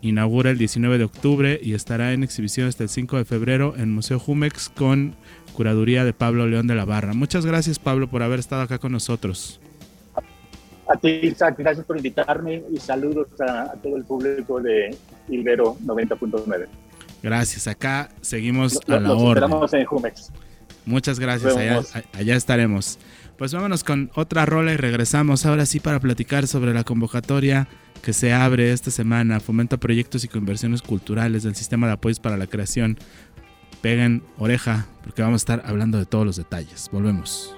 inaugura 0.02 0.52
el 0.52 0.58
19 0.58 0.98
de 0.98 1.04
octubre 1.04 1.60
y 1.62 1.74
estará 1.74 2.14
en 2.14 2.24
exhibición 2.24 2.68
hasta 2.68 2.84
el 2.84 2.90
5 2.90 3.18
de 3.18 3.26
febrero 3.26 3.76
en 3.78 3.92
Museo 3.92 4.20
Jumex 4.20 4.70
con 4.70 5.16
curaduría 5.54 6.06
de 6.06 6.14
Pablo 6.14 6.48
León 6.48 6.68
de 6.68 6.76
la 6.76 6.86
Barra. 6.86 7.14
Muchas 7.14 7.46
gracias 7.46 7.80
Pablo 7.80 8.08
por 8.10 8.24
haber 8.24 8.40
estado 8.40 8.62
acá 8.62 8.78
con 8.78 8.92
nosotros. 8.92 9.60
A 10.90 10.98
ti, 10.98 11.10
Isaac, 11.24 11.56
gracias 11.58 11.86
por 11.86 11.98
invitarme 11.98 12.64
y 12.72 12.78
saludos 12.78 13.28
a, 13.42 13.64
a 13.64 13.74
todo 13.74 13.98
el 13.98 14.06
público 14.06 14.62
de 14.62 14.96
Ibero 15.28 15.76
90.9. 15.86 16.68
Gracias, 17.22 17.68
acá 17.68 18.10
seguimos 18.22 18.80
a 18.88 19.00
la 19.00 19.14
orden. 19.14 19.44
esperamos 19.44 19.74
en 19.74 19.86
Jumex. 19.86 20.32
Muchas 20.86 21.20
gracias, 21.20 21.58
allá, 21.58 21.82
allá, 22.14 22.36
estaremos. 22.36 22.98
Pues 23.38 23.54
vámonos 23.54 23.84
con 23.84 24.10
otra 24.16 24.46
rola 24.46 24.72
y 24.72 24.78
regresamos 24.78 25.46
ahora 25.46 25.66
sí 25.66 25.82
para 25.82 26.00
platicar 26.00 26.48
sobre 26.48 26.74
la 26.74 26.86
convocatoria 26.86 27.68
que 28.02 28.14
se 28.14 28.32
abre 28.32 28.72
esta 28.72 28.90
semana, 28.90 29.42
fomenta 29.42 29.78
proyectos 29.78 30.24
y 30.24 30.30
conversiones 30.30 30.82
culturales 30.82 31.44
del 31.44 31.56
sistema 31.56 31.88
de 31.88 31.94
apoyos 31.94 32.22
para 32.22 32.38
la 32.38 32.48
creación. 32.48 32.98
Peguen 33.82 34.24
oreja 34.38 34.88
porque 35.04 35.22
vamos 35.22 35.42
a 35.42 35.44
estar 35.44 35.64
hablando 35.70 35.98
de 35.98 36.06
todos 36.06 36.26
los 36.26 36.38
detalles. 36.38 36.90
Volvemos. 36.92 37.57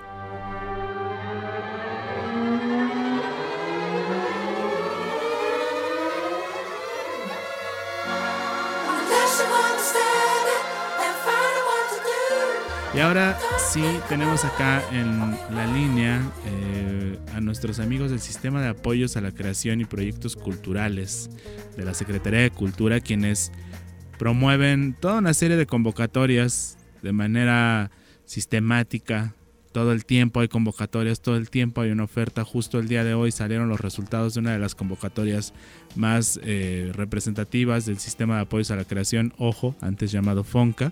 Y 13.00 13.02
ahora 13.02 13.39
sí 13.58 13.82
tenemos 14.10 14.43
acá 14.43 14.84
en 14.91 15.32
la 15.56 15.66
línea 15.68 16.22
eh, 16.45 17.18
a 17.34 17.39
nuestros 17.39 17.80
amigos 17.80 18.12
del 18.12 18.20
Sistema 18.20 18.62
de 18.62 18.68
Apoyos 18.68 19.16
a 19.16 19.22
la 19.22 19.32
Creación 19.32 19.80
y 19.80 19.86
Proyectos 19.86 20.36
Culturales 20.36 21.30
de 21.78 21.86
la 21.86 21.93
Secretaría 21.93 22.41
de 22.41 22.52
Cultura, 22.52 23.00
quienes 23.00 23.54
promueven 24.18 24.97
toda 25.00 25.20
una 25.20 25.34
serie 25.34 25.56
de 25.56 25.66
convocatorias 25.66 26.78
de 27.02 27.14
manera 27.14 27.89
sistemática. 28.26 29.34
Todo 29.72 29.93
el 29.93 30.04
tiempo 30.04 30.41
hay 30.41 30.50
convocatorias, 30.50 31.22
todo 31.22 31.38
el 31.38 31.50
tiempo 31.50 31.80
hay 31.80 31.91
una 31.91 32.04
oferta. 32.04 32.43
Justo 32.43 32.80
el 32.80 32.89
día 32.89 33.06
de 33.06 33.14
hoy 33.14 33.32
salieron 33.32 33.70
los 33.70 33.80
resultados 33.80 34.34
de 34.34 34.41
una 34.41 34.52
de 34.52 34.60
las 34.60 34.76
convocatorias 34.76 35.54
más 35.95 36.38
eh, 36.43 36.91
representativas 36.93 37.86
del 37.86 37.97
Sistema 37.97 38.36
de 38.36 38.41
Apoyos 38.41 38.72
a 38.72 38.76
la 38.76 38.84
Creación, 38.84 39.34
ojo, 39.38 39.74
antes 39.80 40.12
llamado 40.12 40.43
FONCA 40.43 40.91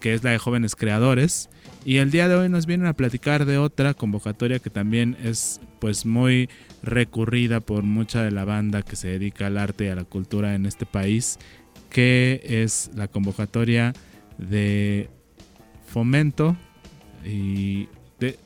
que 0.00 0.14
es 0.14 0.22
la 0.24 0.30
de 0.30 0.38
jóvenes 0.38 0.76
creadores. 0.76 1.48
Y 1.84 1.98
el 1.98 2.10
día 2.10 2.28
de 2.28 2.34
hoy 2.34 2.48
nos 2.48 2.66
vienen 2.66 2.86
a 2.86 2.92
platicar 2.92 3.44
de 3.44 3.58
otra 3.58 3.94
convocatoria 3.94 4.58
que 4.58 4.70
también 4.70 5.16
es 5.22 5.60
pues 5.80 6.06
muy 6.06 6.48
recurrida 6.82 7.60
por 7.60 7.82
mucha 7.82 8.22
de 8.22 8.30
la 8.30 8.44
banda 8.44 8.82
que 8.82 8.96
se 8.96 9.08
dedica 9.08 9.46
al 9.46 9.58
arte 9.58 9.86
y 9.86 9.88
a 9.88 9.94
la 9.94 10.04
cultura 10.04 10.54
en 10.54 10.66
este 10.66 10.86
país, 10.86 11.38
que 11.90 12.40
es 12.44 12.90
la 12.94 13.08
convocatoria 13.08 13.92
de 14.38 15.08
fomento 15.86 16.56
y 17.24 17.88
de 18.20 18.38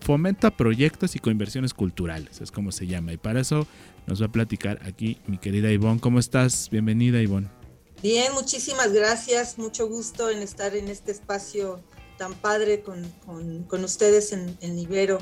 fomenta 0.00 0.50
proyectos 0.50 1.14
y 1.14 1.18
coinversiones 1.18 1.74
culturales, 1.74 2.40
es 2.40 2.50
como 2.50 2.72
se 2.72 2.86
llama. 2.86 3.12
Y 3.12 3.16
para 3.18 3.40
eso 3.40 3.66
nos 4.06 4.22
va 4.22 4.26
a 4.26 4.32
platicar 4.32 4.80
aquí 4.84 5.18
mi 5.26 5.38
querida 5.38 5.70
Ivonne. 5.70 6.00
¿Cómo 6.00 6.18
estás? 6.18 6.70
Bienvenida 6.70 7.20
Ivonne. 7.20 7.57
Bien, 8.00 8.32
muchísimas 8.32 8.92
gracias, 8.92 9.58
mucho 9.58 9.88
gusto 9.88 10.30
en 10.30 10.40
estar 10.40 10.76
en 10.76 10.86
este 10.86 11.10
espacio 11.10 11.82
tan 12.16 12.32
padre 12.34 12.80
con, 12.80 13.02
con, 13.26 13.64
con 13.64 13.82
ustedes 13.82 14.32
en, 14.32 14.56
en 14.60 14.78
Ibero. 14.78 15.18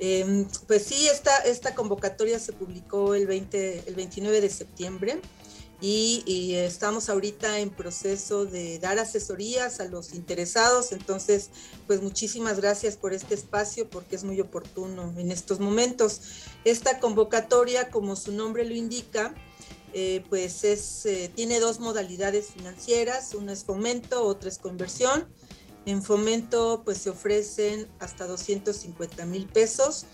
Eh, 0.00 0.46
pues 0.66 0.84
sí, 0.84 1.08
esta, 1.08 1.34
esta 1.38 1.74
convocatoria 1.74 2.38
se 2.38 2.52
publicó 2.52 3.14
el, 3.14 3.26
20, 3.26 3.84
el 3.86 3.94
29 3.94 4.42
de 4.42 4.50
septiembre 4.50 5.20
y, 5.80 6.22
y, 6.26 6.56
estamos 6.56 7.08
ahorita 7.08 7.58
en 7.58 7.70
proceso 7.70 8.44
de 8.44 8.78
dar 8.78 8.98
asesorías 8.98 9.80
a 9.80 9.86
los 9.86 10.12
interesados, 10.12 10.92
entonces 10.92 11.48
pues 11.86 12.02
muchísimas 12.02 12.60
gracias 12.60 12.96
por 12.98 13.14
este 13.14 13.34
espacio 13.34 13.88
porque 13.88 14.16
es 14.16 14.24
muy 14.24 14.38
oportuno 14.42 15.14
en 15.16 15.30
estos 15.30 15.58
momentos. 15.58 16.20
Esta 16.66 17.00
convocatoria, 17.00 17.90
como 17.90 18.14
su 18.14 18.32
nombre 18.32 18.66
lo 18.66 18.74
indica, 18.74 19.34
eh, 19.92 20.22
pues 20.28 20.64
es, 20.64 21.06
eh, 21.06 21.30
tiene 21.34 21.60
dos 21.60 21.80
modalidades 21.80 22.50
financieras, 22.54 23.34
una 23.34 23.52
es 23.52 23.64
fomento, 23.64 24.24
otra 24.24 24.48
es 24.48 24.58
conversión. 24.58 25.26
En 25.86 26.02
fomento 26.02 26.82
pues 26.84 26.98
se 26.98 27.10
ofrecen 27.10 27.88
hasta 27.98 28.26
250 28.26 29.24
mil 29.26 29.46
pesos 29.46 30.06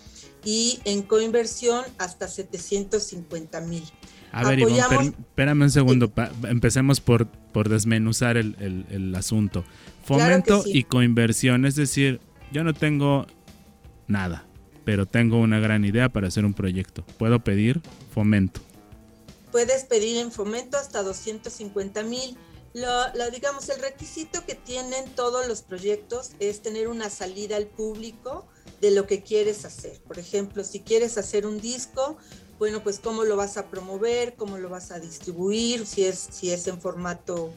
y 0.44 0.80
en 0.84 1.02
coinversión 1.02 1.84
hasta 1.98 2.28
750 2.28 3.60
mil. 3.62 3.82
A 4.32 4.48
ver, 4.48 4.60
Ivonne, 4.60 5.12
espérame 5.18 5.62
un 5.62 5.70
segundo. 5.70 6.12
empecemos 6.48 7.00
por, 7.00 7.26
por 7.26 7.68
desmenuzar 7.68 8.36
el, 8.36 9.14
asunto. 9.16 9.64
Fomento 10.04 10.62
y 10.66 10.84
coinversión. 10.84 11.64
Es 11.64 11.74
decir, 11.74 12.20
yo 12.52 12.62
no 12.62 12.74
tengo 12.74 13.26
nada, 14.06 14.44
pero 14.84 15.06
tengo 15.06 15.40
una 15.40 15.58
gran 15.58 15.84
idea 15.84 16.08
para 16.10 16.28
hacer 16.28 16.44
un 16.44 16.54
proyecto. 16.54 17.04
Puedo 17.18 17.40
pedir 17.40 17.80
fomento. 18.12 18.60
Puedes 19.56 19.84
pedir 19.84 20.18
en 20.18 20.32
fomento 20.32 20.76
hasta 20.76 21.02
250 21.02 22.02
mil. 22.02 22.36
Lo, 22.74 23.30
digamos, 23.30 23.70
el 23.70 23.80
requisito 23.80 24.44
que 24.44 24.54
tienen 24.54 25.08
todos 25.14 25.48
los 25.48 25.62
proyectos 25.62 26.32
es 26.40 26.60
tener 26.60 26.88
una 26.88 27.08
salida 27.08 27.56
al 27.56 27.66
público 27.66 28.44
de 28.82 28.90
lo 28.90 29.06
que 29.06 29.22
quieres 29.22 29.64
hacer. 29.64 29.98
Por 30.02 30.18
ejemplo, 30.18 30.62
si 30.62 30.80
quieres 30.80 31.16
hacer 31.16 31.46
un 31.46 31.58
disco, 31.58 32.18
bueno, 32.58 32.82
pues 32.82 33.00
cómo 33.00 33.24
lo 33.24 33.36
vas 33.36 33.56
a 33.56 33.70
promover, 33.70 34.34
cómo 34.34 34.58
lo 34.58 34.68
vas 34.68 34.90
a 34.90 35.00
distribuir, 35.00 35.86
si 35.86 36.04
es, 36.04 36.18
si 36.30 36.50
es 36.50 36.66
en 36.66 36.78
formato 36.78 37.50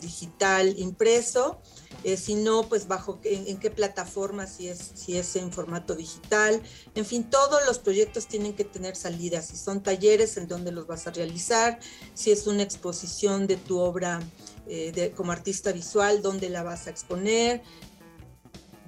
digital 0.00 0.78
impreso, 0.78 1.60
eh, 2.04 2.16
si 2.16 2.34
no, 2.34 2.68
pues 2.68 2.86
bajo 2.86 3.18
en, 3.24 3.58
qué 3.58 3.70
plataforma, 3.70 4.46
si 4.46 4.68
es, 4.68 4.92
si 4.94 5.16
es 5.16 5.34
en 5.36 5.50
formato 5.50 5.94
digital, 5.94 6.62
en 6.94 7.04
fin, 7.04 7.28
todos 7.28 7.66
los 7.66 7.78
proyectos 7.78 8.26
tienen 8.26 8.54
que 8.54 8.64
tener 8.64 8.96
salidas, 8.96 9.46
si 9.46 9.56
son 9.56 9.82
talleres 9.82 10.36
en 10.36 10.46
donde 10.46 10.72
los 10.72 10.86
vas 10.86 11.06
a 11.06 11.10
realizar, 11.10 11.80
si 12.14 12.30
es 12.30 12.46
una 12.46 12.62
exposición 12.62 13.46
de 13.46 13.56
tu 13.56 13.78
obra 13.78 14.20
eh, 14.68 15.12
como 15.16 15.32
artista 15.32 15.72
visual, 15.72 16.22
dónde 16.22 16.48
la 16.48 16.62
vas 16.62 16.86
a 16.86 16.90
exponer, 16.90 17.62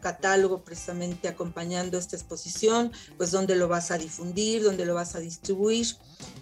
catálogo 0.01 0.65
precisamente 0.65 1.29
acompañando 1.29 1.99
esta 1.99 2.17
exposición, 2.17 2.93
pues 3.17 3.31
dónde 3.31 3.57
lo 3.57 3.69
vas 3.69 3.91
a 3.91 3.99
difundir, 3.99 4.63
dónde 4.63 4.85
lo 4.85 4.95
vas 4.95 5.15
a 5.15 5.21
distribuir. 5.21 5.87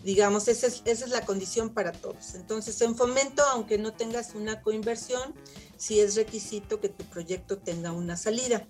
Digamos, 0.04 0.48
esa 0.48 0.66
es, 0.66 1.08
la 1.08 1.24
condición 1.24 1.70
para 1.70 1.92
todos. 1.92 2.34
Entonces, 2.34 2.80
en 2.80 2.96
fomento, 2.96 3.42
aunque 3.52 3.78
no 3.78 3.92
tengas 3.92 4.34
una 4.34 4.62
coinversión, 4.62 5.34
sí 5.76 6.00
es 6.00 6.14
requisito 6.16 6.80
que 6.80 6.88
tu 6.88 7.04
proyecto 7.04 7.58
tenga 7.58 7.92
una 7.92 8.16
salida. 8.16 8.66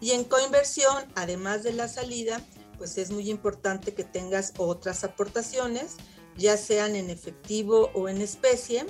Y 0.00 0.12
en 0.12 0.24
coinversión, 0.24 1.04
además 1.14 1.62
de 1.62 1.72
la 1.72 1.88
salida, 1.88 2.40
pues 2.78 2.98
es 2.98 3.10
muy 3.10 3.30
importante 3.30 3.94
que 3.94 4.04
tengas 4.04 4.52
otras 4.58 5.04
aportaciones, 5.04 5.96
ya 6.36 6.56
sean 6.56 6.96
en 6.96 7.10
efectivo 7.10 7.90
o 7.94 8.08
en 8.08 8.20
especie, 8.20 8.84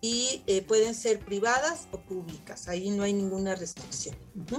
y 0.00 0.42
eh, 0.46 0.62
pueden 0.62 0.94
ser 0.94 1.18
privadas 1.18 1.88
o 1.90 1.98
públicas. 1.98 2.68
Ahí 2.68 2.90
no 2.90 3.02
hay 3.02 3.12
ninguna 3.12 3.54
restricción. 3.54 4.14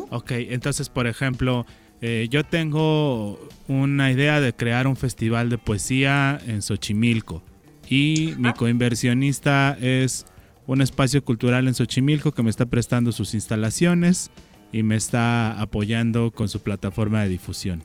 Ok, 0.09 0.31
entonces, 0.31 0.89
por 0.89 1.07
ejemplo, 1.07 1.65
eh, 2.01 2.27
yo 2.29 2.43
tengo 2.43 3.39
una 3.67 4.11
idea 4.11 4.39
de 4.39 4.53
crear 4.53 4.87
un 4.87 4.95
festival 4.95 5.49
de 5.49 5.57
poesía 5.57 6.39
en 6.45 6.61
Xochimilco 6.61 7.43
y 7.89 8.35
mi 8.37 8.53
coinversionista 8.53 9.77
es 9.81 10.25
un 10.67 10.81
espacio 10.81 11.23
cultural 11.25 11.67
en 11.67 11.73
Xochimilco 11.73 12.31
que 12.31 12.43
me 12.43 12.49
está 12.49 12.65
prestando 12.65 13.11
sus 13.11 13.33
instalaciones 13.33 14.31
y 14.71 14.83
me 14.83 14.95
está 14.95 15.59
apoyando 15.59 16.31
con 16.31 16.47
su 16.47 16.61
plataforma 16.61 17.23
de 17.23 17.29
difusión. 17.29 17.83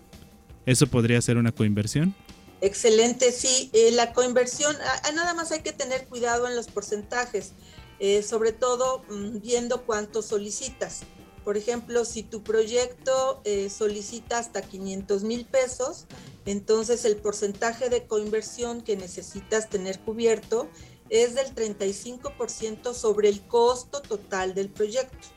¿Eso 0.67 0.87
podría 0.87 1.21
ser 1.21 1.37
una 1.37 1.53
coinversión? 1.53 2.15
Excelente, 2.61 3.33
sí. 3.33 3.71
Eh, 3.73 3.91
la 3.93 4.13
coinversión, 4.13 4.77
nada 5.15 5.35
más 5.35 5.53
hay 5.53 5.61
que 5.61 5.73
tener 5.73 6.07
cuidado 6.07 6.47
en 6.47 6.57
los 6.57 6.69
porcentajes, 6.69 7.53
eh, 7.99 8.23
sobre 8.23 8.53
todo 8.53 9.05
mm, 9.09 9.41
viendo 9.41 9.85
cuánto 9.85 10.23
solicitas. 10.23 11.03
Por 11.45 11.59
ejemplo, 11.59 12.07
si 12.07 12.23
tu 12.23 12.43
proyecto 12.43 13.43
eh, 13.45 13.69
solicita 13.69 14.39
hasta 14.39 14.63
500 14.63 15.25
mil 15.25 15.45
pesos, 15.45 16.07
entonces 16.47 17.05
el 17.05 17.17
porcentaje 17.17 17.91
de 17.91 18.07
coinversión 18.07 18.81
que 18.81 18.97
necesitas 18.97 19.69
tener 19.69 20.01
cubierto 20.01 20.69
es 21.11 21.35
del 21.35 21.55
35% 21.55 22.95
sobre 22.95 23.29
el 23.29 23.47
costo 23.47 24.01
total 24.01 24.55
del 24.55 24.71
proyecto. 24.71 25.29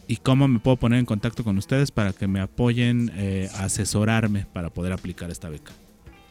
y 0.08 0.16
cómo 0.16 0.48
me 0.48 0.58
puedo 0.58 0.76
poner 0.76 0.98
en 0.98 1.06
contacto 1.06 1.44
con 1.44 1.56
ustedes 1.56 1.92
para 1.92 2.12
que 2.12 2.26
me 2.26 2.40
apoyen 2.40 3.12
eh, 3.14 3.48
a 3.54 3.66
asesorarme 3.66 4.44
para 4.52 4.70
poder 4.70 4.92
aplicar 4.92 5.30
esta 5.30 5.48
beca. 5.50 5.72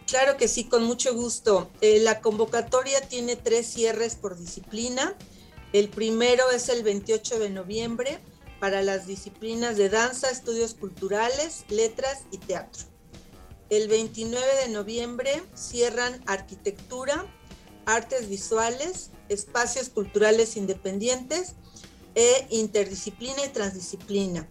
Claro 0.06 0.36
que 0.36 0.50
sí, 0.50 0.66
con 0.66 0.84
mucho 0.84 1.14
gusto. 1.14 1.72
Eh, 1.80 2.02
la 2.02 2.20
convocatoria 2.20 3.00
tiene 3.08 3.38
tres 3.38 3.68
cierres 3.68 4.16
por 4.16 4.38
disciplina. 4.38 5.16
El 5.74 5.90
primero 5.90 6.50
es 6.52 6.70
el 6.70 6.84
28 6.84 7.40
de 7.40 7.50
noviembre 7.50 8.20
para 8.60 8.82
las 8.82 9.06
disciplinas 9.06 9.78
de 9.78 9.90
danza, 9.90 10.30
estudios 10.30 10.74
culturales, 10.74 11.66
letras 11.70 12.24
y 12.32 12.38
teatro. 12.38 12.84
El 13.70 13.90
29 13.90 14.46
de 14.64 14.70
noviembre 14.70 15.44
cierran 15.54 16.24
arquitectura, 16.26 17.26
artes 17.86 18.30
visuales, 18.30 19.12
espacios 19.28 19.90
culturales 19.90 20.56
independientes 20.56 21.56
e 22.16 22.48
interdisciplina 22.50 23.46
y 23.46 23.50
transdisciplina. 23.50 24.50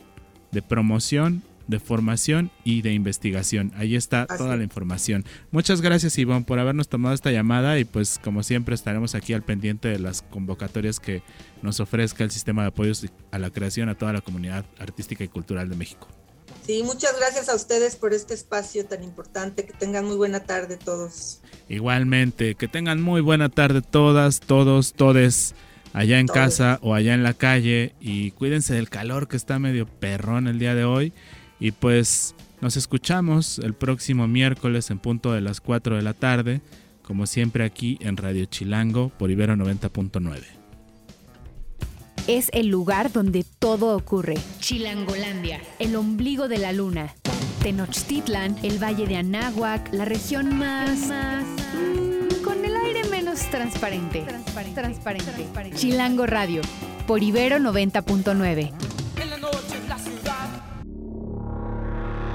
de 0.52 0.62
promoción 0.62 1.43
de 1.70 1.80
formación 1.80 2.51
y 2.63 2.82
de 2.82 2.93
investigación. 2.93 3.72
Ahí 3.76 3.95
está 3.95 4.26
toda 4.26 4.57
la 4.57 4.63
información. 4.63 5.24
Muchas 5.51 5.82
gracias 5.82 6.17
Ivonne 6.17 6.43
por 6.43 6.57
habernos 6.57 6.89
tomado 6.89 7.13
esta 7.13 7.32
llamada 7.32 7.78
y 7.78 7.86
pues 7.86 8.20
como 8.24 8.41
siempre 8.41 8.74
estaremos 8.74 9.13
aquí 9.13 9.34
al 9.34 9.43
pendiente 9.43 9.88
de 9.88 9.99
las 9.99 10.24
convocatorias 10.24 10.99
que 10.99 11.22
nos 11.61 11.80
ofrezca 11.80 12.24
el 12.24 12.32
sistema 12.32 12.63
de 12.63 12.70
apoyos 12.70 13.05
a 13.32 13.38
la 13.38 13.51
creación 13.51 13.88
a 13.88 13.95
toda 13.95 14.13
la 14.13 14.22
comunidad 14.22 14.65
artística 14.80 15.24
y 15.24 15.28
cultural 15.28 15.70
de 15.70 15.76
México. 15.76 16.07
Sí, 16.65 16.82
muchas 16.84 17.17
gracias 17.17 17.49
a 17.49 17.55
ustedes 17.55 17.95
por 17.95 18.13
este 18.13 18.34
espacio 18.34 18.86
tan 18.86 19.03
importante. 19.03 19.65
Que 19.65 19.74
tengan 19.74 20.05
muy 20.05 20.17
buena 20.17 20.41
tarde 20.41 20.78
todos. 20.78 21.41
Igualmente, 21.67 22.55
que 22.55 22.67
tengan 22.67 23.01
muy 23.01 23.22
buena 23.22 23.49
tarde 23.49 23.82
todas, 23.82 24.39
todos, 24.39 24.93
todes 24.93 25.55
allá 25.93 26.20
en 26.20 26.28
casa 26.28 26.80
o 26.82 26.93
allá 26.93 27.13
en 27.13 27.24
la 27.24 27.34
calle 27.34 27.95
y 27.99 28.32
cuídense 28.32 28.74
del 28.74 28.89
calor 28.89 29.28
que 29.28 29.38
está 29.38 29.59
medio 29.59 29.88
perrón 29.88 30.47
el 30.47 30.59
día 30.59 30.76
de 30.76 30.86
hoy 30.86 31.13
y 31.60 31.72
pues 31.72 32.36
nos 32.62 32.78
escuchamos 32.78 33.60
el 33.60 33.74
próximo 33.74 34.28
miércoles 34.28 34.89
en 34.89 34.99
punto 34.99 35.34
de 35.34 35.41
las 35.41 35.62
4 35.62 35.95
de 35.95 36.01
la 36.01 36.14
tarde, 36.14 36.62
como 37.03 37.26
siempre 37.26 37.64
aquí 37.64 37.97
en 38.01 38.18
Radio 38.18 38.45
Chilango 38.45 39.10
por 39.10 39.32
Ibero 39.32 39.55
90.9. 39.55 40.43
Es 42.28 42.49
el 42.53 42.68
lugar 42.68 43.12
donde 43.12 43.43
todo 43.57 43.95
ocurre. 43.95 44.36
Chilangolandia, 44.60 45.62
el 45.80 45.95
ombligo 45.95 46.47
de 46.47 46.60
la 46.60 46.74
luna. 46.74 47.16
Tenochtitlan, 47.64 48.55
el 48.62 48.82
valle 48.82 49.07
de 49.07 49.18
Anáhuac, 49.18 49.91
la 49.93 50.05
región 50.05 50.57
más... 50.57 51.07
más 51.07 51.43
mm, 51.43 52.43
con 52.43 52.64
el 52.64 52.76
aire 52.76 53.03
menos 53.10 53.39
transparente. 53.49 54.22
Transparente. 54.22 55.24
transparente. 55.26 55.76
Chilango 55.76 56.26
Radio, 56.26 56.62
por 57.07 57.24
Ibero 57.24 57.57
90.9. 57.57 58.99